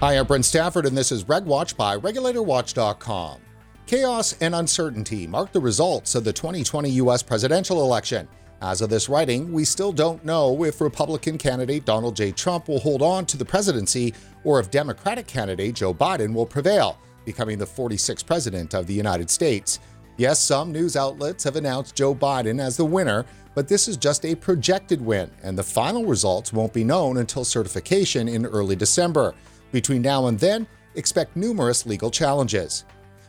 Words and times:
Hi, 0.00 0.18
I'm 0.18 0.26
Brent 0.26 0.44
Stafford, 0.44 0.84
and 0.84 0.94
this 0.94 1.10
is 1.10 1.24
RegWatch 1.24 1.74
by 1.74 1.96
RegulatorWatch.com. 1.96 3.40
Chaos 3.86 4.36
and 4.42 4.54
uncertainty 4.54 5.26
mark 5.26 5.52
the 5.52 5.60
results 5.60 6.14
of 6.14 6.22
the 6.22 6.34
2020 6.34 6.90
U.S. 6.90 7.22
presidential 7.22 7.80
election. 7.80 8.28
As 8.60 8.82
of 8.82 8.90
this 8.90 9.08
writing, 9.08 9.54
we 9.54 9.64
still 9.64 9.92
don't 9.92 10.22
know 10.22 10.62
if 10.64 10.82
Republican 10.82 11.38
candidate 11.38 11.86
Donald 11.86 12.14
J. 12.14 12.30
Trump 12.30 12.68
will 12.68 12.78
hold 12.78 13.00
on 13.00 13.24
to 13.24 13.38
the 13.38 13.44
presidency 13.46 14.12
or 14.44 14.60
if 14.60 14.70
Democratic 14.70 15.26
candidate 15.26 15.76
Joe 15.76 15.94
Biden 15.94 16.34
will 16.34 16.44
prevail, 16.44 16.98
becoming 17.24 17.56
the 17.56 17.64
46th 17.64 18.26
president 18.26 18.74
of 18.74 18.86
the 18.86 18.92
United 18.92 19.30
States. 19.30 19.80
Yes, 20.18 20.38
some 20.38 20.72
news 20.72 20.96
outlets 20.96 21.42
have 21.44 21.56
announced 21.56 21.96
Joe 21.96 22.14
Biden 22.14 22.60
as 22.60 22.76
the 22.76 22.84
winner, 22.84 23.24
but 23.54 23.66
this 23.66 23.88
is 23.88 23.96
just 23.96 24.26
a 24.26 24.34
projected 24.34 25.00
win, 25.00 25.30
and 25.42 25.56
the 25.56 25.62
final 25.62 26.04
results 26.04 26.52
won't 26.52 26.74
be 26.74 26.84
known 26.84 27.16
until 27.16 27.46
certification 27.46 28.28
in 28.28 28.44
early 28.44 28.76
December. 28.76 29.34
Between 29.72 30.02
now 30.02 30.26
and 30.26 30.38
then, 30.38 30.66
expect 30.94 31.36
numerous 31.36 31.86
legal 31.86 32.10
challenges. 32.10 32.84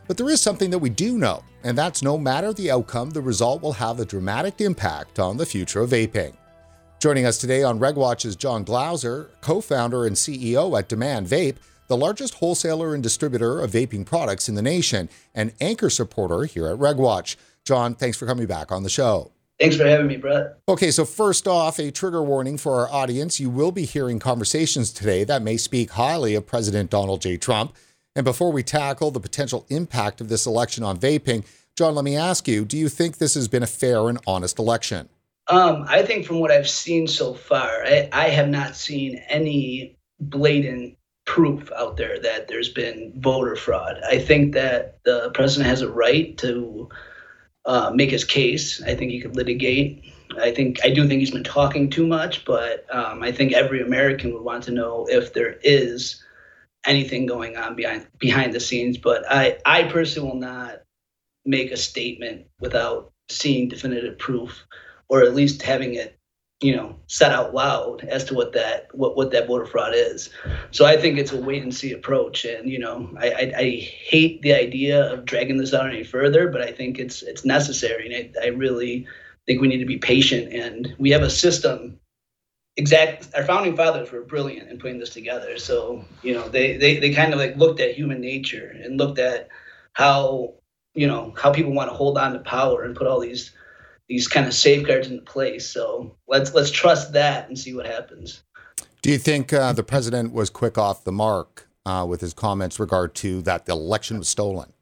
But 0.06 0.16
there 0.16 0.30
is 0.30 0.40
something 0.40 0.70
that 0.70 0.78
we 0.78 0.90
do 0.90 1.18
know, 1.18 1.44
and 1.64 1.76
that's 1.76 2.02
no 2.02 2.16
matter 2.16 2.52
the 2.52 2.70
outcome, 2.70 3.10
the 3.10 3.20
result 3.20 3.60
will 3.60 3.74
have 3.74 4.00
a 4.00 4.04
dramatic 4.04 4.60
impact 4.60 5.18
on 5.18 5.36
the 5.36 5.46
future 5.46 5.82
of 5.82 5.90
vaping. 5.90 6.34
Joining 7.00 7.26
us 7.26 7.38
today 7.38 7.62
on 7.62 7.78
RegWatch 7.78 8.24
is 8.24 8.34
John 8.34 8.64
Glauser, 8.64 9.30
co 9.40 9.60
founder 9.60 10.06
and 10.06 10.16
CEO 10.16 10.76
at 10.78 10.88
Demand 10.88 11.26
Vape, 11.26 11.56
the 11.86 11.96
largest 11.96 12.34
wholesaler 12.34 12.94
and 12.94 13.02
distributor 13.02 13.60
of 13.60 13.70
vaping 13.70 14.04
products 14.04 14.48
in 14.48 14.54
the 14.54 14.62
nation, 14.62 15.08
and 15.34 15.52
anchor 15.60 15.90
supporter 15.90 16.44
here 16.44 16.66
at 16.66 16.78
RegWatch. 16.78 17.36
John, 17.64 17.94
thanks 17.94 18.16
for 18.16 18.26
coming 18.26 18.46
back 18.46 18.72
on 18.72 18.82
the 18.82 18.90
show. 18.90 19.30
Thanks 19.58 19.76
for 19.76 19.84
having 19.84 20.06
me, 20.06 20.16
Brett. 20.16 20.58
Okay, 20.68 20.90
so 20.92 21.04
first 21.04 21.48
off, 21.48 21.80
a 21.80 21.90
trigger 21.90 22.22
warning 22.22 22.58
for 22.58 22.74
our 22.74 22.88
audience. 22.90 23.40
You 23.40 23.50
will 23.50 23.72
be 23.72 23.84
hearing 23.84 24.20
conversations 24.20 24.92
today 24.92 25.24
that 25.24 25.42
may 25.42 25.56
speak 25.56 25.90
highly 25.90 26.36
of 26.36 26.46
President 26.46 26.90
Donald 26.90 27.22
J. 27.22 27.36
Trump. 27.36 27.74
And 28.14 28.24
before 28.24 28.52
we 28.52 28.62
tackle 28.62 29.10
the 29.10 29.20
potential 29.20 29.66
impact 29.68 30.20
of 30.20 30.28
this 30.28 30.46
election 30.46 30.84
on 30.84 30.96
vaping, 30.96 31.44
John, 31.76 31.94
let 31.94 32.04
me 32.04 32.16
ask 32.16 32.46
you 32.46 32.64
do 32.64 32.76
you 32.76 32.88
think 32.88 33.18
this 33.18 33.34
has 33.34 33.48
been 33.48 33.62
a 33.62 33.66
fair 33.68 34.08
and 34.08 34.18
honest 34.26 34.58
election? 34.58 35.08
Um, 35.48 35.84
I 35.88 36.02
think 36.02 36.26
from 36.26 36.40
what 36.40 36.50
I've 36.50 36.68
seen 36.68 37.06
so 37.06 37.34
far, 37.34 37.84
I, 37.84 38.08
I 38.12 38.28
have 38.28 38.48
not 38.48 38.76
seen 38.76 39.22
any 39.28 39.96
blatant 40.20 40.96
proof 41.24 41.70
out 41.76 41.96
there 41.96 42.18
that 42.20 42.48
there's 42.48 42.68
been 42.68 43.12
voter 43.16 43.56
fraud. 43.56 44.00
I 44.08 44.18
think 44.18 44.54
that 44.54 44.98
the 45.04 45.30
president 45.34 45.68
has 45.68 45.82
a 45.82 45.90
right 45.90 46.36
to 46.38 46.88
uh, 47.64 47.90
make 47.94 48.10
his 48.10 48.24
case. 48.24 48.82
I 48.82 48.94
think 48.94 49.10
he 49.10 49.20
could 49.20 49.36
litigate. 49.36 50.04
I 50.40 50.50
think 50.50 50.78
I 50.84 50.90
do 50.90 51.06
think 51.06 51.20
he's 51.20 51.30
been 51.30 51.44
talking 51.44 51.90
too 51.90 52.06
much, 52.06 52.44
but 52.44 52.86
um, 52.94 53.22
I 53.22 53.32
think 53.32 53.52
every 53.52 53.80
American 53.82 54.32
would 54.32 54.42
want 54.42 54.64
to 54.64 54.72
know 54.72 55.06
if 55.08 55.32
there 55.32 55.58
is 55.62 56.22
anything 56.84 57.26
going 57.26 57.56
on 57.56 57.76
behind 57.76 58.06
behind 58.18 58.52
the 58.52 58.60
scenes. 58.60 58.98
But 58.98 59.24
I 59.30 59.58
I 59.64 59.84
personally 59.84 60.28
will 60.28 60.38
not 60.38 60.82
make 61.44 61.70
a 61.70 61.76
statement 61.76 62.46
without 62.60 63.12
seeing 63.30 63.68
definitive 63.68 64.18
proof, 64.18 64.66
or 65.08 65.22
at 65.22 65.34
least 65.34 65.62
having 65.62 65.94
it 65.94 66.17
you 66.60 66.74
know 66.74 66.96
said 67.06 67.30
out 67.32 67.54
loud 67.54 68.02
as 68.04 68.24
to 68.24 68.34
what 68.34 68.52
that 68.52 68.88
what, 68.92 69.16
what 69.16 69.30
that 69.30 69.46
voter 69.46 69.66
fraud 69.66 69.92
is. 69.94 70.30
So 70.72 70.86
i 70.86 70.96
think 70.96 71.18
it's 71.18 71.32
a 71.32 71.40
wait 71.40 71.62
and 71.62 71.74
see 71.74 71.92
approach 71.92 72.44
and 72.44 72.68
you 72.68 72.78
know 72.78 73.10
I, 73.18 73.30
I, 73.30 73.52
I 73.58 73.70
hate 73.70 74.42
the 74.42 74.54
idea 74.54 75.12
of 75.12 75.24
dragging 75.24 75.58
this 75.58 75.72
out 75.72 75.88
any 75.88 76.04
further 76.04 76.48
but 76.48 76.60
i 76.60 76.72
think 76.72 76.98
it's 76.98 77.22
it's 77.22 77.44
necessary 77.44 78.12
and 78.12 78.36
I, 78.36 78.46
I 78.46 78.48
really 78.48 79.06
think 79.46 79.60
we 79.60 79.68
need 79.68 79.78
to 79.78 79.86
be 79.86 79.98
patient 79.98 80.52
and 80.52 80.94
we 80.98 81.10
have 81.10 81.22
a 81.22 81.30
system. 81.30 81.98
Exact 82.76 83.28
our 83.34 83.44
founding 83.44 83.76
fathers 83.76 84.12
were 84.12 84.22
brilliant 84.22 84.70
in 84.70 84.78
putting 84.78 85.00
this 85.00 85.10
together 85.10 85.58
so 85.58 86.04
you 86.22 86.32
know 86.32 86.48
they 86.48 86.76
they, 86.76 86.98
they 86.98 87.12
kind 87.12 87.32
of 87.32 87.40
like 87.40 87.56
looked 87.56 87.80
at 87.80 87.96
human 87.96 88.20
nature 88.20 88.72
and 88.84 88.98
looked 88.98 89.18
at 89.18 89.48
how 89.94 90.54
you 90.94 91.08
know 91.08 91.34
how 91.36 91.52
people 91.52 91.72
want 91.72 91.90
to 91.90 91.96
hold 91.96 92.16
on 92.16 92.34
to 92.34 92.38
power 92.38 92.84
and 92.84 92.94
put 92.94 93.08
all 93.08 93.18
these 93.18 93.52
these 94.08 94.26
kind 94.26 94.46
of 94.46 94.54
safeguards 94.54 95.08
into 95.08 95.22
place. 95.22 95.68
So 95.68 96.16
let's 96.26 96.54
let's 96.54 96.70
trust 96.70 97.12
that 97.12 97.48
and 97.48 97.58
see 97.58 97.74
what 97.74 97.86
happens. 97.86 98.42
Do 99.02 99.10
you 99.10 99.18
think 99.18 99.52
uh, 99.52 99.72
the 99.72 99.82
president 99.82 100.32
was 100.32 100.50
quick 100.50 100.76
off 100.76 101.04
the 101.04 101.12
mark 101.12 101.68
uh, 101.86 102.04
with 102.08 102.20
his 102.20 102.34
comments 102.34 102.80
regard 102.80 103.14
to 103.16 103.42
that 103.42 103.66
the 103.66 103.72
election 103.72 104.18
was 104.18 104.28
stolen? 104.28 104.72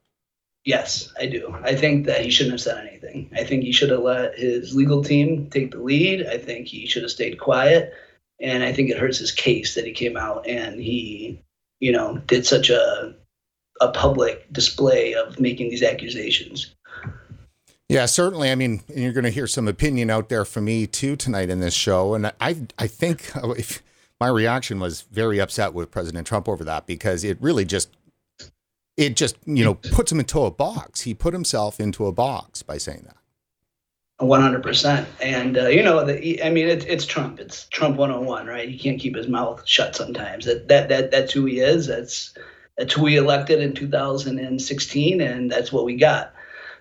Yes, 0.65 1.12
I 1.20 1.26
do. 1.26 1.56
I 1.62 1.76
think 1.76 2.06
that 2.06 2.22
he 2.22 2.31
shouldn't 2.31 2.54
have 2.54 2.60
said 2.60 2.84
anything. 2.84 3.31
I 3.36 3.44
think 3.44 3.62
he 3.62 3.70
should 3.70 3.91
have 3.91 4.00
let 4.00 4.36
his 4.36 4.75
legal 4.75 5.03
team 5.04 5.48
take 5.48 5.70
the 5.70 5.78
lead. 5.78 6.26
I 6.26 6.38
think 6.38 6.66
he 6.66 6.86
should 6.86 7.03
have 7.03 7.12
stayed 7.12 7.38
quiet. 7.38 7.92
And 8.41 8.65
I 8.65 8.72
think 8.72 8.91
it 8.91 8.98
hurts 8.98 9.19
his 9.19 9.31
case 9.31 9.76
that 9.76 9.86
he 9.86 9.92
came 9.92 10.16
out 10.16 10.47
and 10.47 10.81
he, 10.81 11.41
you 11.78 11.92
know, 11.92 12.19
did 12.26 12.47
such 12.47 12.70
a 12.70 13.15
a 13.81 13.88
public 13.92 14.50
display 14.53 15.15
of 15.15 15.38
making 15.38 15.69
these 15.69 15.82
accusations. 15.82 16.75
Yeah, 17.88 18.06
certainly. 18.06 18.50
I 18.50 18.56
mean, 18.56 18.82
you're 18.94 19.12
going 19.12 19.24
to 19.24 19.30
hear 19.30 19.47
some 19.47 19.69
opinion 19.69 20.10
out 20.10 20.28
there 20.28 20.44
from 20.44 20.64
me 20.64 20.86
too 20.86 21.14
tonight 21.14 21.50
in 21.50 21.60
this 21.60 21.74
show, 21.74 22.14
and 22.14 22.32
I 22.41 22.66
I 22.78 22.86
think 22.88 23.30
if, 23.56 23.82
my 24.20 24.28
reaction 24.28 24.80
was 24.80 25.02
very 25.02 25.38
upset 25.38 25.72
with 25.72 25.91
President 25.91 26.26
Trump 26.26 26.48
over 26.48 26.64
that 26.64 26.86
because 26.86 27.22
it 27.22 27.38
really 27.41 27.64
just 27.64 27.91
it 28.97 29.14
just 29.14 29.36
you 29.44 29.64
know 29.64 29.74
puts 29.74 30.10
him 30.10 30.19
into 30.19 30.41
a 30.41 30.50
box. 30.50 31.02
He 31.02 31.14
put 31.14 31.32
himself 31.32 31.78
into 31.78 32.06
a 32.06 32.12
box 32.12 32.62
by 32.62 32.78
saying 32.78 33.04
that. 33.06 33.16
One 34.18 34.41
hundred 34.41 34.62
percent, 34.62 35.06
and 35.20 35.58
uh, 35.58 35.68
you 35.68 35.82
know, 35.82 36.04
the, 36.04 36.42
I 36.42 36.48
mean, 36.48 36.68
it's 36.68 36.86
it's 36.86 37.04
Trump. 37.04 37.38
It's 37.38 37.68
Trump 37.68 37.98
one 37.98 38.10
on 38.10 38.20
oh 38.20 38.22
one, 38.22 38.47
right? 38.47 38.68
He 38.68 38.78
can't 38.78 38.98
keep 38.98 39.14
his 39.14 39.28
mouth 39.28 39.62
shut 39.66 39.94
sometimes. 39.94 40.47
That 40.47 40.68
that 40.68 40.88
that 40.88 41.10
that's 41.10 41.32
who 41.32 41.44
he 41.44 41.60
is. 41.60 41.86
That's 41.86 42.32
that's 42.78 42.94
who 42.94 43.03
we 43.03 43.16
elected 43.16 43.60
in 43.60 43.74
2016, 43.74 45.20
and 45.20 45.50
that's 45.50 45.70
what 45.70 45.84
we 45.84 45.97
got. 45.97 46.32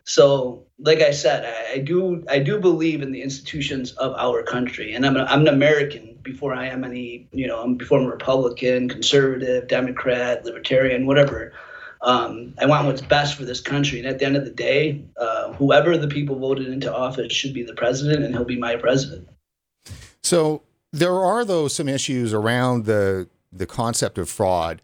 So, 0.05 0.63
like 0.77 1.01
I 1.01 1.11
said, 1.11 1.45
I, 1.45 1.73
I, 1.73 1.77
do 1.79 2.23
I 2.29 2.39
do 2.39 2.59
believe 2.59 3.01
in 3.01 3.11
the 3.11 3.21
institutions 3.23 3.91
of 3.93 4.13
our 4.13 4.43
country, 4.43 4.93
and 4.93 5.05
I'm, 5.05 5.17
a, 5.17 5.23
I'm 5.23 5.41
an 5.41 5.47
American 5.47 6.17
before 6.21 6.53
I 6.53 6.67
am 6.67 6.83
any 6.83 7.27
you 7.31 7.47
know 7.47 7.61
I'm 7.61 7.75
before 7.75 7.99
I'm 7.99 8.05
Republican, 8.05 8.87
conservative, 8.87 9.67
Democrat, 9.67 10.45
Libertarian, 10.45 11.07
whatever. 11.07 11.53
Um, 12.01 12.53
I 12.59 12.67
want 12.67 12.85
what's 12.85 13.01
best 13.01 13.35
for 13.35 13.45
this 13.45 13.61
country, 13.61 13.97
and 13.97 14.07
at 14.07 14.19
the 14.19 14.25
end 14.25 14.37
of 14.37 14.45
the 14.45 14.51
day, 14.51 15.03
uh, 15.19 15.53
whoever 15.53 15.97
the 15.97 16.07
people 16.07 16.37
voted 16.37 16.67
into 16.67 16.93
office 16.93 17.33
should 17.33 17.53
be 17.53 17.63
the 17.63 17.73
president, 17.73 18.23
and 18.23 18.35
he'll 18.35 18.45
be 18.45 18.59
my 18.59 18.75
president. 18.75 19.27
So 20.21 20.61
there 20.93 21.15
are 21.15 21.43
though 21.43 21.67
some 21.67 21.89
issues 21.89 22.31
around 22.31 22.85
the 22.85 23.27
the 23.51 23.65
concept 23.65 24.19
of 24.19 24.29
fraud 24.29 24.83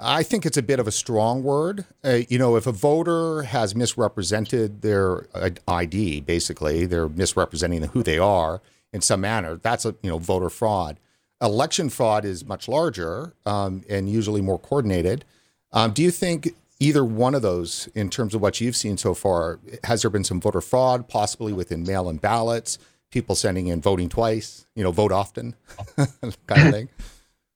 I 0.00 0.22
think 0.22 0.46
it's 0.46 0.56
a 0.56 0.62
bit 0.62 0.78
of 0.78 0.86
a 0.86 0.92
strong 0.92 1.42
word. 1.42 1.84
Uh, 2.04 2.20
you 2.28 2.38
know, 2.38 2.56
if 2.56 2.66
a 2.66 2.72
voter 2.72 3.42
has 3.42 3.74
misrepresented 3.74 4.82
their 4.82 5.26
uh, 5.34 5.50
ID, 5.66 6.20
basically, 6.20 6.86
they're 6.86 7.08
misrepresenting 7.08 7.82
who 7.82 8.02
they 8.02 8.18
are 8.18 8.62
in 8.92 9.00
some 9.00 9.20
manner. 9.20 9.56
That's 9.56 9.84
a 9.84 9.96
you 10.02 10.10
know 10.10 10.18
voter 10.18 10.50
fraud. 10.50 11.00
Election 11.40 11.88
fraud 11.88 12.24
is 12.24 12.44
much 12.44 12.68
larger 12.68 13.34
um, 13.44 13.82
and 13.88 14.08
usually 14.08 14.40
more 14.40 14.58
coordinated. 14.58 15.24
Um, 15.72 15.92
do 15.92 16.02
you 16.02 16.10
think 16.10 16.54
either 16.80 17.04
one 17.04 17.34
of 17.34 17.42
those, 17.42 17.88
in 17.94 18.08
terms 18.08 18.34
of 18.34 18.40
what 18.40 18.60
you've 18.60 18.76
seen 18.76 18.96
so 18.96 19.14
far, 19.14 19.58
has 19.84 20.02
there 20.02 20.10
been 20.10 20.24
some 20.24 20.40
voter 20.40 20.60
fraud, 20.60 21.08
possibly 21.08 21.52
within 21.52 21.82
mail-in 21.84 22.16
ballots, 22.16 22.78
people 23.10 23.34
sending 23.34 23.66
in 23.66 23.80
voting 23.80 24.08
twice, 24.08 24.66
you 24.74 24.82
know, 24.82 24.92
vote 24.92 25.12
often, 25.12 25.54
kind 26.46 26.68
of 26.68 26.72
thing? 26.72 26.88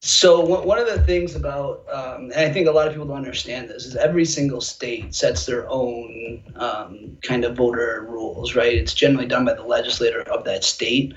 So 0.05 0.41
one 0.41 0.79
of 0.79 0.85
the 0.85 1.01
things 1.05 1.33
about, 1.33 1.85
um, 1.89 2.23
and 2.23 2.41
I 2.41 2.51
think 2.51 2.67
a 2.67 2.71
lot 2.71 2.87
of 2.87 2.93
people 2.93 3.07
don't 3.07 3.15
understand 3.15 3.69
this, 3.69 3.85
is 3.85 3.95
every 3.95 4.25
single 4.25 4.59
state 4.59 5.15
sets 5.15 5.45
their 5.45 5.65
own 5.69 6.43
um, 6.57 7.17
kind 7.21 7.45
of 7.45 7.55
voter 7.55 8.05
rules, 8.09 8.53
right? 8.53 8.73
It's 8.73 8.93
generally 8.93 9.27
done 9.27 9.45
by 9.45 9.53
the 9.53 9.63
legislator 9.63 10.23
of 10.23 10.43
that 10.43 10.65
state. 10.65 11.13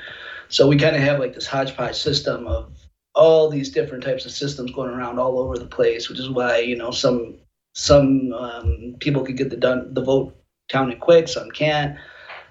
So 0.50 0.68
we 0.68 0.76
kind 0.76 0.94
of 0.94 1.02
have 1.02 1.18
like 1.18 1.34
this 1.34 1.48
hodgepodge 1.48 1.96
system 1.96 2.46
of 2.46 2.70
all 3.16 3.50
these 3.50 3.72
different 3.72 4.04
types 4.04 4.24
of 4.24 4.30
systems 4.30 4.70
going 4.70 4.90
around 4.90 5.18
all 5.18 5.40
over 5.40 5.58
the 5.58 5.66
place, 5.66 6.08
which 6.08 6.20
is 6.20 6.30
why 6.30 6.58
you 6.58 6.76
know 6.76 6.92
some 6.92 7.34
some 7.74 8.32
um, 8.34 8.94
people 9.00 9.24
could 9.24 9.36
get 9.36 9.50
the 9.50 9.56
done 9.56 9.94
the 9.94 10.02
vote 10.02 10.36
counted 10.68 11.00
quick, 11.00 11.26
some 11.26 11.50
can't, 11.50 11.98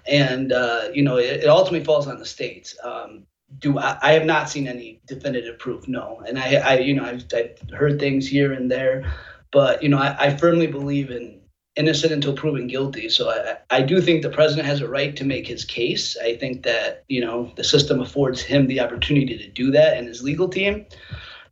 and 0.05 0.51
uh, 0.51 0.89
you 0.93 1.01
know 1.01 1.15
it, 1.15 1.43
it, 1.43 1.47
ultimately 1.47 1.85
falls 1.85 2.07
on 2.07 2.19
the 2.19 2.25
states. 2.25 2.75
Um, 2.83 3.25
do 3.59 3.77
I, 3.77 3.97
I, 4.01 4.11
have 4.13 4.25
not 4.25 4.49
seen 4.49 4.67
any 4.67 5.01
definitive 5.05 5.59
proof 5.59 5.87
no. 5.87 6.21
And 6.27 6.39
i, 6.39 6.55
I 6.55 6.77
you 6.79 6.93
know 6.93 7.05
I've, 7.05 7.25
I've, 7.33 7.69
heard 7.71 7.99
things 7.99 8.27
here 8.27 8.51
and 8.53 8.71
there 8.71 9.13
but 9.51 9.81
you 9.83 9.89
know 9.89 9.97
I, 9.97 10.15
I, 10.19 10.37
firmly 10.37 10.67
believe 10.67 11.11
in 11.11 11.39
innocent 11.75 12.13
until 12.13 12.33
proven 12.33 12.67
guilty. 12.67 13.09
So 13.09 13.29
I, 13.29 13.57
I 13.69 13.81
do 13.81 14.01
think 14.01 14.21
the 14.21 14.29
president 14.29 14.67
has 14.67 14.81
a 14.81 14.87
right 14.87 15.15
to 15.15 15.23
make 15.23 15.47
his 15.47 15.65
case. 15.65 16.17
I 16.17 16.35
think 16.37 16.63
that 16.63 17.03
you 17.07 17.21
know 17.21 17.51
the 17.55 17.63
system 17.63 18.01
affords 18.01 18.41
him 18.41 18.67
the 18.67 18.79
opportunity 18.79 19.37
to 19.37 19.47
do 19.49 19.71
that 19.71 19.97
and 19.97 20.07
his 20.07 20.23
legal 20.23 20.49
team. 20.49 20.85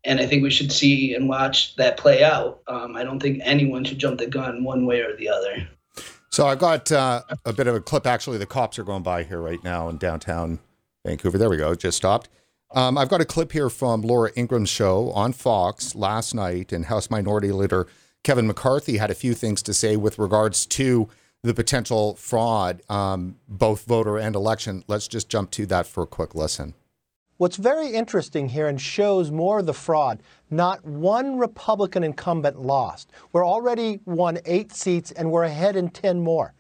And 0.06 0.20
i 0.20 0.26
think 0.26 0.44
we 0.44 0.50
should 0.50 0.72
see 0.72 1.14
and 1.14 1.30
watch 1.30 1.76
that 1.78 1.98
play 1.98 2.24
out. 2.24 2.62
Um, 2.68 2.96
i 2.96 3.04
don't 3.04 3.22
think 3.22 3.42
anyone 3.44 3.84
should 3.84 4.00
jump 4.00 4.20
the 4.20 4.28
gun 4.28 4.64
one 4.64 4.86
way 4.86 5.02
or 5.02 5.16
the 5.16 5.30
other. 5.30 5.68
So 6.30 6.48
i've 6.48 6.60
got 6.60 6.92
uh, 6.92 7.22
a 7.46 7.54
bit 7.54 7.68
of 7.68 7.76
a 7.76 7.80
clip. 7.80 8.06
Actually 8.06 8.38
the 8.38 8.46
cops 8.46 8.80
are 8.80 8.84
going 8.84 9.04
by 9.04 9.24
here 9.24 9.42
right 9.42 9.64
now 9.64 9.90
in 9.90 9.98
downtown 9.98 10.60
Vancouver. 11.06 11.38
There 11.38 11.50
we 11.50 11.58
go. 11.58 11.76
Just 11.76 11.98
stopped. 11.98 12.30
Um, 12.72 12.98
I've 12.98 13.10
got 13.10 13.22
a 13.22 13.26
clip 13.26 13.52
here 13.52 13.70
from 13.70 14.02
Laura 14.02 14.32
Ingraham's 14.36 14.70
show 14.70 15.12
on 15.12 15.32
Fox 15.34 15.94
last 15.94 16.34
night, 16.34 16.72
and 16.72 16.86
House 16.86 17.10
Minority 17.10 17.52
Leader 17.52 17.88
Kevin 18.24 18.48
McCarthy 18.48 18.98
had 18.98 19.12
a 19.12 19.16
few 19.16 19.34
things 19.34 19.62
to 19.64 19.74
say 19.74 19.98
with 19.98 20.18
regards 20.18 20.66
to 20.66 21.10
the 21.44 21.54
potential 21.54 22.16
fraud, 22.16 22.82
um, 22.90 23.36
both 23.50 23.86
voter 23.86 24.18
and 24.18 24.34
election. 24.36 24.84
Let's 24.88 25.10
just 25.10 25.28
jump 25.28 25.52
to 25.52 25.66
that 25.68 25.86
for 25.86 26.04
a 26.04 26.08
quick 26.08 26.34
listen. 26.34 26.74
What's 27.38 27.58
very 27.58 27.90
interesting 27.90 28.48
here 28.48 28.68
and 28.68 28.80
shows 28.80 29.30
more 29.30 29.60
of 29.60 29.66
the 29.66 29.74
fraud, 29.74 30.24
not 30.50 30.86
one 30.86 31.38
Republican 31.38 32.04
incumbent 32.04 32.62
lost. 32.62 33.12
We're 33.34 33.46
already 33.46 34.00
won 34.06 34.40
eight 34.46 34.72
seats 34.72 35.12
and 35.12 35.30
we're 35.30 35.44
ahead 35.44 35.76
in 35.76 35.90
10 35.90 36.22
more. 36.22 36.54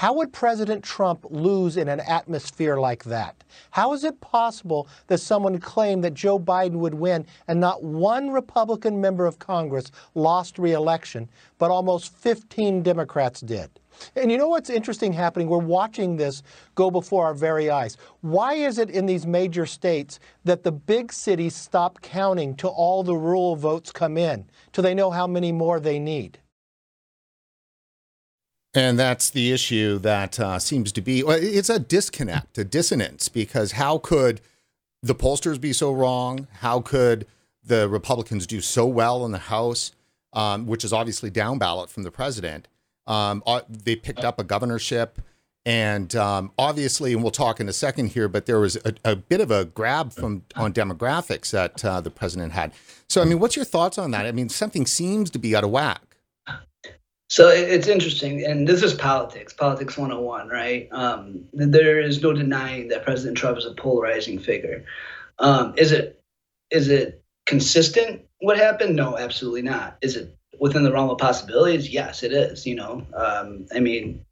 How 0.00 0.14
would 0.14 0.32
President 0.32 0.82
Trump 0.82 1.26
lose 1.28 1.76
in 1.76 1.86
an 1.86 2.00
atmosphere 2.00 2.78
like 2.80 3.04
that? 3.04 3.44
How 3.70 3.92
is 3.92 4.02
it 4.02 4.18
possible 4.22 4.88
that 5.08 5.18
someone 5.18 5.58
claimed 5.58 6.02
that 6.04 6.14
Joe 6.14 6.38
Biden 6.38 6.76
would 6.76 6.94
win 6.94 7.26
and 7.48 7.60
not 7.60 7.84
one 7.84 8.30
Republican 8.30 8.98
member 8.98 9.26
of 9.26 9.38
Congress 9.38 9.92
lost 10.14 10.58
reelection, 10.58 11.28
but 11.58 11.70
almost 11.70 12.14
15 12.14 12.82
Democrats 12.82 13.42
did? 13.42 13.68
And 14.16 14.32
you 14.32 14.38
know 14.38 14.48
what's 14.48 14.70
interesting 14.70 15.12
happening? 15.12 15.48
We're 15.50 15.58
watching 15.58 16.16
this 16.16 16.42
go 16.74 16.90
before 16.90 17.26
our 17.26 17.34
very 17.34 17.68
eyes. 17.68 17.98
Why 18.22 18.54
is 18.54 18.78
it 18.78 18.88
in 18.88 19.04
these 19.04 19.26
major 19.26 19.66
states 19.66 20.18
that 20.44 20.62
the 20.62 20.72
big 20.72 21.12
cities 21.12 21.54
stop 21.54 22.00
counting 22.00 22.56
till 22.56 22.70
all 22.70 23.02
the 23.02 23.16
rural 23.16 23.54
votes 23.54 23.92
come 23.92 24.16
in, 24.16 24.46
till 24.72 24.80
they 24.80 24.94
know 24.94 25.10
how 25.10 25.26
many 25.26 25.52
more 25.52 25.78
they 25.78 25.98
need? 25.98 26.38
And 28.72 28.98
that's 28.98 29.30
the 29.30 29.50
issue 29.50 29.98
that 29.98 30.38
uh, 30.38 30.58
seems 30.58 30.92
to 30.92 31.00
be 31.00 31.20
it's 31.26 31.68
a 31.68 31.80
disconnect, 31.80 32.56
a 32.56 32.64
dissonance, 32.64 33.28
because 33.28 33.72
how 33.72 33.98
could 33.98 34.40
the 35.02 35.14
pollsters 35.14 35.60
be 35.60 35.72
so 35.72 35.92
wrong? 35.92 36.46
How 36.58 36.80
could 36.80 37.26
the 37.64 37.88
Republicans 37.88 38.46
do 38.46 38.60
so 38.60 38.86
well 38.86 39.24
in 39.24 39.32
the 39.32 39.38
House, 39.38 39.92
um, 40.32 40.66
which 40.66 40.84
is 40.84 40.92
obviously 40.92 41.30
down 41.30 41.58
ballot 41.58 41.90
from 41.90 42.04
the 42.04 42.12
president? 42.12 42.68
Um, 43.08 43.42
uh, 43.44 43.62
they 43.68 43.96
picked 43.96 44.24
up 44.24 44.38
a 44.38 44.44
governorship. 44.44 45.20
And 45.66 46.16
um, 46.16 46.52
obviously, 46.58 47.12
and 47.12 47.22
we'll 47.22 47.32
talk 47.32 47.60
in 47.60 47.68
a 47.68 47.72
second 47.72 48.08
here, 48.08 48.28
but 48.28 48.46
there 48.46 48.58
was 48.58 48.76
a, 48.76 48.94
a 49.04 49.14
bit 49.14 49.42
of 49.42 49.50
a 49.50 49.66
grab 49.66 50.10
from 50.12 50.42
on 50.56 50.72
demographics 50.72 51.50
that 51.50 51.84
uh, 51.84 52.00
the 52.00 52.10
president 52.10 52.52
had. 52.52 52.72
So, 53.08 53.20
I 53.20 53.26
mean, 53.26 53.40
what's 53.40 53.56
your 53.56 53.66
thoughts 53.66 53.98
on 53.98 54.10
that? 54.12 54.24
I 54.24 54.32
mean, 54.32 54.48
something 54.48 54.86
seems 54.86 55.28
to 55.30 55.38
be 55.38 55.54
out 55.54 55.62
of 55.62 55.70
whack. 55.70 56.09
So 57.30 57.48
it's 57.48 57.86
interesting, 57.86 58.44
and 58.44 58.66
this 58.66 58.82
is 58.82 58.92
politics, 58.92 59.52
politics 59.52 59.96
101, 59.96 60.48
right? 60.48 60.88
Um, 60.90 61.44
there 61.52 62.00
is 62.00 62.20
no 62.20 62.32
denying 62.32 62.88
that 62.88 63.04
President 63.04 63.38
Trump 63.38 63.56
is 63.56 63.64
a 63.64 63.72
polarizing 63.72 64.36
figure. 64.36 64.84
Um, 65.38 65.72
is 65.76 65.92
it 65.92 66.20
is 66.72 66.88
it 66.88 67.22
consistent? 67.46 68.22
What 68.40 68.56
happened? 68.56 68.96
No, 68.96 69.16
absolutely 69.16 69.62
not. 69.62 69.96
Is 70.02 70.16
it 70.16 70.36
within 70.58 70.82
the 70.82 70.92
realm 70.92 71.08
of 71.08 71.18
possibilities? 71.18 71.88
Yes, 71.88 72.24
it 72.24 72.32
is. 72.32 72.66
You 72.66 72.74
know, 72.74 73.06
um, 73.14 73.64
I 73.72 73.78
mean, 73.78 74.24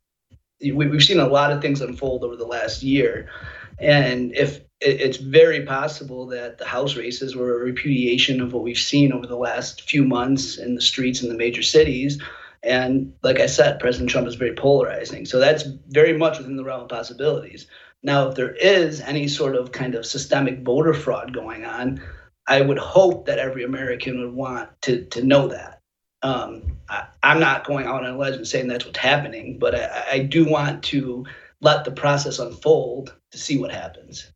we, 0.60 0.72
we've 0.72 1.04
seen 1.04 1.20
a 1.20 1.28
lot 1.28 1.52
of 1.52 1.62
things 1.62 1.80
unfold 1.80 2.24
over 2.24 2.34
the 2.34 2.46
last 2.46 2.82
year, 2.82 3.30
and 3.78 4.34
if 4.34 4.60
it's 4.80 5.18
very 5.18 5.64
possible 5.64 6.26
that 6.26 6.58
the 6.58 6.64
House 6.64 6.96
races 6.96 7.36
were 7.36 7.60
a 7.60 7.64
repudiation 7.64 8.40
of 8.40 8.52
what 8.52 8.64
we've 8.64 8.76
seen 8.76 9.12
over 9.12 9.28
the 9.28 9.36
last 9.36 9.82
few 9.82 10.04
months 10.04 10.58
in 10.58 10.74
the 10.74 10.80
streets 10.80 11.22
in 11.22 11.28
the 11.28 11.36
major 11.36 11.62
cities 11.62 12.20
and 12.62 13.12
like 13.22 13.40
I 13.40 13.46
said, 13.46 13.80
President 13.80 14.10
Trump 14.10 14.26
is 14.26 14.34
very 14.34 14.54
polarizing. 14.54 15.26
So 15.26 15.38
that's 15.38 15.64
very 15.88 16.16
much 16.16 16.38
within 16.38 16.56
the 16.56 16.64
realm 16.64 16.82
of 16.82 16.88
possibilities. 16.88 17.66
Now, 18.02 18.28
if 18.28 18.36
there 18.36 18.54
is 18.54 19.00
any 19.00 19.28
sort 19.28 19.56
of 19.56 19.72
kind 19.72 19.94
of 19.94 20.06
systemic 20.06 20.60
voter 20.62 20.94
fraud 20.94 21.32
going 21.32 21.64
on, 21.64 22.00
I 22.46 22.60
would 22.60 22.78
hope 22.78 23.26
that 23.26 23.38
every 23.38 23.64
American 23.64 24.20
would 24.20 24.34
want 24.34 24.70
to, 24.82 25.04
to 25.06 25.22
know 25.22 25.48
that. 25.48 25.82
Um, 26.22 26.78
I, 26.88 27.06
am 27.22 27.38
not 27.38 27.64
going 27.64 27.86
out 27.86 28.04
on 28.04 28.10
a 28.14 28.16
ledge 28.16 28.34
and 28.34 28.46
saying 28.46 28.68
that's 28.68 28.84
what's 28.84 28.98
happening, 28.98 29.58
but 29.58 29.74
I, 29.74 30.04
I 30.12 30.18
do 30.20 30.48
want 30.48 30.82
to 30.84 31.26
let 31.60 31.84
the 31.84 31.90
process 31.90 32.38
unfold 32.38 33.14
to 33.32 33.38
see 33.38 33.58
what 33.58 33.70
happens. 33.70 34.30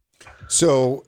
So, 0.48 1.04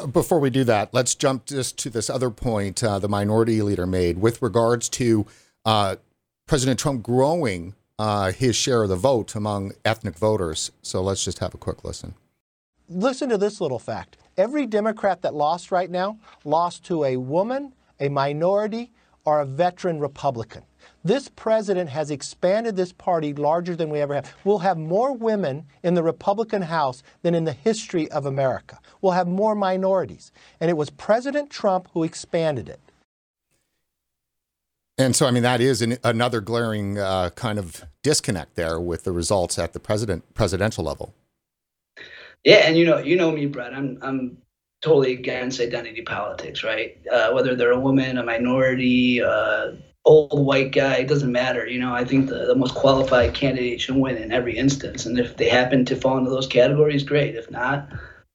uh, 0.00 0.06
before 0.06 0.38
we 0.38 0.50
do 0.50 0.64
that, 0.64 0.92
let's 0.92 1.14
jump 1.14 1.46
just 1.46 1.78
to 1.78 1.90
this 1.90 2.10
other 2.10 2.30
point 2.30 2.84
uh, 2.84 2.98
the 2.98 3.08
minority 3.08 3.62
leader 3.62 3.86
made 3.86 4.18
with 4.18 4.42
regards 4.42 4.88
to 4.90 5.26
uh, 5.64 5.96
President 6.46 6.78
Trump 6.78 7.02
growing 7.02 7.74
uh, 7.98 8.30
his 8.30 8.54
share 8.54 8.82
of 8.82 8.90
the 8.90 8.96
vote 8.96 9.34
among 9.34 9.72
ethnic 9.84 10.18
voters. 10.18 10.70
So 10.82 11.00
let's 11.00 11.24
just 11.24 11.38
have 11.38 11.54
a 11.54 11.58
quick 11.58 11.84
listen. 11.84 12.14
Listen 12.88 13.30
to 13.30 13.38
this 13.38 13.62
little 13.62 13.78
fact. 13.78 14.18
Every 14.36 14.66
Democrat 14.66 15.22
that 15.22 15.34
lost 15.34 15.72
right 15.72 15.90
now 15.90 16.18
lost 16.44 16.84
to 16.84 17.04
a 17.04 17.16
woman, 17.16 17.72
a 17.98 18.10
minority, 18.10 18.92
or 19.24 19.40
a 19.40 19.46
veteran 19.46 20.00
Republican. 20.00 20.64
This 21.02 21.30
president 21.30 21.88
has 21.88 22.10
expanded 22.10 22.76
this 22.76 22.92
party 22.92 23.32
larger 23.32 23.74
than 23.74 23.88
we 23.88 24.00
ever 24.00 24.14
have. 24.14 24.34
We'll 24.44 24.58
have 24.58 24.76
more 24.76 25.16
women 25.16 25.64
in 25.82 25.94
the 25.94 26.02
Republican 26.02 26.60
House 26.60 27.02
than 27.22 27.34
in 27.34 27.44
the 27.44 27.52
history 27.52 28.10
of 28.10 28.26
America. 28.26 28.78
We'll 29.00 29.12
have 29.12 29.28
more 29.28 29.54
minorities. 29.54 30.30
And 30.60 30.68
it 30.68 30.76
was 30.76 30.90
President 30.90 31.48
Trump 31.48 31.88
who 31.94 32.04
expanded 32.04 32.68
it. 32.68 32.80
And 34.96 35.16
so, 35.16 35.26
I 35.26 35.32
mean, 35.32 35.42
that 35.42 35.60
is 35.60 35.82
an, 35.82 35.98
another 36.04 36.40
glaring 36.40 36.98
uh, 36.98 37.30
kind 37.30 37.58
of 37.58 37.84
disconnect 38.02 38.54
there 38.54 38.78
with 38.78 39.04
the 39.04 39.12
results 39.12 39.58
at 39.58 39.72
the 39.72 39.80
president 39.80 40.34
presidential 40.34 40.84
level. 40.84 41.14
Yeah, 42.44 42.66
and 42.66 42.76
you 42.76 42.84
know, 42.84 42.98
you 42.98 43.16
know 43.16 43.32
me, 43.32 43.46
Brett. 43.46 43.74
I'm 43.74 43.98
I'm 44.02 44.38
totally 44.82 45.14
against 45.14 45.60
identity 45.60 46.02
politics, 46.02 46.62
right? 46.62 46.96
Uh, 47.10 47.32
whether 47.32 47.56
they're 47.56 47.72
a 47.72 47.80
woman, 47.80 48.18
a 48.18 48.22
minority, 48.22 49.20
uh, 49.22 49.72
old 50.04 50.44
white 50.46 50.70
guy, 50.72 50.96
it 50.96 51.08
doesn't 51.08 51.32
matter. 51.32 51.66
You 51.66 51.80
know, 51.80 51.94
I 51.94 52.04
think 52.04 52.28
the, 52.28 52.44
the 52.46 52.54
most 52.54 52.74
qualified 52.74 53.34
candidate 53.34 53.80
should 53.80 53.96
win 53.96 54.18
in 54.18 54.30
every 54.30 54.56
instance, 54.56 55.06
and 55.06 55.18
if 55.18 55.36
they 55.36 55.48
happen 55.48 55.84
to 55.86 55.96
fall 55.96 56.18
into 56.18 56.30
those 56.30 56.46
categories, 56.46 57.02
great. 57.02 57.34
If 57.34 57.50
not, 57.50 57.88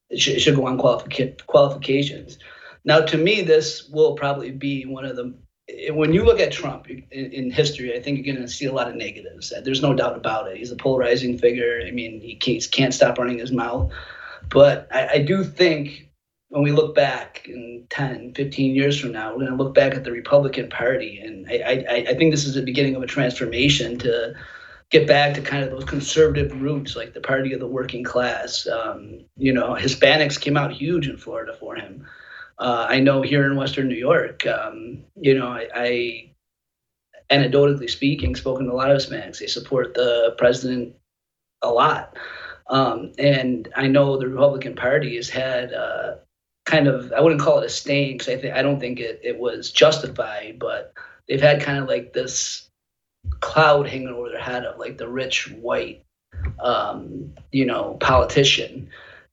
it 0.09 0.19
should, 0.19 0.35
it 0.35 0.39
should 0.39 0.55
go 0.55 0.65
on 0.65 0.77
qualific- 0.77 1.45
qualifications. 1.45 2.39
Now, 2.83 3.01
to 3.01 3.17
me, 3.17 3.43
this 3.43 3.87
will 3.89 4.15
probably 4.15 4.51
be 4.51 4.85
one 4.85 5.05
of 5.05 5.15
the 5.15 5.35
when 5.91 6.13
you 6.13 6.23
look 6.23 6.39
at 6.39 6.51
Trump 6.51 6.87
in, 6.89 7.51
history, 7.51 7.95
I 7.95 8.01
think 8.01 8.17
you're 8.17 8.33
going 8.33 8.45
to 8.45 8.51
see 8.51 8.65
a 8.65 8.73
lot 8.73 8.87
of 8.87 8.95
negatives. 8.95 9.53
There's 9.63 9.81
no 9.81 9.93
doubt 9.93 10.15
about 10.15 10.47
it. 10.47 10.57
He's 10.57 10.71
a 10.71 10.75
polarizing 10.75 11.37
figure. 11.37 11.81
I 11.85 11.91
mean, 11.91 12.21
he 12.21 12.35
can't, 12.35 12.65
can't 12.71 12.93
stop 12.93 13.17
running 13.17 13.39
his 13.39 13.51
mouth. 13.51 13.91
But 14.49 14.87
I, 14.91 15.07
I, 15.07 15.17
do 15.19 15.43
think 15.43 16.09
when 16.47 16.63
we 16.63 16.71
look 16.71 16.95
back 16.95 17.45
in 17.47 17.85
10, 17.89 18.33
15 18.33 18.75
years 18.75 18.99
from 18.99 19.11
now, 19.11 19.29
we're 19.29 19.45
going 19.45 19.57
to 19.57 19.63
look 19.63 19.75
back 19.75 19.93
at 19.93 20.03
the 20.03 20.11
Republican 20.11 20.69
Party. 20.69 21.19
And 21.19 21.47
I, 21.47 21.85
I, 21.87 21.95
I 22.09 22.13
think 22.15 22.31
this 22.31 22.45
is 22.45 22.55
the 22.55 22.61
beginning 22.63 22.95
of 22.95 23.03
a 23.03 23.07
transformation 23.07 23.99
to 23.99 24.33
get 24.89 25.07
back 25.07 25.35
to 25.35 25.41
kind 25.41 25.63
of 25.63 25.69
those 25.69 25.83
conservative 25.83 26.59
roots, 26.61 26.95
like 26.95 27.13
the 27.13 27.21
party 27.21 27.53
of 27.53 27.59
the 27.59 27.67
working 27.67 28.03
class. 28.03 28.67
Um, 28.67 29.19
you 29.37 29.53
know, 29.53 29.75
Hispanics 29.75 30.39
came 30.39 30.57
out 30.57 30.71
huge 30.71 31.07
in 31.07 31.17
Florida 31.17 31.53
for 31.53 31.75
him. 31.75 32.07
Uh, 32.59 32.85
I 32.89 32.99
know 32.99 33.21
here 33.21 33.45
in 33.45 33.55
Western 33.55 33.87
New 33.87 33.95
York, 33.95 34.45
um, 34.45 35.03
you 35.15 35.37
know, 35.37 35.47
I, 35.47 35.67
I, 35.73 36.31
anecdotally 37.31 37.89
speaking, 37.89 38.35
spoken 38.35 38.65
to 38.65 38.73
a 38.73 38.73
lot 38.73 38.91
of 38.91 38.97
Hispanics. 38.97 39.39
They 39.39 39.47
support 39.47 39.93
the 39.93 40.35
president 40.37 40.95
a 41.61 41.69
lot. 41.69 42.17
Um, 42.69 43.13
and 43.17 43.69
I 43.75 43.87
know 43.87 44.17
the 44.17 44.27
Republican 44.27 44.75
Party 44.75 45.15
has 45.15 45.29
had 45.29 45.73
uh, 45.73 46.15
kind 46.65 46.87
of, 46.87 47.13
I 47.13 47.21
wouldn't 47.21 47.41
call 47.41 47.59
it 47.59 47.65
a 47.65 47.69
stain 47.69 48.17
because 48.17 48.33
I, 48.33 48.41
th- 48.41 48.53
I 48.53 48.61
don't 48.61 48.79
think 48.79 48.99
it, 48.99 49.21
it 49.23 49.39
was 49.39 49.71
justified, 49.71 50.59
but 50.59 50.93
they've 51.27 51.41
had 51.41 51.61
kind 51.61 51.79
of 51.79 51.87
like 51.87 52.13
this 52.13 52.67
cloud 53.39 53.87
hanging 53.87 54.09
over 54.09 54.29
their 54.29 54.41
head 54.41 54.65
of 54.65 54.79
like 54.79 54.97
the 54.97 55.07
rich 55.07 55.49
white, 55.51 56.03
um, 56.61 57.33
you 57.51 57.65
know, 57.65 57.97
politician 58.01 58.89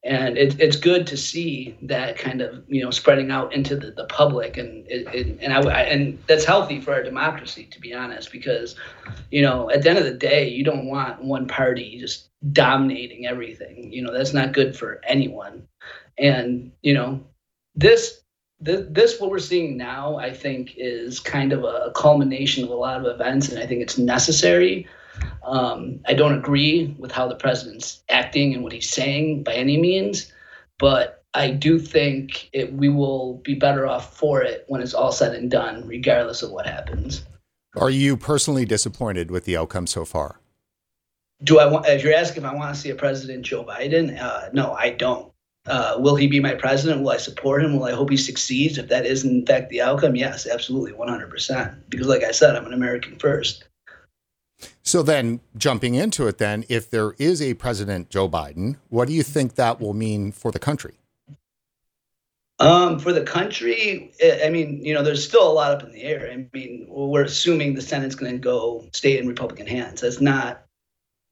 and 0.06 0.38
it, 0.38 0.58
it's 0.60 0.76
good 0.76 1.06
to 1.08 1.16
see 1.16 1.76
that 1.82 2.16
kind 2.16 2.40
of 2.40 2.62
you 2.68 2.82
know 2.82 2.90
spreading 2.90 3.30
out 3.30 3.52
into 3.52 3.74
the, 3.74 3.90
the 3.90 4.04
public. 4.04 4.56
And 4.56 4.86
it, 4.88 5.12
it, 5.12 5.38
and 5.42 5.52
I, 5.52 5.60
I, 5.60 5.80
and 5.82 6.18
that's 6.28 6.44
healthy 6.44 6.80
for 6.80 6.92
our 6.92 7.02
democracy 7.02 7.64
to 7.72 7.80
be 7.80 7.92
honest 7.92 8.30
because 8.30 8.76
you 9.30 9.42
know 9.42 9.68
at 9.70 9.82
the 9.82 9.90
end 9.90 9.98
of 9.98 10.04
the 10.04 10.14
day 10.14 10.48
you 10.48 10.62
don't 10.62 10.86
want 10.86 11.22
one 11.22 11.48
party 11.48 11.98
just 11.98 12.28
dominating 12.52 13.26
everything. 13.26 13.92
You 13.92 14.02
know 14.02 14.12
that's 14.12 14.32
not 14.32 14.52
good 14.52 14.76
for 14.76 15.00
anyone. 15.04 15.66
And 16.18 16.70
you 16.82 16.94
know 16.94 17.20
this 17.74 18.22
this, 18.60 18.86
this 18.88 19.20
what 19.20 19.30
we're 19.30 19.38
seeing 19.38 19.76
now 19.76 20.16
i 20.16 20.32
think 20.32 20.72
is 20.78 21.20
kind 21.20 21.52
of 21.52 21.62
a 21.62 21.92
culmination 21.94 22.64
of 22.64 22.70
a 22.70 22.74
lot 22.74 22.98
of 22.98 23.06
events. 23.06 23.50
And 23.50 23.62
i 23.62 23.66
think 23.66 23.82
it's 23.82 23.98
necessary 23.98 24.86
um, 25.42 26.00
I 26.06 26.14
don't 26.14 26.36
agree 26.36 26.94
with 26.98 27.12
how 27.12 27.28
the 27.28 27.36
president's 27.36 28.02
acting 28.08 28.54
and 28.54 28.62
what 28.62 28.72
he's 28.72 28.90
saying 28.90 29.42
by 29.42 29.54
any 29.54 29.76
means, 29.78 30.32
but 30.78 31.24
I 31.34 31.50
do 31.50 31.78
think 31.78 32.48
it, 32.52 32.72
we 32.72 32.88
will 32.88 33.34
be 33.44 33.54
better 33.54 33.86
off 33.86 34.16
for 34.16 34.42
it 34.42 34.64
when 34.68 34.80
it's 34.80 34.94
all 34.94 35.12
said 35.12 35.34
and 35.34 35.50
done, 35.50 35.86
regardless 35.86 36.42
of 36.42 36.50
what 36.50 36.66
happens. 36.66 37.24
Are 37.76 37.90
you 37.90 38.16
personally 38.16 38.64
disappointed 38.64 39.30
with 39.30 39.44
the 39.44 39.56
outcome 39.56 39.86
so 39.86 40.04
far? 40.04 40.40
Do 41.44 41.58
I 41.58 41.66
want? 41.66 41.86
If 41.86 42.02
you're 42.02 42.14
asking 42.14 42.44
if 42.44 42.48
I 42.48 42.54
want 42.54 42.74
to 42.74 42.80
see 42.80 42.88
a 42.88 42.94
President 42.94 43.44
Joe 43.44 43.62
Biden, 43.64 44.18
uh, 44.18 44.48
no, 44.54 44.72
I 44.72 44.90
don't. 44.90 45.30
Uh, 45.66 45.96
will 45.98 46.16
he 46.16 46.26
be 46.26 46.40
my 46.40 46.54
president? 46.54 47.02
Will 47.02 47.10
I 47.10 47.16
support 47.18 47.62
him? 47.62 47.76
Will 47.76 47.84
I 47.84 47.92
hope 47.92 48.08
he 48.08 48.16
succeeds? 48.16 48.78
If 48.78 48.88
that 48.88 49.04
is 49.04 49.24
in 49.24 49.44
fact 49.44 49.68
the 49.68 49.82
outcome, 49.82 50.16
yes, 50.16 50.46
absolutely, 50.46 50.92
100%. 50.92 51.76
Because, 51.88 52.06
like 52.06 52.22
I 52.22 52.30
said, 52.30 52.56
I'm 52.56 52.66
an 52.66 52.72
American 52.72 53.18
first. 53.18 53.64
So 54.82 55.02
then, 55.02 55.40
jumping 55.56 55.94
into 55.94 56.26
it, 56.26 56.38
then, 56.38 56.64
if 56.68 56.90
there 56.90 57.14
is 57.18 57.42
a 57.42 57.54
President 57.54 58.08
Joe 58.08 58.28
Biden, 58.28 58.76
what 58.88 59.08
do 59.08 59.14
you 59.14 59.22
think 59.22 59.54
that 59.56 59.80
will 59.80 59.92
mean 59.92 60.32
for 60.32 60.50
the 60.50 60.58
country? 60.58 60.94
Um, 62.58 62.98
for 62.98 63.12
the 63.12 63.22
country, 63.22 64.12
I 64.42 64.48
mean, 64.48 64.82
you 64.82 64.94
know, 64.94 65.02
there's 65.02 65.22
still 65.22 65.46
a 65.46 65.52
lot 65.52 65.72
up 65.72 65.82
in 65.82 65.92
the 65.92 66.02
air. 66.02 66.30
I 66.32 66.46
mean, 66.54 66.86
we're 66.88 67.24
assuming 67.24 67.74
the 67.74 67.82
Senate's 67.82 68.14
going 68.14 68.32
to 68.32 68.38
go 68.38 68.86
stay 68.94 69.18
in 69.18 69.28
Republican 69.28 69.66
hands. 69.66 70.00
That's 70.00 70.22
not, 70.22 70.62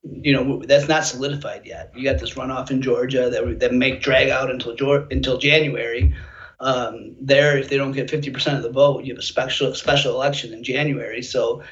you 0.02 0.34
know, 0.34 0.62
that's 0.66 0.86
not 0.86 1.06
solidified 1.06 1.64
yet. 1.64 1.92
You 1.96 2.04
got 2.04 2.20
this 2.20 2.34
runoff 2.34 2.70
in 2.70 2.82
Georgia 2.82 3.30
that 3.30 3.60
that 3.60 3.72
may 3.72 3.96
drag 3.96 4.28
out 4.28 4.50
until 4.50 4.76
until 5.10 5.38
January. 5.38 6.14
Um, 6.60 7.16
there, 7.20 7.56
if 7.56 7.68
they 7.68 7.78
don't 7.78 7.92
get 7.92 8.10
50% 8.10 8.56
of 8.56 8.62
the 8.62 8.70
vote, 8.70 9.04
you 9.04 9.14
have 9.14 9.18
a 9.18 9.22
special 9.22 9.74
special 9.74 10.14
election 10.14 10.52
in 10.52 10.62
January. 10.62 11.22
So 11.22 11.62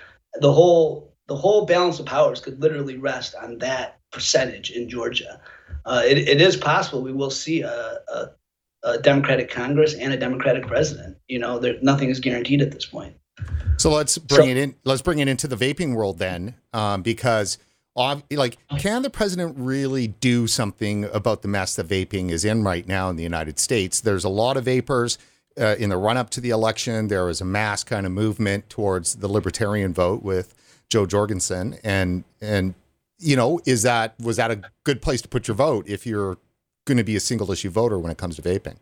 the 0.40 0.52
whole 0.52 1.11
the 1.32 1.38
whole 1.38 1.64
balance 1.64 1.98
of 1.98 2.04
powers 2.04 2.40
could 2.40 2.60
literally 2.60 2.98
rest 2.98 3.34
on 3.34 3.56
that 3.58 3.98
percentage 4.10 4.70
in 4.70 4.86
Georgia. 4.86 5.40
Uh, 5.86 6.02
it, 6.04 6.18
it 6.18 6.42
is 6.42 6.58
possible 6.58 7.00
we 7.00 7.10
will 7.12 7.30
see 7.30 7.62
a, 7.62 7.98
a 8.08 8.26
a 8.84 8.98
Democratic 8.98 9.48
Congress 9.48 9.94
and 9.94 10.12
a 10.12 10.16
Democratic 10.16 10.66
president. 10.66 11.16
You 11.28 11.38
know, 11.38 11.58
there 11.58 11.76
nothing 11.80 12.10
is 12.10 12.20
guaranteed 12.20 12.60
at 12.60 12.72
this 12.72 12.84
point. 12.84 13.14
So 13.78 13.90
let's 13.90 14.18
bring 14.18 14.48
so, 14.48 14.50
it 14.50 14.56
in. 14.58 14.74
Let's 14.84 15.00
bring 15.00 15.20
it 15.20 15.28
into 15.28 15.48
the 15.48 15.56
vaping 15.56 15.94
world 15.94 16.18
then, 16.18 16.54
um, 16.74 17.00
because 17.02 17.56
like, 17.96 18.58
can 18.78 19.02
the 19.02 19.10
president 19.10 19.54
really 19.56 20.08
do 20.08 20.46
something 20.46 21.04
about 21.06 21.40
the 21.42 21.48
mess 21.48 21.76
that 21.76 21.88
vaping 21.88 22.30
is 22.30 22.44
in 22.44 22.62
right 22.62 22.86
now 22.86 23.08
in 23.08 23.16
the 23.16 23.22
United 23.22 23.58
States? 23.58 24.00
There's 24.00 24.24
a 24.24 24.28
lot 24.28 24.58
of 24.58 24.64
vapors. 24.64 25.16
Uh, 25.60 25.76
in 25.78 25.90
the 25.90 25.96
run 25.98 26.16
up 26.16 26.30
to 26.30 26.40
the 26.40 26.50
election, 26.50 27.08
there 27.08 27.24
was 27.24 27.40
a 27.40 27.44
mass 27.44 27.84
kind 27.84 28.06
of 28.06 28.12
movement 28.12 28.70
towards 28.70 29.16
the 29.16 29.28
libertarian 29.28 29.92
vote 29.92 30.22
with 30.22 30.54
Jo 30.92 31.06
Jorgensen, 31.06 31.78
and 31.82 32.22
and 32.42 32.74
you 33.18 33.34
know, 33.34 33.60
is 33.64 33.82
that 33.82 34.14
was 34.20 34.36
that 34.36 34.50
a 34.50 34.60
good 34.84 35.00
place 35.00 35.22
to 35.22 35.28
put 35.28 35.48
your 35.48 35.54
vote 35.54 35.88
if 35.88 36.06
you're 36.06 36.36
going 36.84 36.98
to 36.98 37.04
be 37.04 37.16
a 37.16 37.20
single 37.20 37.50
issue 37.50 37.70
voter 37.70 37.98
when 37.98 38.12
it 38.12 38.18
comes 38.18 38.36
to 38.36 38.42
vaping? 38.42 38.76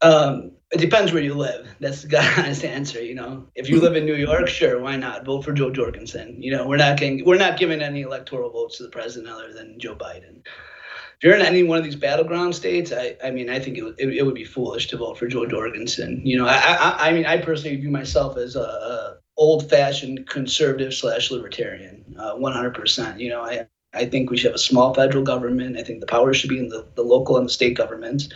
Um, 0.00 0.52
it 0.70 0.78
depends 0.78 1.12
where 1.12 1.22
you 1.22 1.34
live. 1.34 1.68
That's 1.80 2.02
the 2.02 2.18
honest 2.38 2.64
answer. 2.64 3.02
You 3.02 3.14
know, 3.14 3.46
if 3.54 3.68
you 3.68 3.78
live 3.78 3.94
in 3.94 4.06
New 4.06 4.14
York, 4.14 4.48
sure, 4.48 4.80
why 4.80 4.96
not 4.96 5.26
vote 5.26 5.44
for 5.44 5.52
Jo 5.52 5.70
Jorgensen? 5.70 6.42
You 6.42 6.52
know, 6.52 6.66
we're 6.66 6.78
not 6.78 6.98
getting, 6.98 7.24
we're 7.26 7.38
not 7.38 7.58
giving 7.58 7.82
any 7.82 8.02
electoral 8.02 8.50
votes 8.50 8.78
to 8.78 8.84
the 8.84 8.88
president 8.88 9.32
other 9.32 9.52
than 9.52 9.78
Joe 9.78 9.94
Biden. 9.96 10.42
If 11.18 11.24
you're 11.24 11.34
in 11.34 11.42
any 11.42 11.62
one 11.62 11.78
of 11.78 11.84
these 11.84 11.96
battleground 11.96 12.54
states, 12.54 12.92
I, 12.92 13.16
I 13.24 13.30
mean, 13.30 13.48
I 13.48 13.58
think 13.58 13.78
it, 13.78 13.82
would, 13.82 13.98
it, 13.98 14.08
it 14.08 14.22
would 14.22 14.34
be 14.34 14.44
foolish 14.44 14.88
to 14.88 14.98
vote 14.98 15.18
for 15.18 15.26
Jo 15.26 15.46
Jorgensen. 15.46 16.20
You 16.24 16.38
know, 16.38 16.46
I, 16.46 16.56
I, 16.56 17.08
I 17.08 17.12
mean, 17.12 17.24
I 17.24 17.38
personally 17.38 17.76
view 17.76 17.90
myself 17.90 18.36
as 18.36 18.54
a, 18.54 18.60
a 18.60 19.16
old-fashioned 19.38 20.28
conservative 20.28 20.92
slash 20.92 21.30
libertarian, 21.30 22.04
uh, 22.18 22.34
100%. 22.34 23.18
You 23.18 23.30
know, 23.30 23.40
I, 23.40 23.66
I 23.94 24.04
think 24.04 24.30
we 24.30 24.36
should 24.36 24.48
have 24.48 24.56
a 24.56 24.58
small 24.58 24.92
federal 24.92 25.24
government. 25.24 25.78
I 25.78 25.82
think 25.82 26.00
the 26.00 26.06
power 26.06 26.34
should 26.34 26.50
be 26.50 26.58
in 26.58 26.68
the, 26.68 26.86
the 26.96 27.02
local 27.02 27.38
and 27.38 27.46
the 27.46 27.52
state 27.52 27.76
governments, 27.76 28.28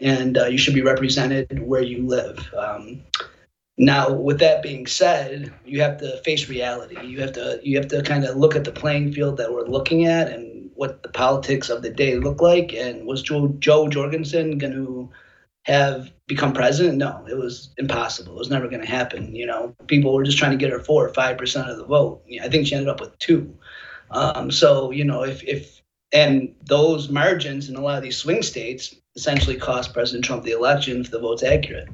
and 0.00 0.36
uh, 0.36 0.46
you 0.46 0.58
should 0.58 0.74
be 0.74 0.82
represented 0.82 1.62
where 1.62 1.82
you 1.82 2.04
live. 2.04 2.52
Um, 2.56 3.00
now, 3.76 4.12
with 4.12 4.38
that 4.40 4.62
being 4.62 4.86
said, 4.86 5.52
you 5.64 5.80
have 5.80 5.98
to 5.98 6.16
face 6.18 6.48
reality. 6.48 6.96
You 7.04 7.20
have 7.20 7.32
to 7.32 7.60
you 7.62 7.76
have 7.76 7.88
to 7.88 8.02
kind 8.02 8.24
of 8.24 8.36
look 8.36 8.54
at 8.54 8.64
the 8.64 8.70
playing 8.70 9.12
field 9.12 9.36
that 9.38 9.52
we're 9.52 9.66
looking 9.66 10.06
at 10.06 10.28
and 10.28 10.53
what 10.74 11.02
the 11.02 11.08
politics 11.08 11.70
of 11.70 11.82
the 11.82 11.90
day 11.90 12.16
look 12.16 12.40
like. 12.40 12.72
And 12.72 13.06
was 13.06 13.22
Joe, 13.22 13.48
Jo 13.58 13.88
Jorgensen 13.88 14.58
going 14.58 14.72
to 14.72 15.10
have 15.64 16.10
become 16.26 16.52
president? 16.52 16.98
No, 16.98 17.24
it 17.28 17.36
was 17.36 17.70
impossible. 17.76 18.34
It 18.34 18.38
was 18.38 18.50
never 18.50 18.68
going 18.68 18.82
to 18.82 18.90
happen. 18.90 19.34
You 19.34 19.46
know, 19.46 19.74
people 19.86 20.14
were 20.14 20.24
just 20.24 20.38
trying 20.38 20.52
to 20.52 20.56
get 20.56 20.70
her 20.70 20.80
four 20.80 21.06
or 21.06 21.12
five 21.12 21.38
percent 21.38 21.68
of 21.68 21.78
the 21.78 21.84
vote. 21.84 22.22
I 22.42 22.48
think 22.48 22.66
she 22.66 22.74
ended 22.74 22.88
up 22.88 23.00
with 23.00 23.18
two. 23.18 23.54
Um, 24.10 24.50
so 24.50 24.90
you 24.90 25.04
know, 25.04 25.22
if 25.24 25.42
if 25.44 25.82
and 26.12 26.54
those 26.64 27.08
margins 27.08 27.68
in 27.68 27.76
a 27.76 27.80
lot 27.80 27.96
of 27.96 28.02
these 28.02 28.16
swing 28.16 28.42
states 28.42 28.94
essentially 29.16 29.56
cost 29.56 29.92
President 29.92 30.24
Trump 30.24 30.44
the 30.44 30.52
election 30.52 31.00
if 31.00 31.10
the 31.10 31.18
vote's 31.18 31.42
accurate. 31.42 31.88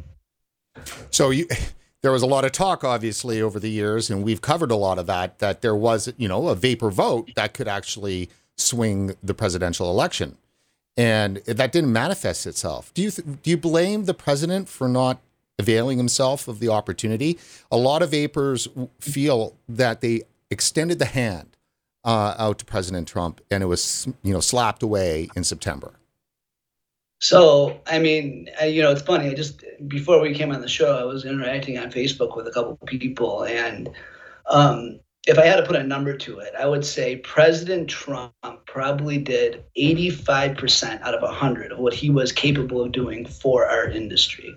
So 1.11 1.31
you. 1.31 1.47
There 2.03 2.13
was 2.13 2.23
a 2.23 2.27
lot 2.27 2.47
of 2.47 2.53
talk, 2.53 2.83
obviously, 2.83 3.43
over 3.43 3.61
the 3.61 3.69
years, 3.69 4.09
and 4.09 4.25
we've 4.25 4.41
covered 4.41 4.71
a 4.71 4.77
lot 4.77 4.99
of 4.99 5.07
that. 5.07 5.39
That 5.41 5.61
there 5.61 5.77
was, 5.77 6.11
you 6.17 6.29
know, 6.29 6.49
a 6.49 6.55
vapor 6.55 6.91
vote 6.91 7.31
that 7.37 7.53
could 7.53 7.69
actually 7.69 8.31
swing 8.61 9.17
the 9.23 9.35
presidential 9.35 9.91
election, 9.91 10.37
and 10.97 11.39
that 11.47 11.73
didn't 11.73 11.93
manifest 11.93 12.47
itself. 12.47 12.93
Do 12.95 13.03
you 13.03 13.11
th- 13.11 13.27
do 13.43 13.51
you 13.51 13.57
blame 13.57 14.05
the 14.05 14.15
president 14.15 14.69
for 14.69 14.89
not 14.89 15.21
availing 15.59 15.99
himself 15.99 16.49
of 16.49 16.61
the 16.61 16.69
opportunity? 16.69 17.39
A 17.71 17.77
lot 17.77 18.03
of 18.03 18.11
vapors 18.11 18.69
feel 19.01 19.57
that 19.69 20.01
they 20.01 20.23
extended 20.51 20.99
the 20.99 21.07
hand 21.07 21.57
uh, 22.05 22.35
out 22.39 22.59
to 22.59 22.65
President 22.65 23.09
Trump, 23.09 23.41
and 23.51 23.63
it 23.63 23.67
was 23.67 24.09
you 24.23 24.33
know 24.33 24.41
slapped 24.41 24.83
away 24.83 25.29
in 25.37 25.45
September. 25.45 25.93
So 27.21 27.81
I 27.87 27.99
mean, 27.99 28.49
I, 28.61 28.67
you 28.67 28.83
know, 28.83 28.91
it's 28.91 29.03
funny. 29.03 29.29
I 29.29 29.35
just 29.35 29.63
before 29.87 30.21
we 30.21 30.35
came 30.35 30.53
on 30.53 30.61
the 30.61 30.69
show, 30.69 30.99
I 30.99 31.05
was 31.05 31.25
interacting 31.25 31.79
on 31.79 31.91
Facebook 31.91 32.37
with 32.37 32.47
a 32.47 32.51
couple 32.51 32.79
people, 32.87 33.45
and 33.45 33.91
um, 34.49 35.01
if 35.31 35.39
I 35.39 35.47
had 35.47 35.57
to 35.57 35.63
put 35.63 35.77
a 35.77 35.83
number 35.85 36.17
to 36.17 36.41
it, 36.41 36.53
I 36.59 36.67
would 36.67 36.85
say 36.85 37.17
President 37.19 37.89
Trump 37.89 38.35
probably 38.67 39.17
did 39.17 39.63
85% 39.79 41.01
out 41.03 41.15
of 41.15 41.23
100 41.23 41.71
of 41.71 41.79
what 41.79 41.95
he 41.95 42.11
was 42.11 42.33
capable 42.33 42.83
of 42.83 42.91
doing 42.91 43.25
for 43.25 43.65
our 43.65 43.89
industry. 43.89 44.57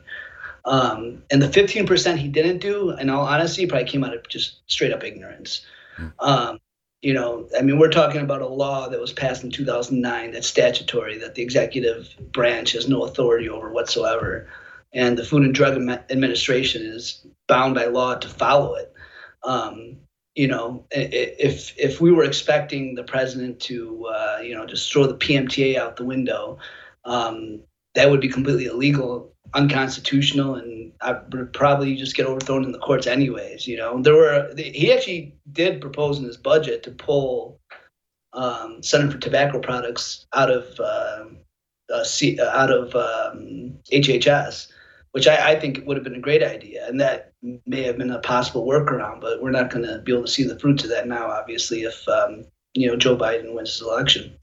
Um, 0.65 1.21
and 1.29 1.39
the 1.43 1.47
15% 1.47 2.17
he 2.17 2.27
didn't 2.27 2.57
do, 2.57 2.89
in 2.91 3.11
all 3.11 3.23
honesty, 3.23 3.67
probably 3.67 3.87
came 3.87 4.03
out 4.03 4.15
of 4.15 4.27
just 4.29 4.61
straight 4.65 4.91
up 4.91 5.03
ignorance. 5.03 5.63
Hmm. 5.95 6.07
Um, 6.19 6.59
you 7.03 7.13
know, 7.13 7.47
I 7.55 7.61
mean, 7.61 7.77
we're 7.77 7.91
talking 7.91 8.21
about 8.21 8.41
a 8.41 8.47
law 8.47 8.89
that 8.89 8.99
was 8.99 9.13
passed 9.13 9.43
in 9.43 9.51
2009 9.51 10.31
that's 10.31 10.47
statutory, 10.47 11.19
that 11.19 11.35
the 11.35 11.43
executive 11.43 12.15
branch 12.31 12.71
has 12.71 12.87
no 12.87 13.03
authority 13.03 13.47
over 13.47 13.71
whatsoever. 13.71 14.49
And 14.91 15.19
the 15.19 15.25
Food 15.25 15.43
and 15.43 15.53
Drug 15.53 15.77
Administration 16.09 16.81
is 16.83 17.27
bound 17.47 17.75
by 17.75 17.85
law 17.85 18.15
to 18.15 18.27
follow 18.27 18.73
it. 18.73 18.91
Um, 19.43 19.97
you 20.35 20.47
know, 20.47 20.85
if 20.91 21.77
if 21.77 22.01
we 22.01 22.11
were 22.11 22.23
expecting 22.23 22.95
the 22.95 23.03
president 23.03 23.59
to, 23.61 24.05
uh, 24.07 24.39
you 24.41 24.55
know, 24.55 24.65
just 24.65 24.91
throw 24.91 25.05
the 25.05 25.15
PMTA 25.15 25.77
out 25.77 25.95
the 25.95 26.05
window, 26.05 26.57
um, 27.05 27.59
that 27.93 28.09
would 28.09 28.21
be 28.21 28.29
completely 28.29 28.65
illegal 28.65 29.33
unconstitutional 29.55 30.55
and 30.55 30.91
I 31.01 31.19
would 31.31 31.53
probably 31.53 31.95
just 31.95 32.15
get 32.15 32.25
overthrown 32.25 32.63
in 32.63 32.71
the 32.71 32.79
courts 32.79 33.07
anyways. 33.07 33.67
You 33.67 33.77
know, 33.77 34.01
there 34.01 34.15
were 34.15 34.51
he 34.57 34.91
actually 34.91 35.35
did 35.51 35.81
propose 35.81 36.17
in 36.17 36.25
his 36.25 36.37
budget 36.37 36.83
to 36.83 36.91
pull 36.91 37.59
um, 38.33 38.81
Center 38.81 39.11
for 39.11 39.17
Tobacco 39.17 39.59
Products 39.59 40.25
out 40.33 40.49
of 40.49 40.79
uh, 40.79 41.25
uh, 41.93 42.03
C, 42.03 42.39
out 42.41 42.71
of 42.71 42.95
um, 42.95 43.77
HHS, 43.91 44.67
which 45.11 45.27
I, 45.27 45.51
I, 45.51 45.59
think 45.59 45.85
would 45.85 45.97
have 45.97 46.03
been 46.03 46.15
a 46.15 46.19
great 46.19 46.41
idea, 46.41 46.87
and 46.87 46.99
that 46.99 47.32
may 47.65 47.83
have 47.83 47.97
been 47.97 48.11
a 48.11 48.19
possible 48.19 48.65
workaround. 48.65 49.21
But 49.21 49.41
we're 49.41 49.51
not 49.51 49.69
going 49.69 49.85
to 49.85 49.99
be 49.99 50.13
able 50.13 50.25
to 50.25 50.31
see 50.31 50.43
the 50.43 50.57
fruits 50.59 50.83
of 50.83 50.89
that 50.89 51.07
now, 51.07 51.27
obviously, 51.29 51.83
if 51.83 52.07
um, 52.07 52.45
you 52.73 52.87
know 52.87 52.95
Joe 52.95 53.17
Biden 53.17 53.53
wins 53.53 53.71
his 53.71 53.81
election. 53.81 54.33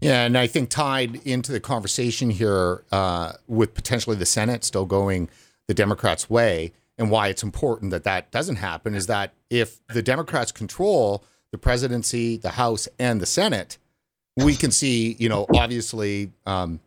Yeah, 0.00 0.24
and 0.24 0.38
I 0.38 0.46
think 0.46 0.70
tied 0.70 1.16
into 1.26 1.50
the 1.50 1.60
conversation 1.60 2.30
here 2.30 2.84
uh, 2.92 3.32
with 3.48 3.74
potentially 3.74 4.16
the 4.16 4.26
Senate 4.26 4.62
still 4.62 4.86
going 4.86 5.28
the 5.66 5.74
Democrats' 5.74 6.30
way, 6.30 6.72
and 6.96 7.10
why 7.10 7.28
it's 7.28 7.42
important 7.42 7.90
that 7.90 8.04
that 8.04 8.30
doesn't 8.30 8.56
happen 8.56 8.94
is 8.94 9.06
that 9.06 9.34
if 9.50 9.80
the 9.88 10.02
Democrats 10.02 10.52
control 10.52 11.24
the 11.50 11.58
presidency, 11.58 12.36
the 12.36 12.50
House, 12.50 12.88
and 12.98 13.20
the 13.20 13.26
Senate, 13.26 13.78
we 14.36 14.54
can 14.54 14.70
see, 14.70 15.16
you 15.18 15.28
know, 15.28 15.46
obviously, 15.54 16.30
um, 16.46 16.80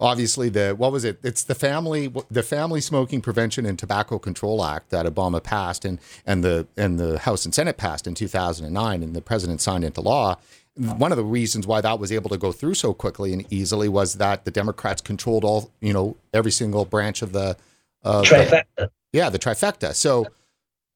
obviously 0.00 0.48
the 0.48 0.74
what 0.76 0.92
was 0.92 1.04
it? 1.04 1.18
It's 1.22 1.42
the 1.42 1.54
family 1.54 2.12
the 2.30 2.42
Family 2.42 2.80
Smoking 2.80 3.20
Prevention 3.20 3.66
and 3.66 3.78
Tobacco 3.78 4.18
Control 4.18 4.64
Act 4.64 4.90
that 4.90 5.06
Obama 5.06 5.42
passed 5.42 5.84
and 5.84 5.98
and 6.26 6.44
the 6.44 6.66
and 6.76 6.98
the 6.98 7.18
House 7.18 7.44
and 7.44 7.54
Senate 7.54 7.76
passed 7.76 8.06
in 8.06 8.14
2009, 8.14 9.02
and 9.02 9.14
the 9.14 9.20
president 9.20 9.60
signed 9.60 9.84
into 9.84 10.00
law 10.00 10.36
one 10.78 11.10
of 11.10 11.18
the 11.18 11.24
reasons 11.24 11.66
why 11.66 11.80
that 11.80 11.98
was 11.98 12.12
able 12.12 12.30
to 12.30 12.36
go 12.36 12.52
through 12.52 12.74
so 12.74 12.94
quickly 12.94 13.32
and 13.32 13.44
easily 13.52 13.88
was 13.88 14.14
that 14.14 14.44
the 14.44 14.50
Democrats 14.50 15.02
controlled 15.02 15.44
all, 15.44 15.70
you 15.80 15.92
know, 15.92 16.16
every 16.32 16.52
single 16.52 16.84
branch 16.84 17.20
of 17.20 17.32
the 17.32 17.56
uh, 18.04 18.22
trifecta. 18.22 18.64
The, 18.76 18.90
yeah, 19.12 19.28
the 19.28 19.38
trifecta. 19.38 19.94
So, 19.94 20.26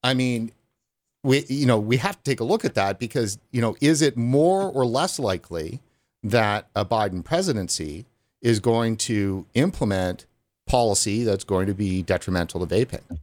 I 0.04 0.14
mean, 0.14 0.52
we, 1.24 1.44
you 1.48 1.66
know, 1.66 1.80
we 1.80 1.96
have 1.96 2.16
to 2.16 2.22
take 2.22 2.38
a 2.38 2.44
look 2.44 2.64
at 2.64 2.74
that 2.74 3.00
because, 3.00 3.38
you 3.50 3.60
know, 3.60 3.76
is 3.80 4.02
it 4.02 4.16
more 4.16 4.70
or 4.70 4.86
less 4.86 5.18
likely 5.18 5.80
that 6.22 6.68
a 6.76 6.84
Biden 6.84 7.24
presidency 7.24 8.06
is 8.42 8.60
going 8.60 8.96
to 8.96 9.46
implement 9.54 10.26
policy 10.66 11.24
that's 11.24 11.44
going 11.44 11.66
to 11.66 11.74
be 11.74 12.02
detrimental 12.02 12.66
to 12.66 12.74
vaping? 12.74 13.18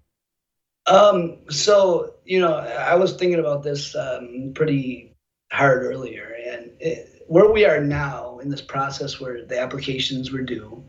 Um, 0.88 1.38
so, 1.50 2.14
you 2.26 2.40
know, 2.40 2.56
I 2.56 2.96
was 2.96 3.14
thinking 3.14 3.40
about 3.40 3.64
this 3.64 3.96
um, 3.96 4.54
pretty 4.56 5.14
hard 5.52 5.84
earlier, 5.84 6.36
and 6.48 6.72
it, 6.80 7.24
where 7.28 7.52
we 7.52 7.66
are 7.66 7.80
now 7.80 8.40
in 8.40 8.50
this 8.50 8.62
process 8.62 9.20
where 9.20 9.46
the 9.46 9.60
applications 9.60 10.32
were 10.32 10.42
due. 10.42 10.84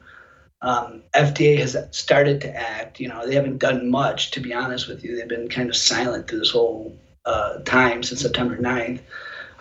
Um, 0.63 1.03
FDA 1.15 1.59
has 1.59 1.77
started 1.91 2.41
to 2.43 2.55
act. 2.55 3.01
You 3.01 3.09
know, 3.09 3.27
they 3.27 3.35
haven't 3.35 3.59
done 3.59 3.91
much, 3.91 4.31
to 4.33 4.41
be 4.41 4.53
honest 4.53 4.89
with 4.89 5.05
you. 5.05 5.17
They've 5.17 5.29
been 5.29 5.49
kind 5.49 5.69
of 5.69 5.77
silent 5.77 6.29
through 6.29 6.41
this 6.41 6.51
whole 6.51 6.97
uh, 7.25 7.59
time 7.61 8.03
since 8.03 8.21
September 8.21 8.57
9th. 8.57 9.01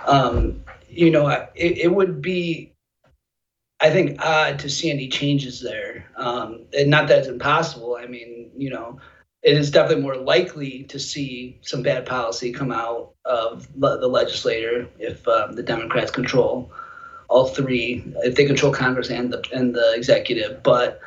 Um, 0.06 0.64
you 0.90 1.12
know, 1.12 1.28
it, 1.28 1.78
it, 1.78 1.94
would 1.94 2.22
be, 2.22 2.74
I 3.82 3.90
think, 3.90 4.20
odd 4.24 4.60
to 4.60 4.70
see 4.70 4.92
any 4.92 5.08
changes 5.08 5.62
there. 5.62 6.06
Um, 6.18 6.66
and 6.78 6.90
not 6.90 7.08
that 7.08 7.20
it's 7.20 7.28
impossible. 7.28 7.98
I 8.00 8.08
mean, 8.08 8.52
you 8.58 8.70
know, 8.70 9.00
it 9.42 9.58
is 9.58 9.72
definitely 9.72 10.04
more 10.04 10.18
likely 10.18 10.84
to 10.86 11.00
see 11.00 11.58
some 11.62 11.82
bad 11.82 12.06
policy 12.06 12.52
come 12.52 12.72
out 12.72 13.14
of 13.24 13.68
the 13.76 14.08
legislator 14.08 14.88
if 15.00 15.26
um, 15.28 15.54
the 15.54 15.64
Democrats 15.64 16.12
control 16.12 16.72
all 17.30 17.48
three, 17.48 18.04
if 18.24 18.36
they 18.36 18.46
control 18.46 18.74
Congress 18.74 19.10
and 19.10 19.32
the 19.32 19.44
and 19.54 19.74
the 19.74 19.94
executive. 19.96 20.62
But 20.64 21.00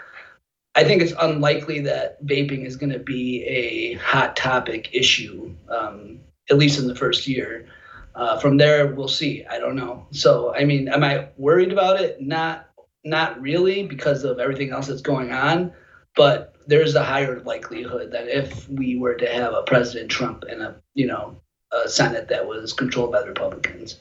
I 0.75 0.85
think 0.85 1.03
it's 1.03 1.13
unlikely 1.21 1.81
that 1.81 2.25
vaping 2.25 2.65
is 2.65 2.77
going 2.77 2.93
to 2.93 2.99
be 2.99 3.45
a 3.45 3.95
hot 3.95 4.37
topic 4.37 4.91
issue, 4.95 5.55
um, 5.69 6.21
at 6.49 6.57
least 6.57 6.79
in 6.79 6.87
the 6.87 6.95
first 6.95 7.27
year. 7.27 7.67
Uh, 8.15 8.39
from 8.39 8.57
there, 8.57 8.95
we'll 8.95 9.09
see. 9.09 9.45
I 9.47 9.59
don't 9.59 9.77
know. 9.77 10.07
So, 10.11 10.55
I 10.55 10.65
mean, 10.65 10.89
am 10.89 11.03
I 11.03 11.29
worried 11.37 11.73
about 11.73 12.01
it? 12.01 12.21
Not, 12.21 12.69
not 13.05 13.41
really, 13.41 13.87
because 13.87 14.25
of 14.25 14.39
everything 14.39 14.71
else 14.71 14.87
that's 14.87 15.01
going 15.01 15.33
on. 15.33 15.73
But 16.15 16.55
there's 16.67 16.95
a 16.95 17.03
higher 17.03 17.41
likelihood 17.41 18.13
that 18.13 18.29
if 18.29 18.69
we 18.69 18.97
were 18.99 19.15
to 19.15 19.27
have 19.27 19.55
a 19.55 19.63
President 19.63 20.11
Trump 20.11 20.45
and 20.45 20.63
a, 20.63 20.77
you 20.95 21.07
know, 21.07 21.41
a 21.73 21.89
Senate 21.89 22.29
that 22.29 22.47
was 22.47 22.73
controlled 22.73 23.13
by 23.13 23.23
the 23.23 23.29
Republicans. 23.29 23.97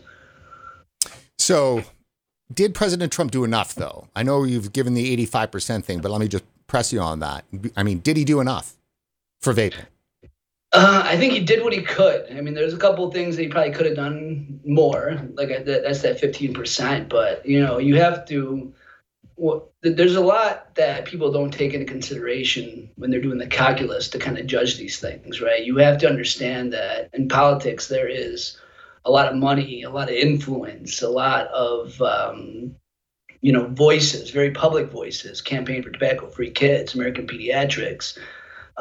So, 1.40 1.84
did 2.54 2.74
President 2.74 3.14
Trump 3.14 3.32
do 3.32 3.44
enough, 3.44 3.76
though? 3.76 4.10
I 4.16 4.24
know 4.24 4.44
you've 4.44 4.74
given 4.74 4.94
the 4.94 5.18
85% 5.26 5.86
thing, 5.86 6.02
but 6.02 6.12
let 6.12 6.20
me 6.20 6.28
just 6.28 6.44
press 6.68 6.92
you 6.92 7.00
on 7.00 7.20
that. 7.20 7.46
I 7.78 7.84
mean, 7.84 8.00
did 8.00 8.18
he 8.18 8.26
do 8.26 8.42
enough 8.42 8.76
for 9.42 9.54
vaping? 9.54 9.86
Uh, 10.74 11.04
I 11.06 11.18
think 11.18 11.34
he 11.34 11.42
did 11.42 11.64
what 11.64 11.74
he 11.74 11.82
could. 11.82 12.32
I 12.32 12.40
mean, 12.40 12.54
there's 12.54 12.74
a 12.74 12.78
couple 12.78 13.10
things 13.12 13.36
that 13.36 13.42
he 13.42 13.50
probably 13.50 13.74
could 13.74 13.88
have 13.88 13.96
done 13.96 14.60
more. 14.66 15.22
Like 15.34 15.66
that's 15.66 16.02
that 16.02 16.22
15%. 16.22 17.10
But 17.10 17.46
you 17.46 17.62
know, 17.62 17.78
you 17.78 17.96
have 17.98 18.26
to. 18.28 18.74
Well, 19.36 19.72
there's 19.82 20.16
a 20.16 20.22
lot 20.22 20.76
that 20.76 21.06
people 21.06 21.32
don't 21.32 21.52
take 21.52 21.74
into 21.74 21.86
consideration 21.86 22.90
when 22.96 23.10
they're 23.10 23.22
doing 23.22 23.40
the 23.40 23.48
calculus 23.48 24.08
to 24.10 24.20
kind 24.20 24.38
of 24.38 24.46
judge 24.46 24.78
these 24.78 25.00
things, 25.00 25.42
right? 25.42 25.66
You 25.66 25.78
have 25.78 25.98
to 26.00 26.08
understand 26.08 26.72
that 26.74 27.10
in 27.14 27.28
politics 27.28 27.88
there 27.88 28.08
is 28.08 28.58
a 29.04 29.12
lot 29.12 29.28
of 29.28 29.36
money, 29.36 29.82
a 29.82 29.90
lot 29.90 30.10
of 30.10 30.16
influence, 30.16 31.02
a 31.02 31.10
lot 31.10 31.48
of 31.48 32.00
um, 32.02 32.76
you 33.42 33.52
know 33.52 33.68
voices, 33.68 34.30
very 34.30 34.52
public 34.52 34.90
voices, 34.90 35.42
campaign 35.42 35.84
for 35.84 35.90
tobacco-free 35.90 36.52
kids, 36.52 36.94
American 36.94 37.28
Pediatrics, 37.28 38.18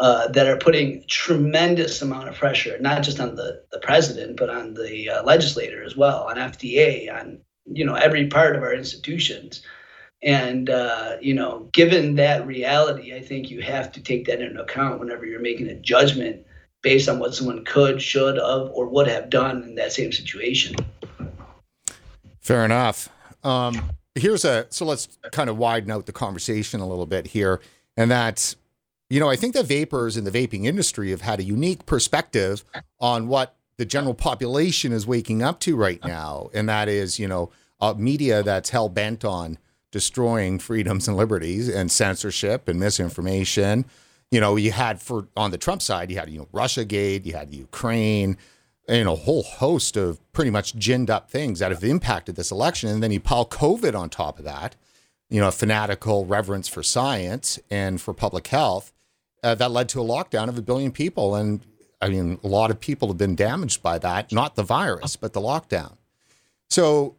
uh, 0.00 0.28
that 0.28 0.46
are 0.46 0.56
putting 0.56 1.04
tremendous 1.08 2.00
amount 2.00 2.26
of 2.26 2.34
pressure, 2.34 2.78
not 2.80 3.02
just 3.02 3.20
on 3.20 3.34
the 3.34 3.62
the 3.70 3.78
president, 3.80 4.38
but 4.38 4.48
on 4.48 4.72
the 4.72 5.10
uh, 5.10 5.22
legislator 5.24 5.84
as 5.84 5.94
well, 5.94 6.22
on 6.22 6.36
FDA, 6.36 7.14
on 7.14 7.38
you 7.66 7.84
know 7.84 7.94
every 7.94 8.26
part 8.26 8.56
of 8.56 8.62
our 8.62 8.72
institutions. 8.72 9.62
And 10.22 10.70
uh, 10.70 11.18
you 11.20 11.34
know, 11.34 11.68
given 11.72 12.14
that 12.14 12.46
reality, 12.46 13.14
I 13.14 13.20
think 13.20 13.50
you 13.50 13.60
have 13.60 13.92
to 13.92 14.02
take 14.02 14.26
that 14.26 14.40
into 14.40 14.62
account 14.62 15.00
whenever 15.00 15.26
you're 15.26 15.38
making 15.38 15.68
a 15.68 15.74
judgment 15.74 16.46
based 16.80 17.06
on 17.06 17.18
what 17.18 17.34
someone 17.34 17.62
could, 17.66 18.00
should 18.00 18.36
have, 18.36 18.70
or 18.72 18.88
would 18.88 19.06
have 19.06 19.28
done 19.28 19.62
in 19.64 19.74
that 19.74 19.92
same 19.92 20.12
situation. 20.12 20.76
Fair 22.40 22.64
enough. 22.64 23.10
Um, 23.44 23.90
here's 24.14 24.46
a 24.46 24.66
so 24.70 24.86
let's 24.86 25.18
kind 25.30 25.50
of 25.50 25.58
widen 25.58 25.90
out 25.90 26.06
the 26.06 26.12
conversation 26.12 26.80
a 26.80 26.88
little 26.88 27.04
bit 27.04 27.26
here, 27.26 27.60
and 27.98 28.10
that's 28.10 28.56
you 29.10 29.20
know 29.20 29.28
I 29.28 29.36
think 29.36 29.54
that 29.54 29.66
vapors 29.66 30.16
in 30.16 30.24
the 30.24 30.30
vaping 30.30 30.64
industry 30.64 31.10
have 31.10 31.20
had 31.20 31.40
a 31.40 31.44
unique 31.44 31.84
perspective 31.84 32.64
on 32.98 33.28
what 33.28 33.56
the 33.76 33.84
general 33.84 34.14
population 34.14 34.92
is 34.92 35.06
waking 35.06 35.42
up 35.42 35.60
to 35.60 35.76
right 35.76 36.02
now, 36.04 36.48
and 36.54 36.68
that 36.68 36.88
is 36.88 37.18
you 37.18 37.28
know 37.28 37.50
a 37.80 37.94
media 37.94 38.42
that's 38.42 38.70
hell 38.70 38.88
bent 38.88 39.24
on 39.24 39.58
destroying 39.90 40.58
freedoms 40.58 41.08
and 41.08 41.16
liberties 41.16 41.68
and 41.68 41.90
censorship 41.90 42.68
and 42.68 42.78
misinformation. 42.78 43.84
You 44.30 44.40
know, 44.40 44.56
you 44.56 44.70
had 44.70 45.02
for 45.02 45.28
on 45.36 45.50
the 45.50 45.58
Trump 45.58 45.82
side, 45.82 46.10
you 46.10 46.18
had, 46.18 46.30
you 46.30 46.38
know, 46.38 46.48
Russia 46.52 46.84
Gate, 46.84 47.26
you 47.26 47.32
had 47.32 47.52
Ukraine, 47.52 48.36
and 48.88 49.08
a 49.08 49.14
whole 49.14 49.42
host 49.42 49.96
of 49.96 50.20
pretty 50.32 50.50
much 50.50 50.78
ginned 50.78 51.10
up 51.10 51.30
things 51.30 51.58
that 51.58 51.72
have 51.72 51.82
impacted 51.82 52.36
this 52.36 52.50
election. 52.50 52.90
And 52.90 53.02
then 53.02 53.10
you 53.10 53.20
pile 53.20 53.46
COVID 53.46 53.98
on 53.98 54.08
top 54.08 54.38
of 54.38 54.44
that, 54.44 54.76
you 55.28 55.40
know, 55.40 55.48
a 55.48 55.52
fanatical 55.52 56.26
reverence 56.26 56.68
for 56.68 56.82
science 56.82 57.58
and 57.70 58.00
for 58.00 58.14
public 58.14 58.46
health 58.48 58.92
uh, 59.42 59.54
that 59.54 59.70
led 59.70 59.88
to 59.90 60.00
a 60.00 60.04
lockdown 60.04 60.48
of 60.48 60.58
a 60.58 60.62
billion 60.62 60.92
people. 60.92 61.34
And 61.34 61.60
I 62.00 62.08
mean, 62.08 62.38
a 62.42 62.48
lot 62.48 62.70
of 62.70 62.80
people 62.80 63.08
have 63.08 63.18
been 63.18 63.36
damaged 63.36 63.82
by 63.82 63.98
that, 63.98 64.32
not 64.32 64.54
the 64.54 64.62
virus, 64.62 65.16
but 65.16 65.32
the 65.32 65.40
lockdown. 65.40 65.96
So, 66.68 67.16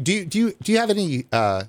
do 0.00 0.12
you, 0.12 0.24
do 0.24 0.38
you, 0.38 0.52
do 0.62 0.72
you 0.72 0.78
have 0.78 0.90
any, 0.90 1.24
uh, 1.32 1.64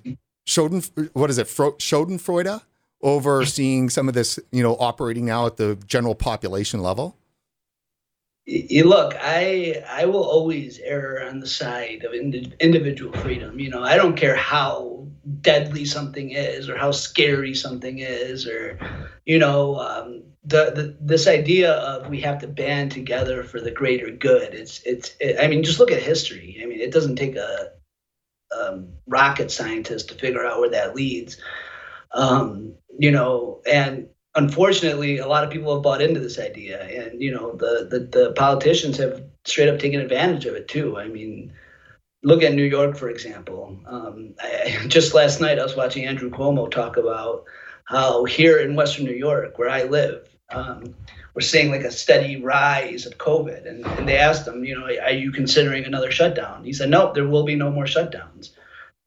Schoden, 0.46 1.10
what 1.14 1.30
is 1.30 1.38
it, 1.38 1.48
Schadenfreude 1.48 2.62
overseeing 3.02 3.90
some 3.90 4.08
of 4.08 4.14
this, 4.14 4.40
you 4.52 4.62
know, 4.62 4.76
operating 4.80 5.26
now 5.26 5.46
at 5.46 5.58
the 5.58 5.76
general 5.88 6.16
population 6.16 6.82
level? 6.82 7.18
You 8.46 8.86
look, 8.86 9.16
I 9.20 9.84
I 9.88 10.06
will 10.06 10.24
always 10.24 10.80
err 10.80 11.28
on 11.30 11.40
the 11.40 11.48
side 11.48 12.04
of 12.04 12.14
ind- 12.14 12.56
individual 12.60 13.14
freedom. 13.20 13.60
You 13.60 13.70
know, 13.70 13.84
I 13.84 13.96
don't 13.96 14.16
care 14.16 14.36
how 14.36 15.01
deadly 15.42 15.86
something 15.86 16.32
is 16.32 16.70
or 16.70 16.78
how 16.78 16.92
scary 16.92 17.54
something 17.54 18.00
is, 18.00 18.48
or 18.48 18.80
you 19.26 19.40
know, 19.40 19.78
um, 19.80 20.24
the, 20.44 20.72
the 20.72 20.98
this 21.00 21.28
idea 21.28 21.74
of 21.74 22.10
we 22.10 22.20
have 22.22 22.40
to 22.40 22.48
band 22.48 22.92
together 22.92 23.44
for 23.44 23.62
the 23.62 23.72
greater 23.72 24.10
good. 24.10 24.54
It's 24.54 24.82
it's. 24.84 25.16
It, 25.20 25.38
I 25.40 25.48
mean, 25.48 25.64
just 25.64 25.80
look 25.80 25.92
at 25.92 26.02
history. 26.02 26.60
I 26.62 26.66
mean, 26.66 26.80
it 26.80 26.92
doesn't 26.92 27.18
take 27.18 27.36
a 27.36 27.72
um, 28.58 28.90
rocket 29.08 29.52
scientist 29.52 30.10
to 30.10 30.16
figure 30.16 30.46
out 30.46 30.60
where 30.60 30.72
that 30.72 30.96
leads. 30.96 31.38
Um, 32.14 32.74
you 32.98 33.12
know, 33.12 33.62
and 33.72 34.08
unfortunately, 34.36 35.20
a 35.20 35.28
lot 35.28 35.44
of 35.44 35.50
people 35.50 35.74
have 35.74 35.84
bought 35.84 36.02
into 36.02 36.20
this 36.20 36.40
idea, 36.40 36.84
and 36.84 37.22
you 37.22 37.32
know, 37.32 37.56
the 37.56 37.88
the, 37.90 38.00
the 38.00 38.34
politicians 38.34 38.98
have 38.98 39.24
straight 39.46 39.70
up 39.70 39.80
taken 39.80 40.02
advantage 40.02 40.46
of 40.46 40.56
it 40.56 40.68
too. 40.68 40.98
I 40.98 41.08
mean, 41.08 41.54
look 42.24 42.44
at 42.44 42.54
New 42.54 42.64
York, 42.64 42.98
for 42.98 43.10
example. 43.10 43.80
Um, 43.86 44.34
I, 44.40 44.86
just 44.88 45.14
last 45.14 45.42
night, 45.42 45.60
I 45.60 45.64
was 45.64 45.76
watching 45.76 46.06
Andrew 46.06 46.30
Cuomo 46.30 46.70
talk 46.70 46.98
about 46.98 47.46
how 47.86 48.26
here 48.26 48.60
in 48.60 48.76
Western 48.76 49.06
New 49.06 49.14
York, 49.14 49.58
where 49.58 49.70
I 49.70 49.84
live, 49.84 50.28
um, 50.50 50.96
we're 51.34 51.42
seeing 51.42 51.72
like 51.72 51.82
a 51.82 51.92
steady 51.92 52.42
rise 52.42 53.06
of 53.06 53.18
COVID. 53.18 53.68
And, 53.68 53.86
and 53.86 54.08
they 54.08 54.18
asked 54.18 54.48
him, 54.48 54.64
you 54.64 54.78
know, 54.78 54.86
are 54.86 55.12
you 55.12 55.32
considering 55.32 55.86
another 55.86 56.12
shutdown? 56.12 56.64
He 56.64 56.74
said, 56.74 56.90
no, 56.90 57.14
there 57.14 57.28
will 57.28 57.44
be 57.44 57.56
no 57.56 57.72
more 57.72 57.86
shutdowns 57.86 58.52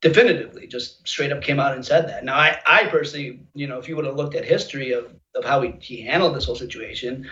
definitively 0.04 0.66
just 0.66 1.08
straight 1.08 1.32
up 1.32 1.42
came 1.42 1.58
out 1.58 1.72
and 1.72 1.84
said 1.84 2.06
that. 2.06 2.26
Now, 2.26 2.36
I, 2.36 2.60
I 2.66 2.86
personally, 2.88 3.40
you 3.54 3.66
know, 3.66 3.78
if 3.78 3.88
you 3.88 3.96
would 3.96 4.04
have 4.04 4.16
looked 4.16 4.34
at 4.34 4.44
history 4.44 4.92
of, 4.92 5.10
of 5.34 5.46
how 5.46 5.62
he, 5.62 5.72
he 5.80 6.02
handled 6.02 6.36
this 6.36 6.44
whole 6.44 6.56
situation, 6.56 7.28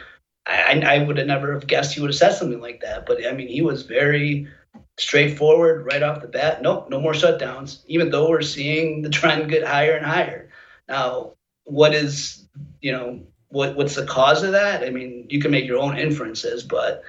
I, 0.46 0.80
I 0.80 1.04
would 1.04 1.18
have 1.18 1.26
never 1.26 1.52
have 1.52 1.66
guessed 1.66 1.92
he 1.92 2.00
would 2.00 2.08
have 2.08 2.16
said 2.16 2.32
something 2.32 2.62
like 2.62 2.80
that. 2.80 3.04
But 3.04 3.26
I 3.26 3.32
mean, 3.32 3.48
he 3.48 3.60
was 3.60 3.82
very 3.82 4.48
straightforward 4.98 5.86
right 5.86 6.02
off 6.02 6.20
the 6.20 6.28
bat. 6.28 6.62
Nope, 6.62 6.90
no 6.90 7.00
more 7.00 7.12
shutdowns, 7.12 7.82
even 7.86 8.10
though 8.10 8.28
we're 8.28 8.42
seeing 8.42 9.02
the 9.02 9.10
trend 9.10 9.50
get 9.50 9.66
higher 9.66 9.96
and 9.96 10.06
higher. 10.06 10.50
Now, 10.88 11.32
what 11.64 11.94
is, 11.94 12.46
you 12.80 12.92
know, 12.92 13.22
what 13.48 13.76
what's 13.76 13.94
the 13.94 14.06
cause 14.06 14.42
of 14.42 14.52
that? 14.52 14.82
I 14.82 14.90
mean, 14.90 15.26
you 15.28 15.40
can 15.40 15.50
make 15.50 15.66
your 15.66 15.78
own 15.78 15.98
inferences, 15.98 16.62
but 16.62 17.02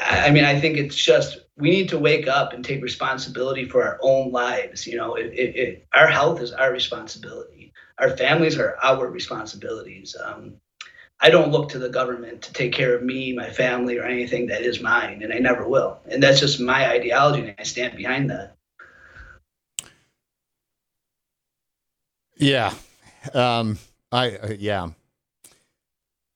I 0.00 0.30
mean, 0.30 0.44
I 0.44 0.58
think 0.58 0.76
it's 0.76 0.96
just 0.96 1.38
we 1.56 1.70
need 1.70 1.88
to 1.90 1.98
wake 1.98 2.28
up 2.28 2.52
and 2.52 2.64
take 2.64 2.82
responsibility 2.82 3.64
for 3.64 3.82
our 3.82 3.98
own 4.02 4.30
lives. 4.30 4.86
You 4.86 4.96
know, 4.96 5.14
it, 5.14 5.26
it, 5.26 5.56
it, 5.56 5.86
our 5.94 6.06
health 6.06 6.40
is 6.40 6.52
our 6.52 6.72
responsibility. 6.72 7.72
Our 7.98 8.16
families 8.16 8.58
are 8.58 8.76
our 8.82 9.08
responsibilities. 9.08 10.16
Um, 10.22 10.54
I 11.20 11.30
don't 11.30 11.50
look 11.50 11.70
to 11.70 11.78
the 11.78 11.88
government 11.88 12.42
to 12.42 12.52
take 12.52 12.72
care 12.72 12.94
of 12.94 13.02
me, 13.02 13.32
my 13.32 13.48
family, 13.48 13.96
or 13.98 14.04
anything 14.04 14.46
that 14.48 14.62
is 14.62 14.80
mine, 14.80 15.22
and 15.22 15.32
I 15.32 15.38
never 15.38 15.66
will. 15.66 15.98
And 16.06 16.22
that's 16.22 16.40
just 16.40 16.60
my 16.60 16.90
ideology, 16.90 17.40
and 17.40 17.54
I 17.58 17.62
stand 17.62 17.96
behind 17.96 18.30
that. 18.30 18.56
Yeah, 22.36 22.74
um, 23.32 23.78
I 24.12 24.36
uh, 24.36 24.54
yeah. 24.58 24.88